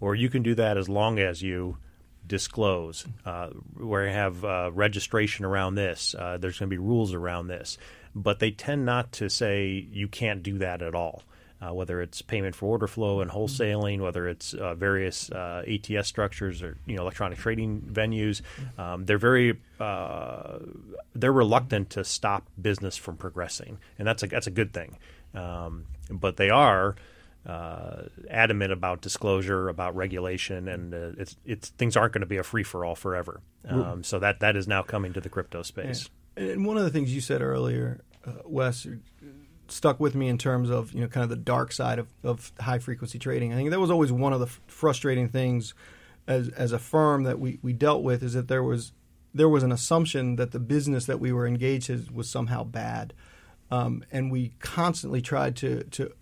or 0.00 0.14
you 0.14 0.28
can 0.28 0.42
do 0.42 0.54
that 0.54 0.76
as 0.76 0.88
long 0.88 1.18
as 1.18 1.42
you 1.42 1.78
disclose, 2.26 3.06
uh, 3.24 3.48
where 3.76 4.06
you 4.06 4.12
have 4.12 4.44
uh, 4.44 4.70
registration 4.72 5.44
around 5.44 5.76
this. 5.76 6.14
Uh, 6.18 6.36
there's 6.36 6.58
going 6.58 6.68
to 6.68 6.74
be 6.74 6.78
rules 6.78 7.14
around 7.14 7.46
this 7.46 7.78
but 8.14 8.38
they 8.38 8.50
tend 8.50 8.84
not 8.84 9.12
to 9.12 9.28
say 9.28 9.86
you 9.90 10.08
can't 10.08 10.42
do 10.42 10.58
that 10.58 10.82
at 10.82 10.94
all. 10.94 11.22
Uh, 11.60 11.74
whether 11.74 12.00
it's 12.00 12.22
payment 12.22 12.54
for 12.54 12.66
order 12.66 12.86
flow 12.86 13.20
and 13.20 13.32
wholesaling, 13.32 13.98
whether 13.98 14.28
it's 14.28 14.54
uh, 14.54 14.76
various 14.76 15.28
uh, 15.32 15.64
ATS 15.66 16.06
structures 16.06 16.62
or 16.62 16.78
you 16.86 16.94
know 16.94 17.02
electronic 17.02 17.36
trading 17.36 17.80
venues, 17.80 18.42
um, 18.78 19.04
they're 19.06 19.18
very 19.18 19.58
they're 21.16 21.32
reluctant 21.32 21.90
to 21.90 22.04
stop 22.04 22.46
business 22.62 22.96
from 22.96 23.16
progressing, 23.16 23.76
and 23.98 24.06
that's 24.06 24.22
a 24.22 24.28
that's 24.28 24.46
a 24.46 24.52
good 24.52 24.72
thing. 24.72 24.98
Um, 25.34 25.86
but 26.10 26.36
they 26.36 26.50
are 26.50 26.96
uh, 27.46 28.02
adamant 28.30 28.72
about 28.72 29.00
disclosure, 29.00 29.68
about 29.68 29.96
regulation, 29.96 30.68
and 30.68 30.94
uh, 30.94 31.10
it's 31.18 31.36
it's 31.44 31.68
things 31.70 31.96
aren't 31.96 32.12
going 32.12 32.20
to 32.20 32.26
be 32.26 32.36
a 32.36 32.42
free 32.42 32.62
for 32.62 32.84
all 32.84 32.94
forever. 32.94 33.40
Um, 33.66 34.02
so 34.02 34.18
that 34.18 34.40
that 34.40 34.56
is 34.56 34.66
now 34.66 34.82
coming 34.82 35.12
to 35.12 35.20
the 35.20 35.28
crypto 35.28 35.62
space. 35.62 36.08
And 36.36 36.64
one 36.64 36.76
of 36.76 36.84
the 36.84 36.90
things 36.90 37.14
you 37.14 37.20
said 37.20 37.42
earlier, 37.42 38.00
uh, 38.24 38.32
Wes, 38.44 38.86
stuck 39.68 40.00
with 40.00 40.14
me 40.14 40.28
in 40.28 40.38
terms 40.38 40.70
of 40.70 40.92
you 40.92 41.00
know 41.00 41.08
kind 41.08 41.24
of 41.24 41.30
the 41.30 41.36
dark 41.36 41.72
side 41.72 41.98
of, 41.98 42.08
of 42.22 42.52
high 42.60 42.78
frequency 42.78 43.18
trading. 43.18 43.52
I 43.52 43.56
think 43.56 43.70
that 43.70 43.80
was 43.80 43.90
always 43.90 44.12
one 44.12 44.32
of 44.32 44.40
the 44.40 44.46
f- 44.46 44.60
frustrating 44.66 45.28
things 45.28 45.74
as 46.26 46.48
as 46.50 46.72
a 46.72 46.78
firm 46.78 47.24
that 47.24 47.38
we, 47.38 47.58
we 47.62 47.72
dealt 47.72 48.02
with 48.02 48.22
is 48.22 48.34
that 48.34 48.48
there 48.48 48.62
was 48.62 48.92
there 49.34 49.48
was 49.48 49.62
an 49.62 49.72
assumption 49.72 50.36
that 50.36 50.52
the 50.52 50.60
business 50.60 51.06
that 51.06 51.20
we 51.20 51.32
were 51.32 51.46
engaged 51.46 51.90
in 51.90 52.08
was 52.12 52.28
somehow 52.28 52.64
bad, 52.64 53.12
um, 53.70 54.04
and 54.12 54.30
we 54.30 54.52
constantly 54.60 55.20
tried 55.20 55.56
to 55.56 55.84
to 55.84 56.12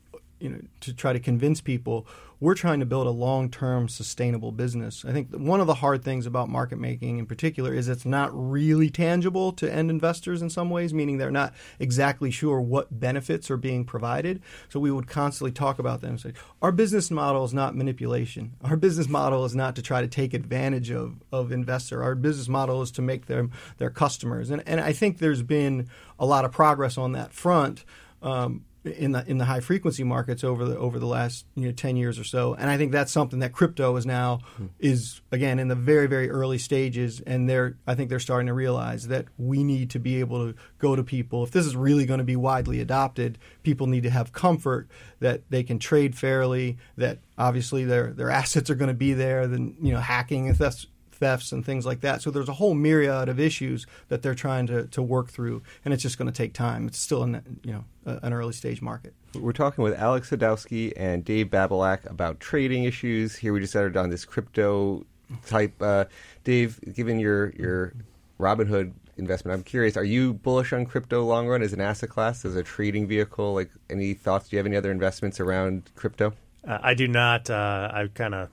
you 0.40 0.50
know 0.50 0.60
to 0.80 0.92
try 0.92 1.12
to 1.12 1.20
convince 1.20 1.60
people 1.60 2.06
we're 2.38 2.54
trying 2.54 2.80
to 2.80 2.86
build 2.86 3.06
a 3.06 3.10
long-term 3.10 3.88
sustainable 3.88 4.52
business. 4.52 5.04
I 5.06 5.12
think 5.12 5.34
one 5.34 5.60
of 5.60 5.66
the 5.66 5.74
hard 5.74 6.04
things 6.04 6.26
about 6.26 6.48
market 6.48 6.78
making 6.78 7.18
in 7.18 7.26
particular 7.26 7.72
is 7.72 7.88
it's 7.88 8.04
not 8.04 8.30
really 8.32 8.90
tangible 8.90 9.52
to 9.52 9.72
end 9.72 9.90
investors 9.90 10.42
in 10.42 10.50
some 10.50 10.68
ways, 10.68 10.92
meaning 10.92 11.16
they're 11.16 11.30
not 11.30 11.54
exactly 11.78 12.30
sure 12.30 12.60
what 12.60 13.00
benefits 13.00 13.50
are 13.50 13.56
being 13.56 13.84
provided. 13.84 14.42
So 14.68 14.80
we 14.80 14.90
would 14.90 15.06
constantly 15.06 15.52
talk 15.52 15.78
about 15.78 16.02
them 16.02 16.10
and 16.10 16.20
say, 16.20 16.32
our 16.60 16.72
business 16.72 17.10
model 17.10 17.44
is 17.44 17.54
not 17.54 17.74
manipulation. 17.74 18.54
Our 18.62 18.76
business 18.76 19.08
model 19.08 19.44
is 19.46 19.54
not 19.54 19.74
to 19.76 19.82
try 19.82 20.02
to 20.02 20.08
take 20.08 20.34
advantage 20.34 20.90
of, 20.90 21.22
of 21.32 21.52
investor. 21.52 22.02
Our 22.02 22.14
business 22.14 22.48
model 22.48 22.82
is 22.82 22.90
to 22.92 23.02
make 23.02 23.26
them 23.26 23.50
their 23.78 23.90
customers. 23.90 24.50
And, 24.50 24.62
and 24.66 24.80
I 24.80 24.92
think 24.92 25.18
there's 25.18 25.42
been 25.42 25.88
a 26.18 26.26
lot 26.26 26.44
of 26.44 26.52
progress 26.52 26.98
on 26.98 27.12
that 27.12 27.32
front. 27.32 27.84
Um, 28.22 28.64
in 28.86 29.12
the 29.12 29.28
in 29.28 29.38
the 29.38 29.44
high 29.44 29.60
frequency 29.60 30.04
markets 30.04 30.44
over 30.44 30.64
the 30.64 30.78
over 30.78 30.98
the 30.98 31.06
last 31.06 31.46
you 31.54 31.66
know 31.66 31.72
10 31.72 31.96
years 31.96 32.18
or 32.18 32.24
so. 32.24 32.54
And 32.54 32.70
i 32.70 32.76
think 32.76 32.92
that's 32.92 33.12
something 33.12 33.40
that 33.40 33.52
crypto 33.52 33.96
is 33.96 34.06
now 34.06 34.40
hmm. 34.56 34.66
is 34.78 35.20
again 35.32 35.58
in 35.58 35.68
the 35.68 35.74
very 35.74 36.06
very 36.06 36.30
early 36.30 36.58
stages. 36.58 37.20
And 37.20 37.48
they're 37.48 37.76
i 37.86 37.94
think 37.94 38.10
they're 38.10 38.20
starting 38.20 38.46
to 38.46 38.54
realize 38.54 39.08
that 39.08 39.26
we 39.38 39.64
need 39.64 39.90
to 39.90 39.98
be 39.98 40.20
able 40.20 40.52
to 40.52 40.58
go 40.78 40.96
to 40.96 41.02
people. 41.02 41.42
If 41.42 41.50
this 41.50 41.66
is 41.66 41.76
really 41.76 42.06
going 42.06 42.18
to 42.18 42.24
be 42.24 42.36
widely 42.36 42.80
adopted 42.80 43.38
people 43.62 43.86
need 43.86 44.04
to 44.04 44.10
have 44.10 44.32
comfort 44.32 44.88
that 45.20 45.42
they 45.50 45.62
can 45.62 45.78
trade 45.78 46.16
fairly 46.16 46.78
that 46.96 47.18
obviously 47.38 47.84
their 47.84 48.12
their 48.12 48.30
assets 48.30 48.70
are 48.70 48.74
going 48.74 48.88
to 48.88 48.94
be 48.94 49.12
there 49.12 49.46
then 49.46 49.76
you 49.80 49.92
know 49.92 50.00
hacking 50.00 50.46
if 50.46 50.58
that's 50.58 50.86
thefts 51.16 51.52
and 51.52 51.64
things 51.64 51.84
like 51.86 52.00
that. 52.00 52.22
So 52.22 52.30
there's 52.30 52.48
a 52.48 52.54
whole 52.54 52.74
myriad 52.74 53.28
of 53.28 53.40
issues 53.40 53.86
that 54.08 54.22
they're 54.22 54.34
trying 54.34 54.66
to, 54.68 54.86
to 54.88 55.02
work 55.02 55.30
through, 55.30 55.62
and 55.84 55.92
it's 55.92 56.02
just 56.02 56.18
going 56.18 56.30
to 56.30 56.36
take 56.36 56.52
time. 56.52 56.86
It's 56.86 56.98
still 56.98 57.22
an 57.22 57.60
you 57.64 57.72
know 57.72 57.84
an 58.04 58.32
early 58.32 58.52
stage 58.52 58.80
market. 58.80 59.14
We're 59.34 59.52
talking 59.52 59.82
with 59.82 59.94
Alex 59.94 60.30
Sadowski 60.30 60.92
and 60.96 61.24
Dave 61.24 61.48
Babilak 61.48 62.08
about 62.08 62.40
trading 62.40 62.84
issues. 62.84 63.36
Here 63.36 63.52
we 63.52 63.60
just 63.60 63.74
entered 63.74 63.96
on 63.96 64.10
this 64.10 64.24
crypto 64.24 65.04
type. 65.46 65.74
Uh, 65.80 66.06
Dave, 66.44 66.78
given 66.94 67.18
your 67.18 67.50
your 67.50 67.92
Robinhood 68.38 68.92
investment, 69.16 69.56
I'm 69.56 69.64
curious: 69.64 69.96
Are 69.96 70.04
you 70.04 70.34
bullish 70.34 70.72
on 70.72 70.86
crypto 70.86 71.24
long 71.24 71.48
run 71.48 71.62
as 71.62 71.72
an 71.72 71.80
asset 71.80 72.10
class, 72.10 72.44
as 72.44 72.56
a 72.56 72.62
trading 72.62 73.06
vehicle? 73.06 73.54
Like, 73.54 73.70
any 73.90 74.14
thoughts? 74.14 74.48
Do 74.48 74.56
you 74.56 74.58
have 74.58 74.66
any 74.66 74.76
other 74.76 74.90
investments 74.90 75.40
around 75.40 75.90
crypto? 75.96 76.32
Uh, 76.66 76.78
I 76.82 76.94
do 76.94 77.08
not. 77.08 77.50
Uh, 77.50 77.90
I 77.92 78.08
kind 78.14 78.34
of 78.34 78.50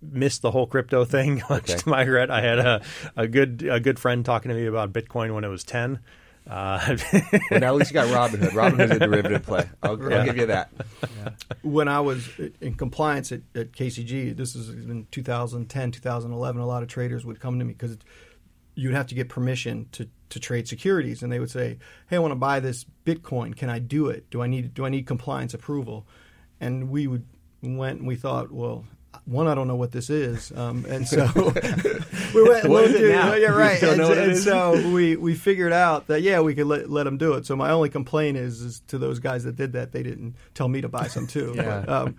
missed 0.00 0.42
the 0.42 0.50
whole 0.50 0.66
crypto 0.66 1.04
thing. 1.04 1.42
okay. 1.50 1.76
to 1.76 1.88
my 1.88 2.02
regret, 2.02 2.30
I 2.30 2.40
had 2.40 2.58
a, 2.58 2.82
a 3.16 3.26
good 3.26 3.62
a 3.68 3.80
good 3.80 3.98
friend 3.98 4.24
talking 4.24 4.48
to 4.50 4.54
me 4.54 4.66
about 4.66 4.92
Bitcoin 4.92 5.34
when 5.34 5.44
it 5.44 5.48
was 5.48 5.64
ten. 5.64 6.00
Uh, 6.48 6.96
well, 7.50 7.60
now 7.60 7.68
at 7.68 7.74
least 7.74 7.90
you 7.90 7.94
got 7.94 8.08
Robinhood. 8.08 8.50
Robinhood's 8.50 8.96
a 8.96 8.98
derivative 8.98 9.44
play. 9.44 9.68
I'll, 9.80 10.10
yeah. 10.10 10.18
I'll 10.18 10.24
give 10.24 10.36
you 10.36 10.46
that. 10.46 10.72
Yeah. 11.02 11.30
When 11.62 11.86
I 11.86 12.00
was 12.00 12.28
in 12.60 12.74
compliance 12.74 13.30
at, 13.30 13.42
at, 13.54 13.70
KCG, 13.70 14.36
this 14.36 14.56
is 14.56 14.68
in 14.70 15.06
2010, 15.12 15.92
2011, 15.92 16.60
a 16.60 16.66
lot 16.66 16.82
of 16.82 16.88
traders 16.88 17.24
would 17.24 17.38
come 17.38 17.60
to 17.60 17.64
me 17.64 17.74
because 17.74 17.96
you'd 18.74 18.94
have 18.94 19.06
to 19.06 19.14
get 19.14 19.28
permission 19.28 19.86
to, 19.92 20.08
to 20.30 20.40
trade 20.40 20.66
securities, 20.66 21.22
and 21.22 21.30
they 21.30 21.38
would 21.38 21.50
say, 21.50 21.78
"Hey, 22.08 22.16
I 22.16 22.18
want 22.18 22.32
to 22.32 22.36
buy 22.36 22.58
this 22.58 22.86
Bitcoin. 23.06 23.54
Can 23.54 23.70
I 23.70 23.78
do 23.78 24.08
it? 24.08 24.28
Do 24.30 24.42
I 24.42 24.48
need 24.48 24.74
do 24.74 24.84
I 24.84 24.88
need 24.88 25.06
compliance 25.06 25.54
approval?" 25.54 26.06
And 26.60 26.90
we 26.90 27.06
would 27.06 27.24
went 27.62 28.00
and 28.00 28.08
we 28.08 28.16
thought, 28.16 28.50
well, 28.50 28.84
one, 29.24 29.46
I 29.46 29.54
don't 29.54 29.68
know 29.68 29.76
what 29.76 29.92
this 29.92 30.10
is, 30.10 30.52
um, 30.56 30.84
and 30.88 31.06
so 31.06 31.30
we 32.34 32.42
went 32.42 32.68
what 32.68 32.84
is 32.84 32.94
it 32.94 33.12
now? 33.12 33.34
Yeah, 33.34 33.50
right. 33.50 33.82
and, 33.82 34.00
and 34.00 34.36
so 34.36 34.90
we 34.90 35.16
we 35.16 35.34
figured 35.34 35.72
out 35.72 36.08
that 36.08 36.22
yeah, 36.22 36.40
we 36.40 36.54
could 36.54 36.66
let 36.66 36.90
let 36.90 37.04
them 37.04 37.18
do 37.18 37.34
it. 37.34 37.46
So 37.46 37.54
my 37.54 37.70
only 37.70 37.88
complaint 37.88 38.36
is, 38.36 38.60
is 38.60 38.80
to 38.88 38.98
those 38.98 39.18
guys 39.18 39.44
that 39.44 39.56
did 39.56 39.72
that, 39.74 39.92
they 39.92 40.02
didn't 40.02 40.36
tell 40.54 40.68
me 40.68 40.80
to 40.80 40.88
buy 40.88 41.06
some 41.06 41.26
too. 41.26 41.52
yeah. 41.56 41.80
Um, 41.80 42.16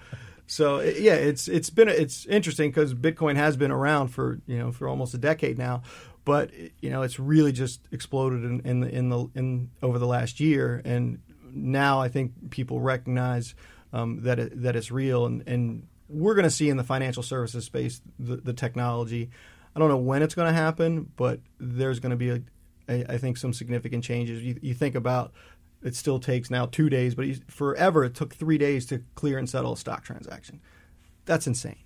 so 0.48 0.82
yeah, 0.82 1.16
it's 1.16 1.48
it's 1.48 1.70
been 1.70 1.90
it's 1.90 2.26
interesting 2.26 2.70
because 2.70 2.94
Bitcoin 2.94 3.36
has 3.36 3.58
been 3.58 3.72
around 3.72 4.10
for 4.10 4.40
you 4.46 4.58
know 4.58 4.72
for 4.72 4.88
almost 4.88 5.14
a 5.14 5.18
decade 5.18 5.58
now, 5.58 5.82
but 6.26 6.52
you 6.82 6.90
know 6.90 7.02
it's 7.02 7.20
really 7.20 7.52
just 7.52 7.82
exploded 7.92 8.44
in, 8.44 8.62
in 8.62 8.80
the 8.82 8.90
in 8.90 9.10
the 9.10 9.28
in 9.36 9.72
over 9.82 10.00
the 10.00 10.08
last 10.08 10.40
year, 10.40 10.82
and 10.86 11.20
now 11.52 12.00
I 12.00 12.08
think 12.08 12.52
people 12.52 12.80
recognize 12.80 13.56
um, 13.94 14.22
that 14.24 14.40
it, 14.40 14.62
that 14.62 14.76
it's 14.76 14.92
real, 14.92 15.26
and, 15.26 15.48
and 15.48 15.88
we're 16.10 16.36
going 16.36 16.44
to 16.44 16.52
see 16.52 16.70
in 16.70 16.78
the 16.78 16.84
financial 16.84 17.24
services 17.24 17.66
space 17.66 18.02
the, 18.20 18.38
the 18.38 18.54
technology. 18.54 19.30
I 19.76 19.80
don't 19.80 19.90
know 19.90 19.98
when 19.98 20.22
it's 20.22 20.36
going 20.36 20.48
to 20.48 20.54
happen, 20.54 21.12
but 21.16 21.40
there's 21.60 22.00
going 22.00 22.12
to 22.12 22.16
be, 22.16 22.30
a, 22.30 22.42
a, 22.88 23.14
I 23.14 23.18
think, 23.18 23.38
some 23.38 23.54
significant 23.54 24.04
changes. 24.04 24.44
You, 24.44 24.60
you 24.62 24.74
think 24.74 24.96
about 24.96 25.34
it 25.82 25.96
still 25.96 26.20
takes 26.20 26.50
now 26.50 26.66
two 26.66 26.90
days, 26.90 27.16
but 27.16 27.26
forever 27.50 28.04
it 28.04 28.16
took 28.16 28.34
three 28.34 28.58
days 28.58 28.86
to 28.88 29.04
clear 29.16 29.38
and 29.38 29.50
settle 29.50 29.74
a 29.74 29.78
stock 29.78 30.04
transaction. 30.04 30.62
That's 31.26 31.48
insane. 31.48 31.78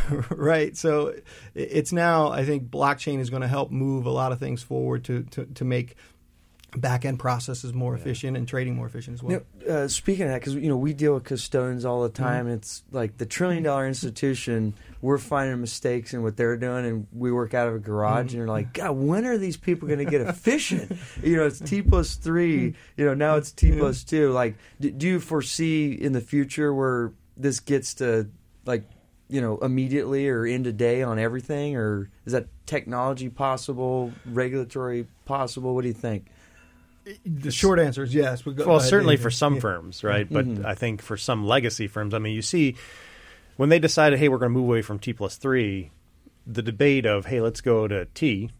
right? 0.30 0.76
So 0.76 1.14
it's 1.54 1.92
now, 1.92 2.30
I 2.30 2.44
think 2.44 2.70
blockchain 2.70 3.18
is 3.18 3.30
going 3.30 3.42
to 3.42 3.48
help 3.48 3.70
move 3.70 4.06
a 4.06 4.10
lot 4.10 4.32
of 4.32 4.38
things 4.38 4.62
forward 4.62 5.04
to, 5.04 5.24
to, 5.24 5.44
to 5.46 5.64
make 5.64 5.96
back 6.76 7.04
end 7.04 7.18
processes 7.18 7.74
more 7.74 7.94
efficient 7.94 8.36
and 8.36 8.48
trading 8.48 8.74
more 8.74 8.86
efficient 8.86 9.14
as 9.14 9.22
well. 9.22 9.32
You 9.32 9.66
know, 9.66 9.74
uh, 9.74 9.88
speaking 9.88 10.24
of 10.24 10.30
that, 10.30 10.40
because 10.40 10.54
you 10.54 10.68
know 10.68 10.76
we 10.76 10.94
deal 10.94 11.14
with 11.14 11.24
custodians 11.24 11.84
all 11.84 12.02
the 12.02 12.08
mm-hmm. 12.08 12.22
time. 12.22 12.46
Mm-hmm. 12.46 12.54
It's 12.54 12.82
like 12.90 13.18
the 13.18 13.26
trillion 13.26 13.62
dollar 13.62 13.86
institution. 13.86 14.74
We're 15.00 15.18
finding 15.18 15.60
mistakes 15.60 16.14
in 16.14 16.22
what 16.22 16.36
they're 16.36 16.56
doing, 16.56 16.86
and 16.86 17.06
we 17.12 17.30
work 17.32 17.54
out 17.54 17.68
of 17.68 17.74
a 17.74 17.78
garage, 17.78 18.12
mm-hmm. 18.12 18.20
and 18.28 18.32
you're 18.32 18.46
like, 18.46 18.72
God, 18.72 18.92
when 18.92 19.26
are 19.26 19.36
these 19.36 19.56
people 19.56 19.86
going 19.88 20.04
to 20.04 20.10
get 20.10 20.20
efficient? 20.22 20.96
you 21.22 21.36
know, 21.36 21.46
it's 21.46 21.60
T 21.60 21.82
plus 21.82 22.14
three. 22.14 22.68
Mm-hmm. 22.68 23.00
You 23.00 23.06
know, 23.06 23.14
now 23.14 23.36
it's 23.36 23.52
T 23.52 23.76
plus 23.76 24.04
two. 24.04 24.32
Like, 24.32 24.56
do, 24.80 24.90
do 24.90 25.06
you 25.06 25.20
foresee 25.20 25.92
in 25.92 26.12
the 26.12 26.20
future 26.20 26.72
where 26.72 27.12
this 27.36 27.60
gets 27.60 27.94
to 27.94 28.30
like 28.64 28.84
you 29.28 29.40
know 29.40 29.56
immediately 29.58 30.28
or 30.28 30.44
end 30.44 30.66
of 30.66 30.76
day 30.76 31.02
on 31.02 31.18
everything 31.18 31.74
or 31.74 32.10
is 32.26 32.32
that 32.32 32.46
technology 32.66 33.30
possible 33.30 34.12
regulatory 34.26 35.06
possible 35.24 35.74
what 35.74 35.82
do 35.82 35.88
you 35.88 35.94
think 35.94 36.26
the 37.24 37.50
short 37.50 37.78
answer 37.78 38.02
is 38.02 38.14
yes 38.14 38.44
well, 38.46 38.54
well 38.66 38.80
certainly 38.80 39.16
for 39.16 39.30
some 39.30 39.54
yeah. 39.54 39.60
firms 39.60 40.04
right 40.04 40.30
but 40.30 40.46
mm-hmm. 40.46 40.66
i 40.66 40.74
think 40.74 41.02
for 41.02 41.16
some 41.16 41.46
legacy 41.46 41.86
firms 41.86 42.14
i 42.14 42.18
mean 42.18 42.34
you 42.34 42.42
see 42.42 42.76
when 43.56 43.68
they 43.68 43.78
decided 43.78 44.18
hey 44.18 44.28
we're 44.28 44.38
going 44.38 44.52
to 44.52 44.58
move 44.58 44.68
away 44.68 44.82
from 44.82 44.98
t 44.98 45.12
plus 45.12 45.36
3 45.36 45.90
the 46.46 46.62
debate 46.62 47.06
of 47.06 47.26
hey 47.26 47.40
let's 47.40 47.60
go 47.60 47.88
to 47.88 48.04
t 48.06 48.50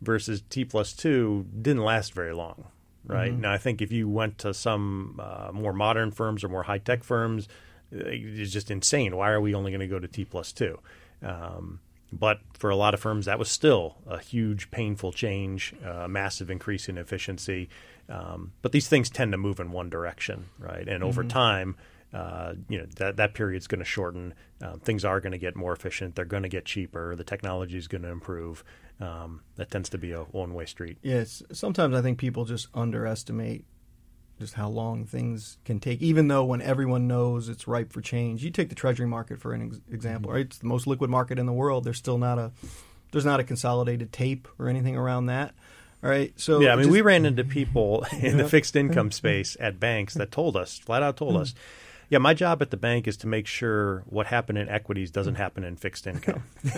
versus 0.00 0.42
t 0.50 0.64
plus 0.64 0.92
2 0.92 1.46
didn't 1.60 1.84
last 1.84 2.14
very 2.14 2.32
long 2.32 2.66
right 3.04 3.32
mm-hmm. 3.32 3.42
now 3.42 3.52
i 3.52 3.58
think 3.58 3.80
if 3.80 3.92
you 3.92 4.08
went 4.08 4.38
to 4.38 4.52
some 4.52 5.20
uh, 5.22 5.50
more 5.52 5.72
modern 5.72 6.10
firms 6.10 6.42
or 6.42 6.48
more 6.48 6.64
high-tech 6.64 7.04
firms 7.04 7.48
it's 7.92 8.52
just 8.52 8.70
insane. 8.70 9.16
Why 9.16 9.30
are 9.30 9.40
we 9.40 9.54
only 9.54 9.70
going 9.70 9.80
to 9.80 9.86
go 9.86 9.98
to 9.98 10.08
T 10.08 10.24
plus 10.24 10.52
two? 10.52 10.78
Um, 11.22 11.80
but 12.12 12.40
for 12.52 12.70
a 12.70 12.76
lot 12.76 12.94
of 12.94 13.00
firms, 13.00 13.26
that 13.26 13.38
was 13.38 13.50
still 13.50 13.96
a 14.06 14.18
huge, 14.18 14.70
painful 14.70 15.12
change, 15.12 15.74
a 15.84 16.04
uh, 16.04 16.08
massive 16.08 16.50
increase 16.50 16.88
in 16.88 16.98
efficiency. 16.98 17.68
Um, 18.08 18.52
but 18.60 18.72
these 18.72 18.88
things 18.88 19.08
tend 19.08 19.32
to 19.32 19.38
move 19.38 19.58
in 19.58 19.72
one 19.72 19.88
direction, 19.88 20.50
right? 20.58 20.86
And 20.86 21.02
over 21.02 21.22
mm-hmm. 21.22 21.28
time, 21.28 21.76
uh, 22.12 22.52
you 22.68 22.78
know 22.78 22.86
that 22.96 23.16
that 23.16 23.32
period's 23.32 23.66
going 23.66 23.78
to 23.78 23.84
shorten. 23.84 24.34
Uh, 24.62 24.76
things 24.76 25.04
are 25.04 25.20
going 25.20 25.32
to 25.32 25.38
get 25.38 25.56
more 25.56 25.72
efficient. 25.72 26.14
They're 26.14 26.26
going 26.26 26.42
to 26.42 26.48
get 26.48 26.66
cheaper. 26.66 27.16
The 27.16 27.24
technology 27.24 27.78
is 27.78 27.88
going 27.88 28.02
to 28.02 28.10
improve. 28.10 28.62
Um, 29.00 29.40
that 29.56 29.70
tends 29.70 29.88
to 29.90 29.98
be 29.98 30.12
a 30.12 30.20
one-way 30.20 30.66
street. 30.66 30.98
Yes, 31.02 31.42
sometimes 31.50 31.96
I 31.96 32.02
think 32.02 32.18
people 32.18 32.44
just 32.44 32.68
underestimate 32.74 33.64
just 34.38 34.54
how 34.54 34.68
long 34.68 35.04
things 35.04 35.58
can 35.64 35.78
take, 35.78 36.02
even 36.02 36.28
though 36.28 36.44
when 36.44 36.60
everyone 36.60 37.06
knows 37.06 37.48
it's 37.48 37.68
ripe 37.68 37.92
for 37.92 38.00
change. 38.00 38.42
You 38.42 38.50
take 38.50 38.68
the 38.68 38.74
treasury 38.74 39.06
market 39.06 39.40
for 39.40 39.52
an 39.52 39.66
ex- 39.66 39.80
example, 39.90 40.28
mm-hmm. 40.28 40.36
right? 40.36 40.46
It's 40.46 40.58
the 40.58 40.66
most 40.66 40.86
liquid 40.86 41.10
market 41.10 41.38
in 41.38 41.46
the 41.46 41.52
world. 41.52 41.84
There's 41.84 41.98
still 41.98 42.18
not 42.18 42.38
a 42.38 42.52
there's 43.12 43.24
not 43.24 43.40
a 43.40 43.44
consolidated 43.44 44.12
tape 44.12 44.48
or 44.58 44.68
anything 44.68 44.96
around 44.96 45.26
that. 45.26 45.54
All 46.02 46.10
right. 46.10 46.32
So 46.40 46.60
yeah, 46.60 46.72
I 46.72 46.76
mean, 46.76 46.84
just, 46.84 46.92
we 46.92 47.00
ran 47.00 47.24
into 47.26 47.44
people 47.44 48.04
in 48.12 48.36
the 48.36 48.48
fixed 48.48 48.74
income 48.74 49.12
space 49.12 49.56
at 49.60 49.78
banks 49.78 50.14
that 50.14 50.32
told 50.32 50.56
us, 50.56 50.78
flat 50.78 51.02
out 51.02 51.16
told 51.16 51.36
us, 51.36 51.54
yeah, 52.12 52.18
my 52.18 52.34
job 52.34 52.60
at 52.60 52.70
the 52.70 52.76
bank 52.76 53.08
is 53.08 53.16
to 53.18 53.26
make 53.26 53.46
sure 53.46 54.02
what 54.04 54.26
happened 54.26 54.58
in 54.58 54.68
equities 54.68 55.10
doesn't 55.10 55.36
happen 55.36 55.64
in 55.64 55.76
fixed 55.76 56.06
income. 56.06 56.42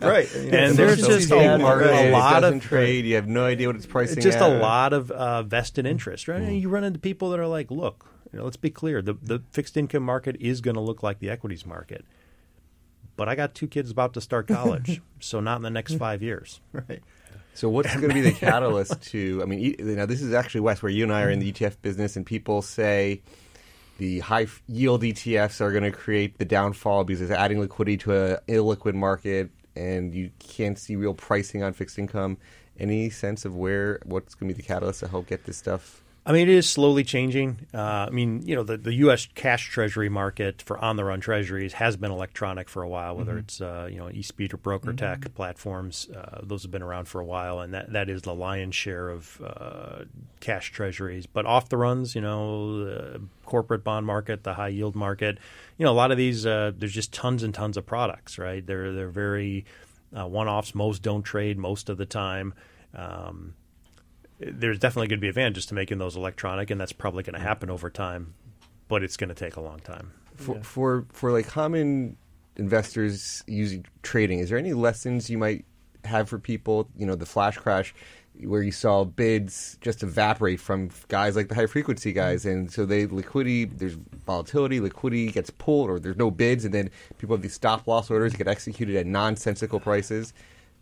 right. 0.00 0.34
and 0.34 0.74
there's 0.74 1.06
just 1.06 1.30
a, 1.30 1.56
a 1.56 2.10
lot 2.10 2.44
of 2.44 2.62
trade. 2.62 3.04
You 3.04 3.16
have 3.16 3.28
no 3.28 3.44
idea 3.44 3.66
what 3.66 3.76
it's 3.76 3.84
pricing. 3.84 4.22
Just 4.22 4.38
at. 4.38 4.50
a 4.50 4.58
lot 4.58 4.94
of 4.94 5.10
uh, 5.10 5.42
vested 5.42 5.84
interest, 5.84 6.28
right? 6.28 6.40
Mm. 6.40 6.48
And 6.48 6.60
you 6.62 6.70
run 6.70 6.82
into 6.82 6.98
people 6.98 7.28
that 7.28 7.40
are 7.40 7.46
like, 7.46 7.70
look, 7.70 8.06
you 8.32 8.38
know, 8.38 8.46
let's 8.46 8.56
be 8.56 8.70
clear: 8.70 9.02
the 9.02 9.12
the 9.22 9.42
fixed 9.50 9.76
income 9.76 10.02
market 10.02 10.38
is 10.40 10.62
going 10.62 10.76
to 10.76 10.80
look 10.80 11.02
like 11.02 11.18
the 11.18 11.28
equities 11.28 11.66
market. 11.66 12.06
But 13.16 13.28
I 13.28 13.34
got 13.34 13.54
two 13.54 13.66
kids 13.66 13.90
about 13.90 14.14
to 14.14 14.22
start 14.22 14.48
college, 14.48 15.02
so 15.20 15.40
not 15.40 15.56
in 15.56 15.62
the 15.62 15.68
next 15.68 15.96
five 15.96 16.22
years. 16.22 16.62
Right. 16.72 17.02
So 17.52 17.68
what's 17.68 17.94
going 17.94 18.08
to 18.08 18.14
be 18.14 18.22
the 18.22 18.32
catalyst 18.32 19.02
to? 19.10 19.40
I 19.42 19.44
mean, 19.44 19.60
you 19.60 19.76
know, 19.78 20.06
this 20.06 20.22
is 20.22 20.32
actually 20.32 20.62
Wes, 20.62 20.82
where 20.82 20.90
you 20.90 21.04
and 21.04 21.12
I 21.12 21.22
are 21.24 21.30
in 21.30 21.38
the 21.38 21.52
ETF 21.52 21.82
business, 21.82 22.16
and 22.16 22.24
people 22.24 22.62
say 22.62 23.20
the 23.98 24.20
high 24.20 24.46
yield 24.66 25.02
ETFs 25.02 25.60
are 25.60 25.70
going 25.70 25.84
to 25.84 25.90
create 25.90 26.38
the 26.38 26.44
downfall 26.44 27.04
because 27.04 27.20
it's 27.20 27.30
adding 27.30 27.60
liquidity 27.60 27.96
to 27.98 28.34
an 28.34 28.38
illiquid 28.48 28.94
market, 28.94 29.50
and 29.76 30.14
you 30.14 30.30
can't 30.38 30.78
see 30.78 30.96
real 30.96 31.14
pricing 31.14 31.62
on 31.62 31.72
fixed 31.72 31.98
income. 31.98 32.38
Any 32.78 33.10
sense 33.10 33.44
of 33.44 33.54
where 33.54 34.00
what's 34.04 34.34
going 34.34 34.48
to 34.48 34.54
be 34.54 34.60
the 34.60 34.66
catalyst 34.66 35.00
to 35.00 35.08
help 35.08 35.26
get 35.26 35.44
this 35.44 35.56
stuff 35.56 36.03
I 36.26 36.32
mean, 36.32 36.48
it 36.48 36.54
is 36.54 36.68
slowly 36.68 37.04
changing. 37.04 37.66
Uh, 37.74 38.06
I 38.08 38.10
mean, 38.10 38.46
you 38.46 38.54
know, 38.54 38.62
the, 38.62 38.78
the 38.78 38.94
U.S. 38.94 39.28
cash 39.34 39.68
treasury 39.68 40.08
market 40.08 40.62
for 40.62 40.78
on 40.78 40.96
the 40.96 41.04
run 41.04 41.20
treasuries 41.20 41.74
has 41.74 41.98
been 41.98 42.10
electronic 42.10 42.70
for 42.70 42.82
a 42.82 42.88
while, 42.88 43.14
whether 43.16 43.32
mm-hmm. 43.32 43.40
it's, 43.40 43.60
uh, 43.60 43.88
you 43.90 43.98
know, 43.98 44.06
eSpeed 44.06 44.54
or 44.54 44.56
BrokerTec 44.56 44.96
mm-hmm. 44.96 45.34
platforms. 45.34 46.08
Uh, 46.08 46.40
those 46.42 46.62
have 46.62 46.70
been 46.70 46.82
around 46.82 47.08
for 47.08 47.20
a 47.20 47.24
while, 47.24 47.60
and 47.60 47.74
that, 47.74 47.92
that 47.92 48.08
is 48.08 48.22
the 48.22 48.34
lion's 48.34 48.74
share 48.74 49.10
of 49.10 49.38
uh, 49.44 50.04
cash 50.40 50.72
treasuries. 50.72 51.26
But 51.26 51.44
off 51.44 51.68
the 51.68 51.76
runs, 51.76 52.14
you 52.14 52.22
know, 52.22 52.84
the 52.84 53.20
corporate 53.44 53.84
bond 53.84 54.06
market, 54.06 54.44
the 54.44 54.54
high 54.54 54.68
yield 54.68 54.94
market, 54.94 55.36
you 55.76 55.84
know, 55.84 55.92
a 55.92 55.94
lot 55.94 56.10
of 56.10 56.16
these, 56.16 56.46
uh, 56.46 56.72
there's 56.74 56.94
just 56.94 57.12
tons 57.12 57.42
and 57.42 57.52
tons 57.52 57.76
of 57.76 57.84
products, 57.84 58.38
right? 58.38 58.66
They're, 58.66 58.92
they're 58.92 59.08
very 59.08 59.66
uh, 60.18 60.26
one 60.26 60.48
offs. 60.48 60.74
Most 60.74 61.02
don't 61.02 61.22
trade 61.22 61.58
most 61.58 61.90
of 61.90 61.98
the 61.98 62.06
time. 62.06 62.54
Um, 62.94 63.54
there's 64.38 64.78
definitely 64.78 65.08
going 65.08 65.18
to 65.18 65.22
be 65.22 65.28
advantages 65.28 65.66
to 65.66 65.74
making 65.74 65.98
those 65.98 66.16
electronic, 66.16 66.70
and 66.70 66.80
that's 66.80 66.92
probably 66.92 67.22
going 67.22 67.34
to 67.34 67.40
mm. 67.40 67.44
happen 67.44 67.70
over 67.70 67.90
time, 67.90 68.34
but 68.88 69.02
it's 69.02 69.16
going 69.16 69.28
to 69.28 69.34
take 69.34 69.56
a 69.56 69.60
long 69.60 69.78
time. 69.80 70.12
For, 70.36 70.56
yeah. 70.56 70.62
for 70.62 71.06
for 71.12 71.32
like 71.32 71.46
common 71.46 72.16
investors 72.56 73.44
using 73.46 73.86
trading, 74.02 74.40
is 74.40 74.48
there 74.48 74.58
any 74.58 74.72
lessons 74.72 75.30
you 75.30 75.38
might 75.38 75.64
have 76.04 76.28
for 76.28 76.38
people? 76.38 76.88
You 76.96 77.06
know, 77.06 77.14
the 77.14 77.26
flash 77.26 77.56
crash 77.56 77.94
where 78.42 78.62
you 78.62 78.72
saw 78.72 79.04
bids 79.04 79.78
just 79.80 80.02
evaporate 80.02 80.58
from 80.58 80.90
guys 81.06 81.36
like 81.36 81.46
the 81.48 81.54
high 81.54 81.66
frequency 81.66 82.10
mm. 82.10 82.16
guys, 82.16 82.44
and 82.44 82.72
so 82.72 82.84
they 82.84 83.06
liquidity 83.06 83.66
there's 83.66 83.94
volatility, 84.26 84.80
liquidity 84.80 85.30
gets 85.30 85.50
pulled, 85.50 85.88
or 85.88 86.00
there's 86.00 86.16
no 86.16 86.32
bids, 86.32 86.64
and 86.64 86.74
then 86.74 86.90
people 87.18 87.36
have 87.36 87.42
these 87.42 87.54
stop 87.54 87.86
loss 87.86 88.10
orders 88.10 88.34
get 88.34 88.48
executed 88.48 88.96
at 88.96 89.06
nonsensical 89.06 89.78
prices 89.78 90.34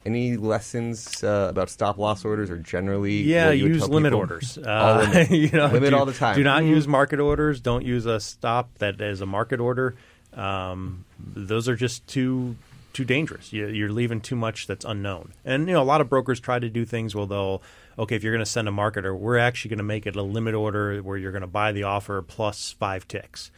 any 0.04 0.36
lessons 0.36 1.22
uh, 1.22 1.48
about 1.50 1.70
stop 1.70 1.98
loss 1.98 2.24
orders 2.24 2.50
or 2.50 2.58
generally? 2.58 3.22
Yeah, 3.22 3.50
use 3.50 3.88
limit 3.88 4.10
people? 4.10 4.20
orders. 4.20 4.58
Uh, 4.72 5.08
limit. 5.12 5.30
you 5.30 5.50
know, 5.50 5.66
limit 5.66 5.90
do, 5.90 5.96
all 5.96 6.06
the 6.06 6.12
time. 6.12 6.36
Do 6.36 6.42
not 6.42 6.64
use 6.64 6.88
market 6.88 7.20
orders. 7.20 7.60
Don't 7.60 7.84
use 7.84 8.06
a 8.06 8.20
stop 8.20 8.70
that 8.78 9.00
is 9.00 9.20
a 9.20 9.26
market 9.26 9.60
order. 9.60 9.94
Um, 10.34 11.04
those 11.18 11.68
are 11.68 11.76
just 11.76 12.06
too 12.06 12.56
too 12.92 13.04
dangerous. 13.04 13.52
You, 13.52 13.86
are 13.86 13.92
leaving 13.92 14.20
too 14.20 14.36
much 14.36 14.66
that's 14.66 14.84
unknown. 14.84 15.32
And 15.44 15.66
you 15.66 15.74
know, 15.74 15.82
a 15.82 15.84
lot 15.84 16.00
of 16.00 16.08
brokers 16.08 16.40
try 16.40 16.58
to 16.58 16.68
do 16.68 16.84
things 16.84 17.14
Well, 17.14 17.26
they'll, 17.26 17.62
okay, 17.98 18.16
if 18.16 18.22
you're 18.22 18.32
going 18.32 18.44
to 18.44 18.50
send 18.50 18.68
a 18.68 18.72
marketer, 18.72 19.18
we're 19.18 19.38
actually 19.38 19.70
going 19.70 19.78
to 19.78 19.84
make 19.84 20.06
it 20.06 20.16
a 20.16 20.22
limit 20.22 20.54
order 20.54 20.98
where 21.00 21.16
you're 21.16 21.32
going 21.32 21.42
to 21.42 21.46
buy 21.46 21.72
the 21.72 21.84
offer 21.84 22.20
plus 22.22 22.72
five 22.72 23.08
ticks 23.08 23.50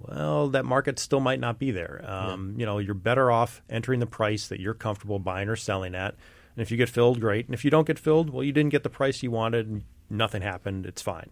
well, 0.00 0.48
that 0.48 0.64
market 0.64 0.98
still 0.98 1.20
might 1.20 1.40
not 1.40 1.58
be 1.58 1.70
there. 1.70 2.04
Um, 2.06 2.52
yeah. 2.52 2.60
You 2.60 2.66
know, 2.66 2.78
you're 2.78 2.94
better 2.94 3.30
off 3.30 3.62
entering 3.68 4.00
the 4.00 4.06
price 4.06 4.48
that 4.48 4.60
you're 4.60 4.74
comfortable 4.74 5.18
buying 5.18 5.48
or 5.48 5.56
selling 5.56 5.94
at. 5.94 6.14
And 6.54 6.62
if 6.62 6.70
you 6.70 6.76
get 6.76 6.88
filled, 6.88 7.20
great. 7.20 7.46
And 7.46 7.54
if 7.54 7.64
you 7.64 7.70
don't 7.70 7.86
get 7.86 7.98
filled, 7.98 8.30
well, 8.30 8.42
you 8.42 8.52
didn't 8.52 8.70
get 8.70 8.82
the 8.82 8.90
price 8.90 9.22
you 9.22 9.30
wanted, 9.30 9.68
and 9.68 9.84
nothing 10.10 10.42
happened. 10.42 10.86
It's 10.86 11.02
fine. 11.02 11.30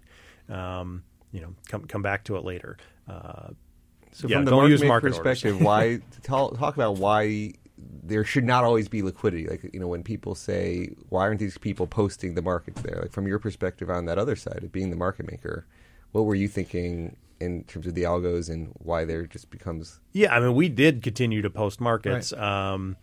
Um, 0.48 1.04
you 1.32 1.40
know, 1.40 1.54
come 1.68 1.84
come 1.84 2.02
back 2.02 2.24
to 2.24 2.36
it 2.36 2.44
later. 2.44 2.76
Uh, 3.08 3.50
so 4.12 4.28
yeah, 4.28 4.36
from 4.36 4.44
the 4.46 4.50
don't 4.50 4.60
market 4.60 4.70
use 4.70 4.84
market 4.84 5.08
perspective, 5.08 5.60
why 5.60 6.00
talk, 6.22 6.56
talk 6.58 6.74
about 6.74 6.96
why 6.96 7.52
there 8.04 8.24
should 8.24 8.44
not 8.44 8.64
always 8.64 8.88
be 8.88 9.02
liquidity. 9.02 9.46
Like 9.46 9.68
you 9.72 9.80
know, 9.80 9.88
when 9.88 10.02
people 10.02 10.34
say, 10.34 10.94
"Why 11.08 11.22
aren't 11.22 11.40
these 11.40 11.58
people 11.58 11.86
posting 11.86 12.34
the 12.34 12.42
markets 12.42 12.80
there?" 12.82 13.00
Like 13.02 13.12
from 13.12 13.26
your 13.26 13.38
perspective 13.38 13.90
on 13.90 14.06
that 14.06 14.18
other 14.18 14.36
side 14.36 14.62
of 14.62 14.72
being 14.72 14.90
the 14.90 14.96
market 14.96 15.30
maker, 15.30 15.66
what 16.12 16.22
were 16.22 16.34
you 16.34 16.48
thinking 16.48 17.16
in 17.40 17.64
terms 17.64 17.86
of 17.86 17.94
the 17.94 18.02
algos 18.02 18.48
and 18.48 18.72
why 18.74 19.04
there 19.04 19.26
just 19.26 19.50
becomes 19.50 20.00
yeah 20.12 20.34
i 20.34 20.40
mean 20.40 20.54
we 20.54 20.68
did 20.68 21.02
continue 21.02 21.42
to 21.42 21.50
post 21.50 21.80
markets 21.80 22.32
right. 22.32 22.72
um, 22.72 22.96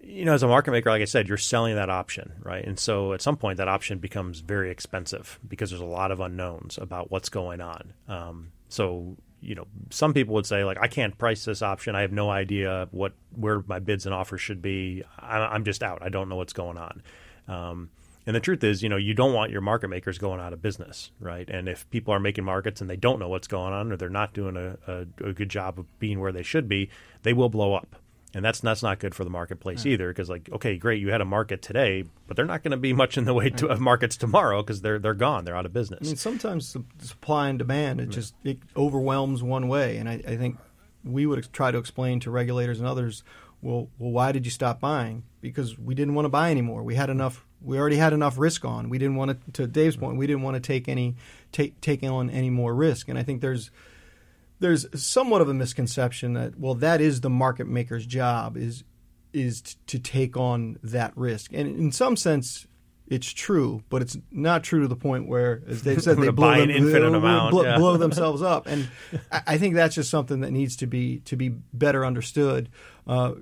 you 0.00 0.24
know 0.24 0.32
as 0.32 0.42
a 0.42 0.48
market 0.48 0.70
maker 0.70 0.90
like 0.90 1.02
i 1.02 1.04
said 1.04 1.28
you're 1.28 1.36
selling 1.36 1.74
that 1.74 1.90
option 1.90 2.32
right? 2.48 2.64
And 2.64 2.78
so 2.78 3.12
at 3.12 3.22
some 3.22 3.36
point 3.36 3.58
that 3.58 3.68
option 3.68 3.98
becomes 3.98 4.40
very 4.40 4.70
expensive 4.70 5.38
because 5.46 5.70
there's 5.70 5.82
a 5.82 5.86
lot 5.86 6.10
of 6.10 6.20
unknowns 6.20 6.78
about 6.78 7.10
what's 7.10 7.28
going 7.28 7.60
on. 7.60 7.92
Um, 8.08 8.52
so 8.68 9.16
you 9.40 9.54
know 9.54 9.66
some 9.90 10.12
people 10.12 10.34
would 10.34 10.46
say 10.46 10.64
like 10.64 10.78
i 10.80 10.88
can't 10.88 11.16
price 11.16 11.44
this 11.44 11.62
option. 11.62 11.94
I 11.94 12.00
have 12.00 12.12
no 12.12 12.30
idea 12.30 12.88
what 12.90 13.12
where 13.36 13.62
my 13.66 13.78
bids 13.78 14.06
and 14.06 14.14
offers 14.14 14.40
should 14.40 14.62
be. 14.62 15.04
I, 15.18 15.54
am 15.54 15.64
just 15.64 15.82
out. 15.82 16.02
I 16.02 16.08
don't 16.08 16.28
know 16.28 16.36
what's 16.36 16.52
going 16.52 16.78
on. 16.78 17.02
Um, 17.46 17.90
And 18.28 18.36
the 18.36 18.40
truth 18.40 18.62
is, 18.62 18.82
you 18.82 18.90
know, 18.90 18.98
you 18.98 19.14
don't 19.14 19.32
want 19.32 19.52
your 19.52 19.62
market 19.62 19.88
makers 19.88 20.18
going 20.18 20.38
out 20.38 20.52
of 20.52 20.60
business, 20.60 21.12
right? 21.18 21.48
And 21.48 21.66
if 21.66 21.88
people 21.88 22.12
are 22.12 22.20
making 22.20 22.44
markets 22.44 22.82
and 22.82 22.90
they 22.90 22.94
don't 22.94 23.18
know 23.18 23.28
what's 23.30 23.48
going 23.48 23.72
on 23.72 23.90
or 23.90 23.96
they're 23.96 24.10
not 24.10 24.34
doing 24.34 24.54
a, 24.54 24.76
a, 24.86 25.28
a 25.30 25.32
good 25.32 25.48
job 25.48 25.78
of 25.78 25.98
being 25.98 26.20
where 26.20 26.30
they 26.30 26.42
should 26.42 26.68
be, 26.68 26.90
they 27.22 27.32
will 27.32 27.48
blow 27.48 27.72
up. 27.72 27.96
And 28.34 28.44
that's 28.44 28.60
that's 28.60 28.82
not 28.82 28.98
good 28.98 29.14
for 29.14 29.24
the 29.24 29.30
marketplace 29.30 29.86
right. 29.86 29.92
either 29.92 30.08
because 30.08 30.28
like 30.28 30.50
okay 30.52 30.76
great 30.76 31.00
you 31.00 31.08
had 31.08 31.22
a 31.22 31.24
market 31.24 31.62
today 31.62 32.04
but 32.26 32.36
they're 32.36 32.44
not 32.44 32.62
going 32.62 32.72
to 32.72 32.76
be 32.76 32.92
much 32.92 33.16
in 33.16 33.24
the 33.24 33.32
way 33.32 33.48
to, 33.48 33.68
of 33.68 33.80
markets 33.80 34.18
tomorrow 34.18 34.62
because 34.62 34.82
they're 34.82 34.98
they're 34.98 35.14
gone 35.14 35.46
they're 35.46 35.56
out 35.56 35.64
of 35.64 35.72
business. 35.72 36.00
I 36.02 36.06
mean 36.08 36.16
sometimes 36.16 36.76
supply 36.98 37.48
and 37.48 37.58
demand 37.58 38.02
it 38.02 38.10
just 38.10 38.34
it 38.44 38.58
overwhelms 38.76 39.42
one 39.42 39.66
way 39.66 39.96
and 39.96 40.10
I, 40.10 40.20
I 40.28 40.36
think 40.36 40.58
we 41.02 41.24
would 41.24 41.50
try 41.54 41.70
to 41.70 41.78
explain 41.78 42.20
to 42.20 42.30
regulators 42.30 42.80
and 42.80 42.86
others 42.86 43.24
well, 43.60 43.88
well, 43.98 44.10
why 44.10 44.32
did 44.32 44.44
you 44.44 44.50
stop 44.50 44.80
buying? 44.80 45.24
Because 45.40 45.78
we 45.78 45.94
didn't 45.94 46.14
want 46.14 46.26
to 46.26 46.30
buy 46.30 46.50
anymore. 46.50 46.82
We 46.82 46.94
had 46.94 47.10
enough. 47.10 47.44
We 47.60 47.78
already 47.78 47.96
had 47.96 48.12
enough 48.12 48.38
risk 48.38 48.64
on. 48.64 48.88
We 48.88 48.98
didn't 48.98 49.16
want 49.16 49.44
to. 49.46 49.52
To 49.62 49.66
Dave's 49.66 49.96
point, 49.96 50.16
we 50.16 50.26
didn't 50.26 50.42
want 50.42 50.54
to 50.54 50.60
take 50.60 50.88
any 50.88 51.16
take 51.52 51.80
take 51.80 52.02
on 52.02 52.30
any 52.30 52.50
more 52.50 52.74
risk. 52.74 53.08
And 53.08 53.18
I 53.18 53.22
think 53.22 53.40
there's 53.40 53.70
there's 54.60 54.86
somewhat 55.00 55.40
of 55.40 55.48
a 55.48 55.54
misconception 55.54 56.34
that 56.34 56.58
well, 56.58 56.74
that 56.76 57.00
is 57.00 57.20
the 57.20 57.30
market 57.30 57.66
maker's 57.66 58.06
job 58.06 58.56
is 58.56 58.84
is 59.32 59.76
to 59.86 59.98
take 59.98 60.36
on 60.36 60.78
that 60.82 61.12
risk. 61.16 61.52
And 61.52 61.68
in 61.68 61.92
some 61.92 62.16
sense, 62.16 62.66
it's 63.06 63.30
true, 63.30 63.82
but 63.88 64.02
it's 64.02 64.16
not 64.30 64.62
true 64.62 64.82
to 64.82 64.88
the 64.88 64.96
point 64.96 65.26
where, 65.26 65.62
as 65.66 65.82
Dave 65.82 66.02
said, 66.02 66.16
they 66.18 66.28
blow, 66.28 66.54
them, 66.54 66.70
infinite 66.70 67.14
amount, 67.14 67.52
blow, 67.52 67.62
yeah. 67.62 67.78
blow, 67.78 67.96
themselves 67.96 68.42
up. 68.54 68.66
And 68.66 68.88
I 69.32 69.58
think 69.58 69.74
that's 69.74 69.94
just 69.94 70.10
something 70.10 70.40
that 70.40 70.50
needs 70.50 70.76
to 70.76 70.86
be 70.86 71.20
to 71.20 71.36
be 71.36 71.48
better 71.48 72.04
understood. 72.04 72.68
Uh, 73.08 73.32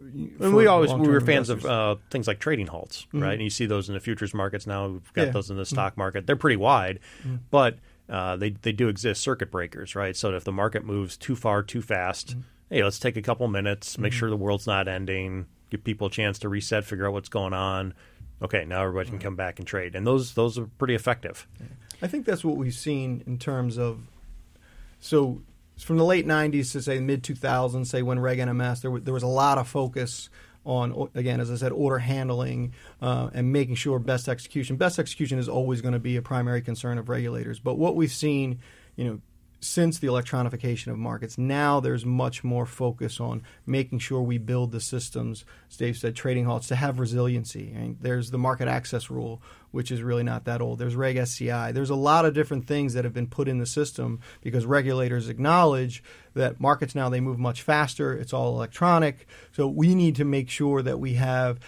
and 0.41 0.55
we 0.55 0.67
always 0.67 0.93
we 0.93 1.09
were 1.09 1.21
fans 1.21 1.51
investors. 1.51 1.71
of 1.71 1.99
uh, 1.99 2.01
things 2.11 2.29
like 2.29 2.39
trading 2.39 2.69
halts, 2.69 3.07
mm-hmm. 3.07 3.23
right? 3.23 3.33
And 3.35 3.43
you 3.43 3.51
see 3.51 3.67
those 3.67 3.89
in 3.89 3.95
the 3.95 4.01
futures 4.01 4.33
markets 4.33 4.67
now. 4.67 4.89
We've 4.89 5.13
got 5.13 5.27
yeah. 5.27 5.33
those 5.33 5.51
in 5.51 5.57
the 5.57 5.67
stock 5.67 5.93
mm-hmm. 5.93 6.03
market. 6.03 6.27
They're 6.27 6.37
pretty 6.37 6.57
wide, 6.57 7.01
mm-hmm. 7.21 7.37
but 7.51 7.79
uh, 8.09 8.37
they 8.37 8.51
they 8.51 8.73
do 8.73 8.89
exist 8.89 9.21
circuit 9.21 9.51
breakers, 9.51 9.97
right? 9.97 10.17
So 10.17 10.33
if 10.35 10.45
the 10.45 10.53
market 10.53 10.85
moves 10.85 11.17
too 11.17 11.35
far 11.35 11.63
too 11.63 11.83
fast, 11.83 12.31
mm-hmm. 12.31 12.41
hey, 12.71 12.85
let's 12.85 12.99
take 13.01 13.17
a 13.17 13.23
couple 13.23 13.49
minutes, 13.49 13.99
make 13.99 14.13
mm-hmm. 14.13 14.19
sure 14.19 14.31
the 14.31 14.37
world's 14.37 14.67
not 14.67 14.87
ending, 14.87 15.47
give 15.71 15.83
people 15.83 16.07
a 16.07 16.11
chance 16.11 16.39
to 16.41 16.49
reset, 16.49 16.85
figure 16.85 17.07
out 17.07 17.13
what's 17.13 17.29
going 17.29 17.53
on 17.53 17.95
okay, 18.43 18.65
now 18.65 18.83
everybody 18.83 19.11
can 19.11 19.19
come 19.19 19.37
back 19.37 19.59
and 19.59 19.67
trade, 19.67 19.95
and 19.95 20.07
those 20.07 20.35
those 20.35 20.59
are 20.59 20.67
pretty 20.79 20.95
effective. 20.95 21.47
I 22.03 22.07
think 22.07 22.27
that's 22.27 22.45
what 22.45 22.57
we've 22.57 22.75
seen 22.75 23.23
in 23.27 23.39
terms 23.39 23.79
of 23.79 24.01
so 25.01 25.43
from 25.79 25.97
the 25.97 26.05
late 26.05 26.27
'90s 26.27 26.73
to 26.73 26.83
say 26.83 26.99
mid 27.01 27.23
2000s, 27.23 27.87
say 27.87 28.03
when 28.03 28.19
Reg 28.19 28.39
NMS, 28.39 28.83
there, 28.83 28.91
w- 28.91 29.05
there 29.05 29.15
was 29.15 29.23
a 29.23 29.29
lot 29.29 29.59
of 29.59 29.69
focus 29.69 30.29
on 30.65 31.09
again, 31.15 31.41
as 31.41 31.51
I 31.51 31.57
said, 31.57 31.73
order 31.73 31.99
handling 31.99 32.73
uh, 33.01 33.31
and 33.33 33.53
making 33.53 33.77
sure 33.77 33.99
best 33.99 34.29
execution. 34.29 34.77
Best 34.77 34.99
execution 34.99 35.39
is 35.39 35.49
always 35.49 35.81
going 35.81 35.95
to 35.95 36.01
be 36.01 36.17
a 36.17 36.23
primary 36.23 36.61
concern 36.61 36.99
of 36.99 37.09
regulators, 37.09 37.61
but 37.61 37.75
what 37.75 37.95
we've 37.95 38.13
seen, 38.13 38.61
you 38.97 39.05
know 39.05 39.21
since 39.61 39.99
the 39.99 40.07
electronification 40.07 40.89
of 40.89 40.99
markets, 40.99 41.39
now 41.39 41.81
there's 41.81 42.05
much 42.05 42.45
more 42.45 42.67
focus 42.67 43.21
on 43.21 43.43
making 43.65 43.99
sure 43.99 44.21
we 44.21 44.39
build 44.39 44.71
the 44.71 44.81
systems, 44.81 45.45
as 45.71 45.77
Dave 45.77 45.97
said, 45.97 46.15
trading 46.15 46.45
halts 46.45 46.69
to 46.69 46.77
have 46.77 46.99
resiliency. 46.99 47.97
There's 48.01 48.31
the 48.31 48.39
market 48.39 48.69
access 48.69 49.11
rule, 49.11 49.43
which 49.71 49.91
is 49.91 50.03
really 50.03 50.23
not 50.23 50.45
that 50.45 50.61
old. 50.61 50.79
There's 50.79 50.95
Reg 50.95 51.17
SCI. 51.17 51.73
There's 51.73 51.91
a 51.91 51.95
lot 51.95 52.25
of 52.25 52.35
different 52.35 52.67
things 52.67 52.95
that 52.95 53.05
have 53.05 53.15
been 53.15 53.27
put 53.27 53.49
in 53.49 53.59
the 53.59 53.67
system 53.67 54.21
because 54.43 54.67
regulators 54.67 55.29
acknowledge 55.29 56.03
that 56.35 56.61
markets 56.61 56.95
now 56.95 57.09
they 57.09 57.21
move 57.21 57.39
much 57.39 57.63
faster. 57.63 58.13
It's 58.13 58.33
all 58.33 58.55
electronic. 58.55 59.27
So 59.53 59.67
we 59.67 59.95
need 59.95 60.17
to 60.17 60.25
make 60.25 60.51
sure 60.51 60.83
that 60.83 61.01
we 61.01 61.15
have 61.15 61.59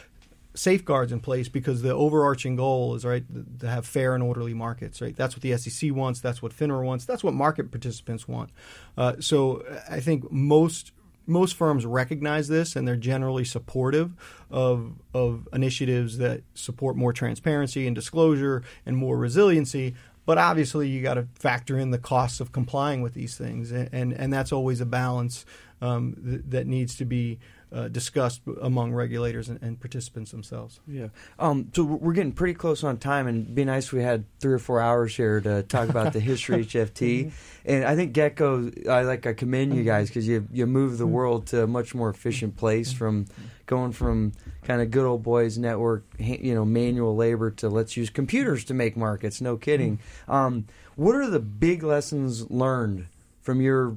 safeguards 0.58 1.12
in 1.12 1.20
place 1.20 1.48
because 1.48 1.82
the 1.82 1.94
overarching 1.94 2.56
goal 2.56 2.94
is 2.94 3.04
right 3.04 3.24
to 3.60 3.68
have 3.68 3.86
fair 3.86 4.14
and 4.14 4.22
orderly 4.22 4.54
markets. 4.54 5.00
Right, 5.00 5.14
that's 5.14 5.34
what 5.34 5.42
the 5.42 5.56
SEC 5.56 5.92
wants. 5.92 6.20
That's 6.20 6.42
what 6.42 6.52
FINRA 6.52 6.84
wants. 6.84 7.04
That's 7.04 7.22
what 7.22 7.34
market 7.34 7.70
participants 7.70 8.26
want. 8.26 8.50
Uh, 8.96 9.14
so 9.20 9.64
I 9.88 10.00
think 10.00 10.30
most 10.30 10.92
most 11.26 11.54
firms 11.56 11.84
recognize 11.84 12.48
this 12.48 12.74
and 12.74 12.88
they're 12.88 12.96
generally 12.96 13.44
supportive 13.44 14.12
of 14.50 14.94
of 15.14 15.46
initiatives 15.52 16.18
that 16.18 16.42
support 16.54 16.96
more 16.96 17.12
transparency 17.12 17.86
and 17.86 17.94
disclosure 17.94 18.62
and 18.84 18.96
more 18.96 19.16
resiliency. 19.16 19.94
But 20.26 20.36
obviously, 20.36 20.88
you 20.88 21.00
got 21.00 21.14
to 21.14 21.26
factor 21.36 21.78
in 21.78 21.90
the 21.90 21.98
costs 21.98 22.40
of 22.40 22.52
complying 22.52 23.00
with 23.00 23.14
these 23.14 23.38
things, 23.38 23.70
and 23.70 23.88
and, 23.92 24.12
and 24.12 24.32
that's 24.32 24.52
always 24.52 24.80
a 24.80 24.86
balance 24.86 25.46
um, 25.80 26.16
th- 26.22 26.42
that 26.48 26.66
needs 26.66 26.96
to 26.96 27.04
be 27.04 27.38
uh, 27.72 27.88
discussed 27.88 28.40
among 28.62 28.94
regulators 28.94 29.48
and, 29.48 29.62
and, 29.62 29.78
participants 29.78 30.30
themselves. 30.30 30.80
Yeah. 30.86 31.08
Um, 31.38 31.70
so 31.74 31.84
we're 31.84 32.14
getting 32.14 32.32
pretty 32.32 32.54
close 32.54 32.82
on 32.82 32.96
time, 32.96 33.26
and 33.26 33.42
it'd 33.42 33.54
be 33.54 33.64
nice 33.64 33.86
if 33.86 33.92
we 33.92 34.02
had 34.02 34.24
three 34.40 34.54
or 34.54 34.58
four 34.58 34.80
hours 34.80 35.14
here 35.14 35.40
to 35.40 35.62
talk 35.64 35.88
about 35.88 36.12
the 36.12 36.20
history 36.20 36.60
of 36.60 36.66
HFT. 36.68 37.30
And 37.66 37.84
I 37.84 37.94
think 37.94 38.14
Getco, 38.14 38.88
I 38.88 39.02
like 39.02 39.26
I 39.26 39.34
commend 39.34 39.74
you 39.74 39.84
guys 39.84 40.08
because 40.08 40.26
you 40.26 40.48
you 40.50 40.66
move 40.66 40.98
the 40.98 41.06
world 41.06 41.46
to 41.48 41.64
a 41.64 41.66
much 41.66 41.94
more 41.94 42.08
efficient 42.08 42.56
place 42.56 42.92
from 42.92 43.26
going 43.66 43.92
from 43.92 44.32
kind 44.62 44.80
of 44.80 44.90
good 44.90 45.04
old 45.04 45.22
boys 45.22 45.58
network, 45.58 46.04
you 46.18 46.54
know, 46.54 46.64
manual 46.64 47.14
labor 47.14 47.50
to 47.50 47.68
let's 47.68 47.96
use 47.96 48.08
computers 48.08 48.64
to 48.64 48.74
make 48.74 48.96
markets. 48.96 49.40
No 49.40 49.56
kidding. 49.56 49.98
Um, 50.26 50.66
what 50.96 51.14
are 51.14 51.28
the 51.28 51.40
big 51.40 51.82
lessons 51.82 52.50
learned 52.50 53.06
from 53.42 53.60
your 53.60 53.96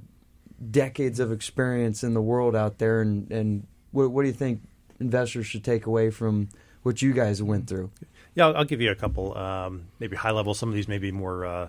decades 0.69 1.19
of 1.19 1.31
experience 1.31 2.03
in 2.03 2.13
the 2.13 2.21
world 2.21 2.55
out 2.55 2.77
there, 2.77 3.01
and 3.01 3.31
and 3.31 3.67
what, 3.91 4.11
what 4.11 4.21
do 4.23 4.27
you 4.27 4.33
think 4.33 4.61
investors 4.99 5.47
should 5.47 5.63
take 5.63 5.85
away 5.85 6.09
from 6.09 6.49
what 6.83 7.01
you 7.01 7.13
guys 7.13 7.41
went 7.41 7.67
through? 7.67 7.91
Yeah, 8.35 8.47
I'll, 8.47 8.65
give 8.65 8.79
you 8.79 8.91
a 8.91 8.95
couple, 8.95 9.37
um, 9.37 9.87
maybe 9.99 10.15
high 10.15 10.31
level. 10.31 10.53
Some 10.53 10.69
of 10.69 10.75
these 10.75 10.87
may 10.87 10.99
be 10.99 11.11
more. 11.11 11.45
Uh, 11.45 11.67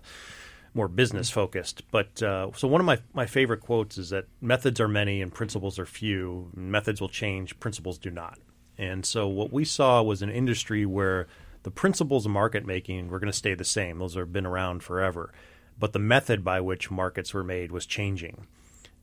more 0.75 0.89
business 0.89 1.29
focused. 1.29 1.83
But 1.91 2.23
uh, 2.23 2.51
so 2.57 2.67
one 2.67 2.81
of 2.81 2.87
my, 2.87 2.99
my 3.13 3.27
favorite 3.27 3.61
quotes 3.61 3.99
is 3.99 4.09
that 4.09 4.25
methods 4.41 4.81
are 4.81 4.89
many 4.89 5.21
and 5.21 5.31
principles 5.31 5.79
are 5.79 5.85
few. 5.85 6.51
Methods 6.57 6.99
will 6.99 7.11
change, 7.11 7.61
principles 7.61 7.99
do 7.99 8.11
not. 8.11 8.39
And 8.79 9.05
so 9.05 9.29
what 9.29 9.53
we 9.53 9.67
saw 9.67 10.03
was 10.03 10.23
an 10.23 10.31
industry 10.31 10.87
where 10.87 11.27
the 11.63 11.71
principles 11.71 12.25
of 12.25 12.33
market 12.33 12.67
making 12.67 13.09
were 13.09 13.19
going 13.19 13.31
to 13.31 13.37
stay 13.37 13.53
the 13.53 13.65
same. 13.65 13.99
Those 13.99 14.15
have 14.15 14.33
been 14.33 14.47
around 14.47 14.83
forever. 14.83 15.33
But 15.79 15.93
the 15.93 15.99
method 15.99 16.43
by 16.43 16.61
which 16.63 16.91
markets 16.91 17.35
were 17.35 17.45
made 17.45 17.71
was 17.71 17.85
changing 17.85 18.47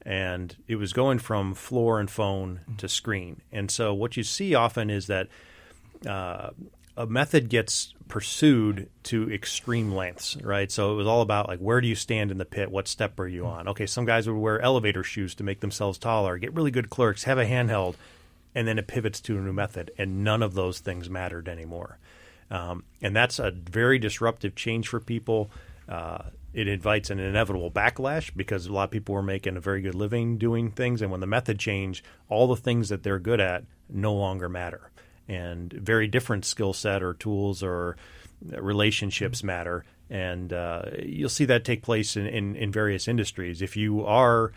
and 0.09 0.55
it 0.67 0.77
was 0.77 0.91
going 0.91 1.19
from 1.19 1.53
floor 1.53 1.99
and 1.99 2.09
phone 2.09 2.61
to 2.79 2.89
screen. 2.89 3.41
And 3.51 3.69
so 3.69 3.93
what 3.93 4.17
you 4.17 4.23
see 4.23 4.55
often 4.55 4.89
is 4.89 5.05
that 5.05 5.27
uh, 6.05 6.49
a 6.97 7.05
method 7.05 7.47
gets 7.47 7.93
pursued 8.07 8.89
to 9.03 9.31
extreme 9.31 9.91
lengths, 9.93 10.35
right? 10.37 10.71
So 10.71 10.93
it 10.93 10.95
was 10.95 11.05
all 11.05 11.21
about 11.21 11.47
like 11.47 11.59
where 11.59 11.79
do 11.79 11.87
you 11.87 11.93
stand 11.93 12.31
in 12.31 12.39
the 12.39 12.45
pit? 12.45 12.71
What 12.71 12.87
step 12.87 13.19
are 13.19 13.27
you 13.27 13.45
on? 13.45 13.67
Okay, 13.67 13.85
some 13.85 14.05
guys 14.05 14.27
would 14.27 14.35
wear 14.35 14.59
elevator 14.59 15.03
shoes 15.03 15.35
to 15.35 15.43
make 15.43 15.59
themselves 15.59 15.99
taller, 15.99 16.39
get 16.39 16.55
really 16.55 16.71
good 16.71 16.89
clerks, 16.89 17.25
have 17.25 17.37
a 17.37 17.45
handheld, 17.45 17.93
and 18.55 18.67
then 18.67 18.79
it 18.79 18.87
pivots 18.87 19.21
to 19.21 19.37
a 19.37 19.39
new 19.39 19.53
method, 19.53 19.91
and 19.95 20.23
none 20.23 20.41
of 20.41 20.55
those 20.55 20.79
things 20.79 21.07
mattered 21.07 21.47
anymore. 21.47 21.99
Um, 22.49 22.83
and 22.99 23.15
that's 23.15 23.37
a 23.37 23.51
very 23.51 23.99
disruptive 23.99 24.55
change 24.55 24.87
for 24.87 24.99
people. 24.99 25.51
Uh, 25.87 26.23
it 26.53 26.67
invites 26.67 27.09
an 27.09 27.19
inevitable 27.19 27.71
backlash 27.71 28.31
because 28.35 28.65
a 28.65 28.73
lot 28.73 28.85
of 28.85 28.91
people 28.91 29.13
were 29.13 29.23
making 29.23 29.57
a 29.57 29.61
very 29.61 29.81
good 29.81 29.95
living 29.95 30.37
doing 30.37 30.71
things, 30.71 31.01
and 31.01 31.11
when 31.11 31.19
the 31.19 31.27
method 31.27 31.59
changed, 31.59 32.03
all 32.27 32.47
the 32.47 32.55
things 32.55 32.89
that 32.89 33.03
they're 33.03 33.19
good 33.19 33.39
at 33.39 33.63
no 33.89 34.13
longer 34.13 34.49
matter, 34.49 34.91
and 35.27 35.71
very 35.71 36.07
different 36.07 36.45
skill 36.45 36.73
set 36.73 37.03
or 37.03 37.13
tools 37.13 37.61
or 37.61 37.97
relationships 38.41 39.43
matter, 39.43 39.85
and 40.09 40.51
uh, 40.53 40.83
you'll 41.03 41.29
see 41.29 41.45
that 41.45 41.63
take 41.63 41.83
place 41.83 42.17
in, 42.17 42.25
in, 42.25 42.55
in 42.55 42.71
various 42.71 43.07
industries. 43.07 43.61
If 43.61 43.77
you 43.77 44.05
are 44.05 44.51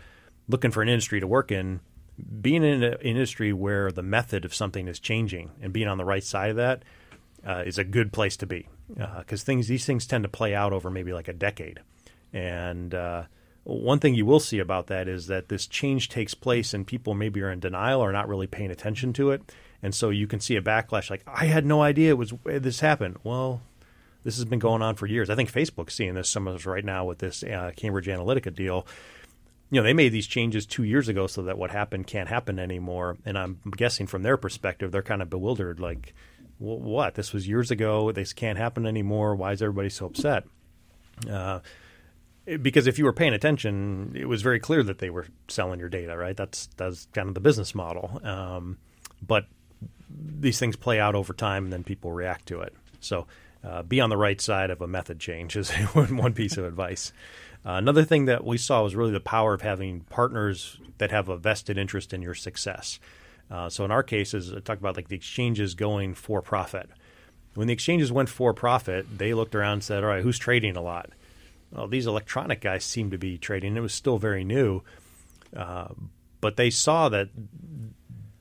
looking 0.47 0.71
for 0.71 0.81
an 0.81 0.89
industry 0.89 1.19
to 1.19 1.27
work 1.27 1.51
in, 1.51 1.79
being 2.41 2.63
in 2.63 2.83
an 2.83 2.95
industry 3.01 3.53
where 3.53 3.91
the 3.91 4.03
method 4.03 4.45
of 4.45 4.53
something 4.53 4.87
is 4.87 4.99
changing 4.99 5.51
and 5.61 5.73
being 5.73 5.87
on 5.87 5.97
the 5.97 6.05
right 6.05 6.23
side 6.23 6.51
of 6.51 6.55
that 6.57 6.83
uh, 7.45 7.63
is 7.65 7.77
a 7.77 7.83
good 7.83 8.13
place 8.13 8.37
to 8.37 8.45
be 8.45 8.67
because 8.87 9.41
uh, 9.41 9.45
things 9.45 9.67
these 9.67 9.85
things 9.85 10.05
tend 10.05 10.23
to 10.23 10.29
play 10.29 10.53
out 10.53 10.73
over 10.73 10.89
maybe 10.89 11.13
like 11.13 11.27
a 11.27 11.33
decade. 11.33 11.79
And 12.31 12.93
uh, 12.93 13.23
one 13.63 13.99
thing 13.99 14.13
you 14.13 14.25
will 14.25 14.39
see 14.39 14.59
about 14.59 14.87
that 14.87 15.07
is 15.07 15.27
that 15.27 15.49
this 15.49 15.67
change 15.67 16.09
takes 16.09 16.33
place 16.33 16.73
and 16.73 16.85
people 16.85 17.13
maybe 17.13 17.41
are 17.41 17.51
in 17.51 17.59
denial 17.59 18.01
or 18.01 18.11
not 18.11 18.27
really 18.27 18.47
paying 18.47 18.71
attention 18.71 19.13
to 19.13 19.31
it. 19.31 19.53
And 19.81 19.93
so 19.93 20.09
you 20.09 20.27
can 20.27 20.39
see 20.39 20.55
a 20.55 20.61
backlash 20.61 21.09
like, 21.09 21.23
I 21.27 21.45
had 21.45 21.65
no 21.65 21.81
idea 21.81 22.09
it 22.11 22.17
was 22.17 22.33
this 22.45 22.79
happened. 22.79 23.17
Well, 23.23 23.61
this 24.23 24.35
has 24.35 24.45
been 24.45 24.59
going 24.59 24.81
on 24.81 24.95
for 24.95 25.05
years. 25.05 25.29
I 25.29 25.35
think 25.35 25.51
Facebook's 25.51 25.93
seeing 25.93 26.13
this 26.13 26.29
some 26.29 26.47
of 26.47 26.55
us 26.55 26.65
right 26.65 26.85
now 26.85 27.05
with 27.05 27.19
this 27.19 27.43
uh, 27.43 27.71
Cambridge 27.75 28.07
Analytica 28.07 28.53
deal. 28.53 28.87
You 29.69 29.79
know, 29.81 29.83
they 29.83 29.93
made 29.93 30.09
these 30.09 30.27
changes 30.27 30.65
two 30.65 30.83
years 30.83 31.07
ago 31.07 31.27
so 31.27 31.43
that 31.43 31.57
what 31.57 31.71
happened 31.71 32.07
can't 32.07 32.29
happen 32.29 32.59
anymore. 32.59 33.17
And 33.25 33.37
I'm 33.37 33.59
guessing 33.75 34.07
from 34.07 34.23
their 34.23 34.37
perspective, 34.37 34.91
they're 34.91 35.01
kind 35.01 35.21
of 35.21 35.29
bewildered 35.29 35.79
like, 35.79 36.13
what? 36.63 37.15
This 37.15 37.33
was 37.33 37.47
years 37.47 37.71
ago. 37.71 38.11
This 38.11 38.33
can't 38.33 38.57
happen 38.57 38.85
anymore. 38.85 39.35
Why 39.35 39.51
is 39.51 39.61
everybody 39.61 39.89
so 39.89 40.05
upset? 40.05 40.45
Uh, 41.29 41.59
because 42.61 42.87
if 42.87 42.97
you 42.97 43.05
were 43.05 43.13
paying 43.13 43.33
attention, 43.33 44.13
it 44.15 44.25
was 44.25 44.41
very 44.41 44.59
clear 44.59 44.83
that 44.83 44.99
they 44.99 45.09
were 45.09 45.27
selling 45.47 45.79
your 45.79 45.89
data, 45.89 46.17
right? 46.17 46.35
That's 46.35 46.67
that's 46.77 47.07
kind 47.13 47.27
of 47.27 47.33
the 47.33 47.41
business 47.41 47.75
model. 47.75 48.21
Um, 48.23 48.77
but 49.25 49.45
these 50.09 50.59
things 50.59 50.75
play 50.75 50.99
out 50.99 51.15
over 51.15 51.33
time, 51.33 51.65
and 51.65 51.73
then 51.73 51.83
people 51.83 52.11
react 52.11 52.45
to 52.47 52.61
it. 52.61 52.73
So 52.99 53.27
uh, 53.63 53.83
be 53.83 53.99
on 54.01 54.09
the 54.09 54.17
right 54.17 54.39
side 54.39 54.69
of 54.69 54.81
a 54.81 54.87
method 54.87 55.19
change 55.19 55.55
is 55.55 55.71
one 55.93 56.33
piece 56.33 56.57
of 56.57 56.65
advice. 56.65 57.13
Uh, 57.65 57.71
another 57.71 58.03
thing 58.03 58.25
that 58.25 58.43
we 58.43 58.57
saw 58.57 58.83
was 58.83 58.95
really 58.95 59.11
the 59.11 59.21
power 59.21 59.53
of 59.53 59.61
having 59.61 60.01
partners 60.01 60.79
that 60.97 61.11
have 61.11 61.29
a 61.29 61.37
vested 61.37 61.77
interest 61.77 62.13
in 62.13 62.21
your 62.21 62.33
success. 62.33 62.99
Uh, 63.53 63.69
so 63.69 63.85
in 63.85 63.91
our 63.91 64.01
cases, 64.01 64.51
I 64.51 64.59
talk 64.61 64.79
about 64.79 64.95
like 64.95 65.09
the 65.09 65.15
exchanges 65.15 65.75
going 65.75 66.15
for 66.15 66.41
profit. 66.41 66.89
When 67.53 67.67
the 67.67 67.73
exchanges 67.73 68.11
went 68.11 68.29
for 68.29 68.51
profit, 68.51 69.05
they 69.19 69.35
looked 69.35 69.53
around 69.53 69.73
and 69.73 69.83
said, 69.83 70.03
"All 70.03 70.09
right, 70.09 70.23
who's 70.23 70.39
trading 70.39 70.75
a 70.75 70.81
lot?" 70.81 71.11
Well, 71.71 71.87
these 71.87 72.07
electronic 72.07 72.61
guys 72.61 72.83
seem 72.83 73.11
to 73.11 73.17
be 73.19 73.37
trading. 73.37 73.77
It 73.77 73.81
was 73.81 73.93
still 73.93 74.17
very 74.17 74.43
new, 74.43 74.81
uh, 75.55 75.89
but 76.41 76.57
they 76.57 76.71
saw 76.71 77.09
that 77.09 77.29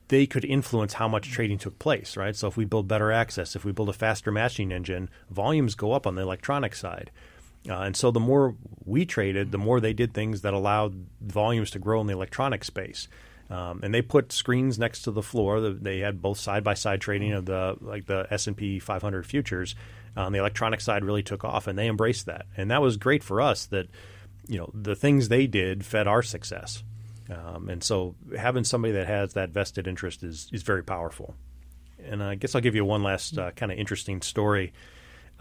they 0.08 0.26
could 0.26 0.46
influence 0.46 0.94
how 0.94 1.08
much 1.08 1.30
trading 1.30 1.58
took 1.58 1.78
place, 1.78 2.16
right? 2.16 2.34
So 2.34 2.48
if 2.48 2.56
we 2.56 2.64
build 2.64 2.88
better 2.88 3.12
access, 3.12 3.54
if 3.54 3.66
we 3.66 3.72
build 3.72 3.90
a 3.90 3.94
faster 3.94 4.32
matching 4.32 4.72
engine, 4.72 5.10
volumes 5.30 5.74
go 5.74 5.92
up 5.92 6.06
on 6.06 6.14
the 6.14 6.22
electronic 6.22 6.74
side. 6.74 7.10
Uh, 7.68 7.80
and 7.80 7.96
so 7.96 8.10
the 8.10 8.20
more 8.20 8.56
we 8.84 9.06
traded, 9.06 9.52
the 9.52 9.58
more 9.58 9.78
they 9.78 9.92
did 9.92 10.12
things 10.14 10.40
that 10.40 10.52
allowed 10.54 11.06
volumes 11.20 11.70
to 11.70 11.78
grow 11.78 12.00
in 12.00 12.06
the 12.06 12.12
electronic 12.12 12.64
space. 12.64 13.08
Um, 13.52 13.80
and 13.82 13.92
they 13.92 14.00
put 14.00 14.32
screens 14.32 14.78
next 14.78 15.02
to 15.02 15.10
the 15.10 15.22
floor. 15.22 15.60
They 15.60 15.98
had 15.98 16.22
both 16.22 16.38
side 16.38 16.64
by 16.64 16.72
side 16.72 17.02
trading 17.02 17.32
of 17.32 17.44
the 17.44 17.76
like 17.82 18.06
the 18.06 18.26
S 18.30 18.46
and 18.46 18.56
P 18.56 18.78
500 18.78 19.26
futures. 19.26 19.74
Um, 20.16 20.32
the 20.32 20.38
electronic 20.38 20.80
side, 20.80 21.04
really 21.04 21.22
took 21.22 21.44
off, 21.44 21.66
and 21.66 21.78
they 21.78 21.86
embraced 21.86 22.26
that, 22.26 22.46
and 22.56 22.70
that 22.70 22.80
was 22.80 22.96
great 22.96 23.22
for 23.22 23.42
us. 23.42 23.66
That 23.66 23.88
you 24.48 24.58
know 24.58 24.70
the 24.72 24.96
things 24.96 25.28
they 25.28 25.46
did 25.46 25.84
fed 25.84 26.06
our 26.06 26.22
success. 26.22 26.82
Um, 27.30 27.68
and 27.68 27.84
so 27.84 28.14
having 28.36 28.64
somebody 28.64 28.92
that 28.94 29.06
has 29.06 29.34
that 29.34 29.50
vested 29.50 29.86
interest 29.86 30.22
is, 30.22 30.48
is 30.52 30.62
very 30.62 30.82
powerful. 30.82 31.34
And 32.04 32.22
I 32.22 32.34
guess 32.34 32.54
I'll 32.54 32.60
give 32.60 32.74
you 32.74 32.84
one 32.84 33.02
last 33.02 33.38
uh, 33.38 33.52
kind 33.52 33.70
of 33.70 33.78
interesting 33.78 34.22
story 34.22 34.72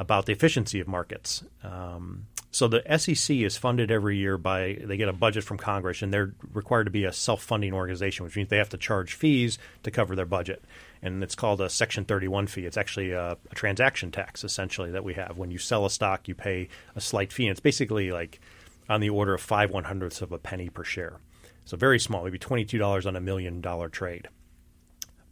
about 0.02 0.26
the 0.26 0.32
efficiency 0.32 0.80
of 0.80 0.88
markets. 0.88 1.44
Um, 1.64 2.26
so 2.50 2.68
the 2.68 2.82
SEC 2.98 3.38
is 3.38 3.56
funded 3.56 3.92
every 3.92 4.18
year 4.18 4.36
by 4.36 4.80
they 4.84 4.98
get 4.98 5.08
a 5.08 5.14
budget 5.14 5.44
from 5.44 5.60
Congress, 5.60 6.02
and 6.02 6.12
they're 6.12 6.34
required 6.54 6.86
to 6.86 6.92
be 6.92 7.06
a 7.06 7.14
self-funding 7.14 7.72
organization, 7.72 8.26
which 8.26 8.36
means 8.36 8.50
they 8.50 8.58
have 8.58 8.70
to 8.70 8.78
charge 8.78 9.14
fees 9.14 9.60
to 9.84 9.92
cover 9.92 10.16
their 10.16 10.26
budget, 10.26 10.64
and 11.04 11.24
it's 11.24 11.36
called 11.36 11.62
a 11.62 11.70
Section 11.70 12.04
31 12.04 12.48
fee. 12.48 12.66
It's 12.66 12.78
actually 12.78 13.12
a, 13.12 13.38
a 13.52 13.56
transaction 13.56 14.10
tax 14.10 14.44
essentially 14.44 14.90
that 14.90 15.04
we 15.04 15.14
have. 15.14 15.38
When 15.38 15.52
you 15.52 15.60
sell 15.60 15.86
a 15.86 15.90
stock, 15.92 16.28
you 16.28 16.34
pay 16.34 16.68
a 16.96 17.00
slight 17.00 17.32
fee, 17.32 17.46
and 17.46 17.52
it's 17.52 17.60
basically 17.60 18.12
like 18.12 18.42
on 18.90 19.02
the 19.02 19.12
order 19.12 19.36
of 19.36 19.42
five 19.42 19.70
one 19.70 19.84
hundredths 19.84 20.22
of 20.24 20.32
a 20.32 20.40
penny 20.40 20.70
per 20.70 20.84
share. 20.84 21.18
So 21.66 21.78
very 21.78 22.00
small, 22.00 22.24
maybe 22.24 22.40
$22 22.40 23.06
on 23.06 23.16
a 23.16 23.22
million 23.22 23.62
dollar 23.62 23.88
trade. 23.88 24.28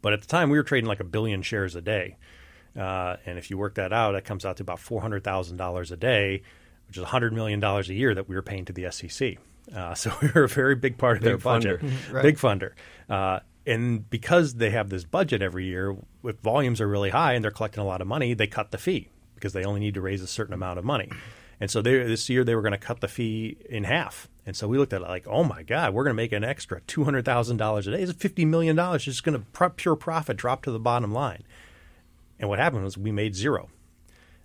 But 0.00 0.12
at 0.12 0.20
the 0.20 0.28
time, 0.28 0.48
we 0.48 0.56
were 0.56 0.64
trading 0.64 0.88
like 0.88 1.00
a 1.00 1.04
billion 1.04 1.42
shares 1.42 1.74
a 1.74 1.82
day. 1.82 2.16
Uh, 2.78 3.16
and 3.26 3.38
if 3.38 3.50
you 3.50 3.58
work 3.58 3.74
that 3.74 3.92
out, 3.92 4.12
that 4.12 4.24
comes 4.24 4.44
out 4.44 4.56
to 4.58 4.62
about 4.62 4.78
$400,000 4.78 5.90
a 5.90 5.96
day, 5.96 6.42
which 6.86 6.96
is 6.96 7.04
$100 7.04 7.32
million 7.32 7.62
a 7.62 7.82
year 7.82 8.14
that 8.14 8.28
we 8.28 8.34
were 8.34 8.42
paying 8.42 8.64
to 8.66 8.72
the 8.72 8.90
SEC. 8.90 9.38
Uh, 9.74 9.94
so 9.94 10.12
we 10.22 10.28
were 10.34 10.44
a 10.44 10.48
very 10.48 10.74
big 10.74 10.98
part 10.98 11.16
of 11.16 11.22
big 11.22 11.28
their 11.28 11.38
budget, 11.38 11.80
right. 12.10 12.22
big 12.22 12.36
funder. 12.36 12.72
Uh, 13.08 13.40
and 13.66 14.08
because 14.08 14.54
they 14.54 14.70
have 14.70 14.88
this 14.88 15.04
budget 15.04 15.42
every 15.42 15.66
year, 15.66 15.96
if 16.24 16.36
volumes 16.40 16.80
are 16.80 16.88
really 16.88 17.10
high 17.10 17.34
and 17.34 17.44
they're 17.44 17.50
collecting 17.50 17.82
a 17.82 17.86
lot 17.86 18.00
of 18.00 18.06
money, 18.06 18.34
they 18.34 18.46
cut 18.46 18.70
the 18.70 18.78
fee 18.78 19.08
because 19.34 19.52
they 19.52 19.64
only 19.64 19.80
need 19.80 19.94
to 19.94 20.00
raise 20.00 20.22
a 20.22 20.26
certain 20.26 20.54
amount 20.54 20.78
of 20.78 20.84
money. 20.84 21.10
And 21.60 21.70
so 21.70 21.82
they, 21.82 22.02
this 22.04 22.28
year 22.30 22.42
they 22.42 22.54
were 22.54 22.62
going 22.62 22.72
to 22.72 22.78
cut 22.78 23.00
the 23.00 23.08
fee 23.08 23.58
in 23.68 23.84
half. 23.84 24.28
And 24.46 24.56
so 24.56 24.66
we 24.66 24.78
looked 24.78 24.94
at 24.94 25.02
it 25.02 25.08
like, 25.08 25.26
oh 25.28 25.44
my 25.44 25.62
God, 25.62 25.92
we're 25.92 26.04
going 26.04 26.14
to 26.16 26.22
make 26.22 26.32
an 26.32 26.42
extra 26.42 26.80
two 26.86 27.04
hundred 27.04 27.24
thousand 27.26 27.58
dollars 27.58 27.86
a 27.86 27.92
day. 27.92 28.02
It's 28.02 28.12
fifty 28.12 28.44
million 28.44 28.76
dollars 28.76 29.06
It's 29.06 29.16
just 29.16 29.24
going 29.24 29.38
to 29.38 29.70
pure 29.70 29.94
profit 29.94 30.38
drop 30.38 30.62
to 30.64 30.70
the 30.70 30.78
bottom 30.78 31.12
line. 31.12 31.44
And 32.40 32.48
what 32.48 32.58
happened 32.58 32.82
was 32.82 32.98
we 32.98 33.12
made 33.12 33.36
zero. 33.36 33.68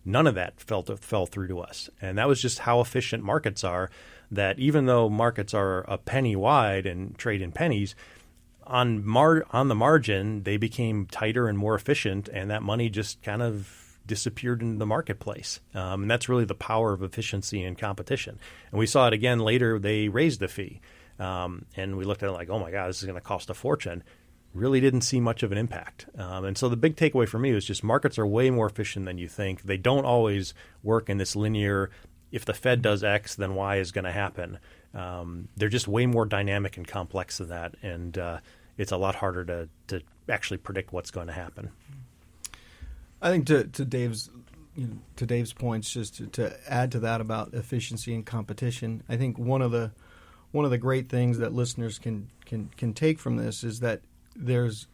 None 0.04 0.28
of 0.28 0.36
that 0.36 0.60
fell 0.60 0.84
fell 0.84 1.26
through 1.26 1.48
to 1.48 1.62
us, 1.62 1.90
and 2.00 2.20
that 2.20 2.28
was 2.28 2.40
just 2.40 2.60
how 2.60 2.80
efficient 2.80 3.24
markets 3.24 3.64
are. 3.64 3.90
That 4.30 4.60
even 4.60 4.86
though 4.86 5.10
markets 5.10 5.54
are 5.56 5.80
a 5.88 5.98
penny 5.98 6.36
wide 6.36 6.86
and 6.86 7.18
trade 7.18 7.42
in 7.42 7.52
pennies, 7.52 7.96
on 8.68 9.04
mar- 9.04 9.46
on 9.52 9.68
the 9.68 9.76
margin 9.76 10.44
they 10.44 10.58
became 10.58 11.08
tighter 11.08 11.48
and 11.48 11.58
more 11.58 11.74
efficient, 11.74 12.28
and 12.28 12.52
that 12.52 12.62
money 12.62 12.90
just 12.90 13.24
kind 13.24 13.42
of 13.42 13.98
disappeared 14.06 14.62
in 14.62 14.78
the 14.78 14.86
marketplace. 14.86 15.60
Um, 15.74 16.04
and 16.04 16.12
that's 16.12 16.30
really 16.30 16.46
the 16.46 16.54
power 16.54 16.94
of 16.94 17.02
efficiency 17.02 17.64
and 17.64 17.76
competition. 17.76 18.38
And 18.70 18.80
we 18.80 18.86
saw 18.86 19.08
it 19.08 19.14
again 19.14 19.40
later. 19.40 19.80
They 19.80 20.10
raised 20.10 20.40
the 20.40 20.48
fee. 20.48 20.82
Um, 21.18 21.66
and 21.76 21.98
we 21.98 22.06
looked 22.06 22.22
at 22.24 22.30
it 22.30 22.34
like, 22.34 22.50
oh 22.50 22.60
my 22.60 22.72
God, 22.72 22.90
this 22.90 23.00
is 23.00 23.06
going 23.06 23.20
to 23.20 23.22
cost 23.22 23.50
a 23.50 23.54
fortune. 23.54 24.04
Really 24.56 24.80
didn't 24.80 25.02
see 25.02 25.20
much 25.20 25.44
of 25.44 25.52
an 25.52 25.58
impact. 25.58 26.06
Um, 26.18 26.46
and 26.46 26.58
so 26.58 26.70
the 26.70 26.78
big 26.78 26.96
takeaway 26.96 27.28
for 27.28 27.38
me 27.38 27.52
was 27.52 27.66
just 27.66 27.84
markets 27.84 28.18
are 28.18 28.26
way 28.26 28.50
more 28.50 28.68
efficient 28.68 29.06
than 29.06 29.18
you 29.18 29.28
think. 29.28 29.64
They 29.64 29.78
don't 29.78 30.06
always 30.06 30.54
work 30.82 31.10
in 31.10 31.18
this 31.18 31.36
linear, 31.36 31.92
if 32.32 32.46
the 32.46 32.54
Fed 32.54 32.82
does 32.82 33.04
X, 33.04 33.36
then 33.36 33.56
Y 33.56 33.78
is 33.78 33.92
going 33.92 34.06
to 34.06 34.12
happen. 34.12 34.60
Um, 34.94 35.50
they're 35.58 35.70
just 35.70 35.88
way 35.88 36.06
more 36.06 36.26
dynamic 36.26 36.78
and 36.78 36.88
complex 36.88 37.38
than 37.38 37.50
that. 37.50 37.76
And 37.82 38.18
uh, 38.18 38.40
it's 38.78 38.92
a 38.92 38.98
lot 38.98 39.16
harder 39.16 39.44
to, 39.46 39.70
to 39.88 40.02
actually 40.30 40.58
predict 40.58 40.94
what's 40.94 41.12
going 41.12 41.28
to 41.28 41.34
happen. 41.34 41.72
I 43.22 43.30
think 43.30 43.48
to, 43.48 43.66
to 43.66 43.86
Dave's 43.86 44.30
you 44.76 44.88
know, 44.88 44.98
to 45.16 45.26
Dave's 45.26 45.54
points, 45.54 45.92
just 45.92 46.16
to, 46.18 46.28
to, 46.28 46.72
add 46.72 46.92
to 46.92 47.00
that 47.00 47.22
about 47.22 47.54
efficiency 47.54 48.14
and 48.14 48.26
competition, 48.26 49.04
I 49.08 49.18
think 49.18 49.38
one 49.38 49.62
of 49.62 49.72
the 49.72 49.92
one 50.52 50.66
of 50.66 50.72
the 50.72 50.78
great 50.78 51.10
things 51.10 51.38
that 51.40 51.54
listeners 51.54 52.00
can 52.00 52.30
can 52.46 52.70
can 52.78 52.94
take 52.94 53.20
from 53.20 53.38
this 53.38 53.64
is 53.64 53.80
that 53.80 54.02
there's 54.36 54.88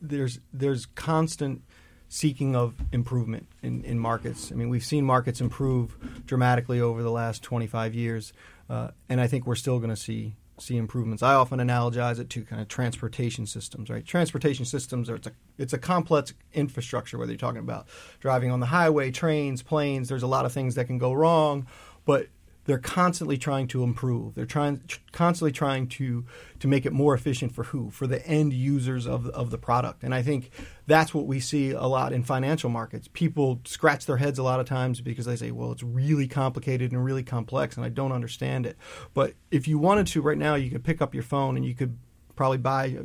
there's 0.00 0.40
there's 0.52 0.86
constant 0.86 1.62
seeking 2.08 2.54
of 2.54 2.74
improvement 2.92 3.48
in, 3.62 3.82
in 3.84 3.98
markets. 3.98 4.52
I 4.52 4.54
mean, 4.54 4.68
we've 4.68 4.84
seen 4.84 5.04
markets 5.04 5.40
improve 5.40 5.96
dramatically 6.24 6.80
over 6.80 7.02
the 7.02 7.10
last 7.10 7.42
25 7.42 7.94
years, 7.94 8.32
uh, 8.70 8.88
and 9.08 9.20
I 9.20 9.26
think 9.26 9.46
we're 9.46 9.56
still 9.56 9.78
going 9.78 9.90
to 9.90 9.96
see 9.96 10.36
see 10.58 10.76
improvements. 10.78 11.22
I 11.22 11.34
often 11.34 11.58
analogize 11.58 12.18
it 12.18 12.30
to 12.30 12.42
kind 12.42 12.62
of 12.62 12.68
transportation 12.68 13.46
systems, 13.46 13.90
right? 13.90 14.06
Transportation 14.06 14.64
systems 14.64 15.10
are 15.10 15.16
it's 15.16 15.26
a 15.26 15.32
it's 15.58 15.72
a 15.72 15.78
complex 15.78 16.32
infrastructure. 16.52 17.18
Whether 17.18 17.32
you're 17.32 17.38
talking 17.38 17.60
about 17.60 17.88
driving 18.20 18.50
on 18.50 18.60
the 18.60 18.66
highway, 18.66 19.10
trains, 19.10 19.62
planes, 19.62 20.08
there's 20.08 20.22
a 20.22 20.28
lot 20.28 20.46
of 20.46 20.52
things 20.52 20.74
that 20.76 20.86
can 20.86 20.98
go 20.98 21.12
wrong, 21.12 21.66
but 22.04 22.28
they're 22.66 22.78
constantly 22.78 23.38
trying 23.38 23.68
to 23.68 23.82
improve. 23.82 24.34
They're 24.34 24.44
trying 24.44 24.82
constantly 25.12 25.52
trying 25.52 25.88
to 25.88 26.24
to 26.58 26.68
make 26.68 26.84
it 26.84 26.92
more 26.92 27.14
efficient 27.14 27.52
for 27.52 27.64
who? 27.64 27.90
For 27.90 28.06
the 28.06 28.24
end 28.26 28.52
users 28.52 29.06
of 29.06 29.26
of 29.28 29.50
the 29.50 29.58
product. 29.58 30.02
And 30.02 30.14
I 30.14 30.22
think 30.22 30.50
that's 30.86 31.14
what 31.14 31.26
we 31.26 31.40
see 31.40 31.70
a 31.70 31.84
lot 31.84 32.12
in 32.12 32.22
financial 32.24 32.68
markets. 32.68 33.08
People 33.12 33.60
scratch 33.64 34.06
their 34.06 34.16
heads 34.18 34.38
a 34.38 34.42
lot 34.42 34.60
of 34.60 34.66
times 34.66 35.00
because 35.00 35.26
they 35.26 35.36
say, 35.36 35.52
"Well, 35.52 35.72
it's 35.72 35.82
really 35.82 36.28
complicated 36.28 36.92
and 36.92 37.02
really 37.02 37.22
complex 37.22 37.76
and 37.76 37.86
I 37.86 37.88
don't 37.88 38.12
understand 38.12 38.66
it." 38.66 38.76
But 39.14 39.34
if 39.50 39.68
you 39.68 39.78
wanted 39.78 40.08
to 40.08 40.22
right 40.22 40.38
now, 40.38 40.56
you 40.56 40.70
could 40.70 40.84
pick 40.84 41.00
up 41.00 41.14
your 41.14 41.22
phone 41.22 41.56
and 41.56 41.64
you 41.64 41.74
could 41.74 41.96
probably 42.34 42.58
buy 42.58 42.98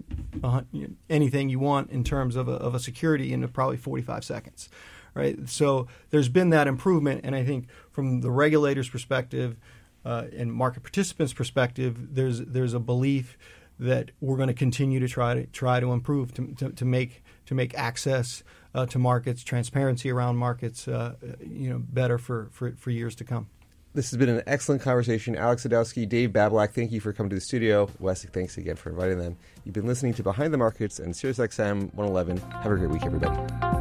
anything 1.10 1.50
you 1.50 1.58
want 1.58 1.90
in 1.90 2.04
terms 2.04 2.36
of 2.36 2.50
a, 2.50 2.54
of 2.54 2.76
a 2.76 2.80
security 2.80 3.32
in 3.32 3.48
probably 3.48 3.78
45 3.78 4.26
seconds 4.26 4.70
right? 5.14 5.48
So 5.50 5.88
there's 6.10 6.30
been 6.30 6.50
that 6.52 6.68
improvement, 6.68 7.22
and 7.24 7.36
I 7.36 7.44
think 7.44 7.68
from 7.92 8.22
the 8.22 8.32
regulator's 8.32 8.90
perspective 8.90 9.58
uh, 10.06 10.26
and 10.36 10.52
market 10.52 10.84
participants' 10.84 11.34
perspective, 11.34 12.16
there's 12.16 12.40
there's 12.40 12.74
a 12.74 12.80
belief 12.80 13.38
that 13.80 14.12
we're 14.22 14.38
going 14.38 14.48
to 14.48 14.54
continue 14.54 15.00
to 15.00 15.08
try 15.08 15.34
to 15.34 15.46
try 15.48 15.80
to 15.80 15.92
improve 15.92 16.34
to, 16.36 16.54
to, 16.56 16.70
to 16.72 16.86
make 16.86 17.24
to 17.46 17.56
make 17.56 17.78
access 17.78 18.44
uh, 18.74 18.86
to 18.86 19.00
markets, 19.00 19.44
transparency 19.44 20.10
around 20.10 20.38
markets, 20.38 20.88
uh, 20.88 21.16
you 21.42 21.70
know, 21.70 21.80
better 21.80 22.18
for, 22.18 22.50
for, 22.52 22.72
for 22.78 22.92
years 22.92 23.16
to 23.16 23.24
come. 23.24 23.48
This 23.94 24.10
has 24.12 24.18
been 24.18 24.30
an 24.30 24.42
excellent 24.48 24.82
conversation. 24.82 25.36
Alex 25.36 25.66
Sadowski, 25.66 26.08
Dave 26.08 26.30
Babilak, 26.30 26.72
thank 26.72 26.94
you 26.94 27.02
for 27.02 27.12
coming 27.12 27.30
to 27.32 27.36
the 27.36 27.42
studio. 27.42 27.90
Wes, 28.00 28.24
thanks 28.24 28.58
again 28.58 28.78
for 28.78 28.90
inviting 28.90 29.20
them. 29.20 29.36
You've 29.66 29.76
been 29.76 29.88
listening 29.88 30.14
to 30.14 30.24
Behind 30.24 30.54
the 30.54 30.58
Markets 30.58 31.00
and 31.00 31.14
SiriusXM 31.14 31.94
111. 31.94 32.38
Have 32.38 32.72
a 32.72 32.76
great 32.78 32.90
week, 32.90 33.06
everybody. 33.06 33.81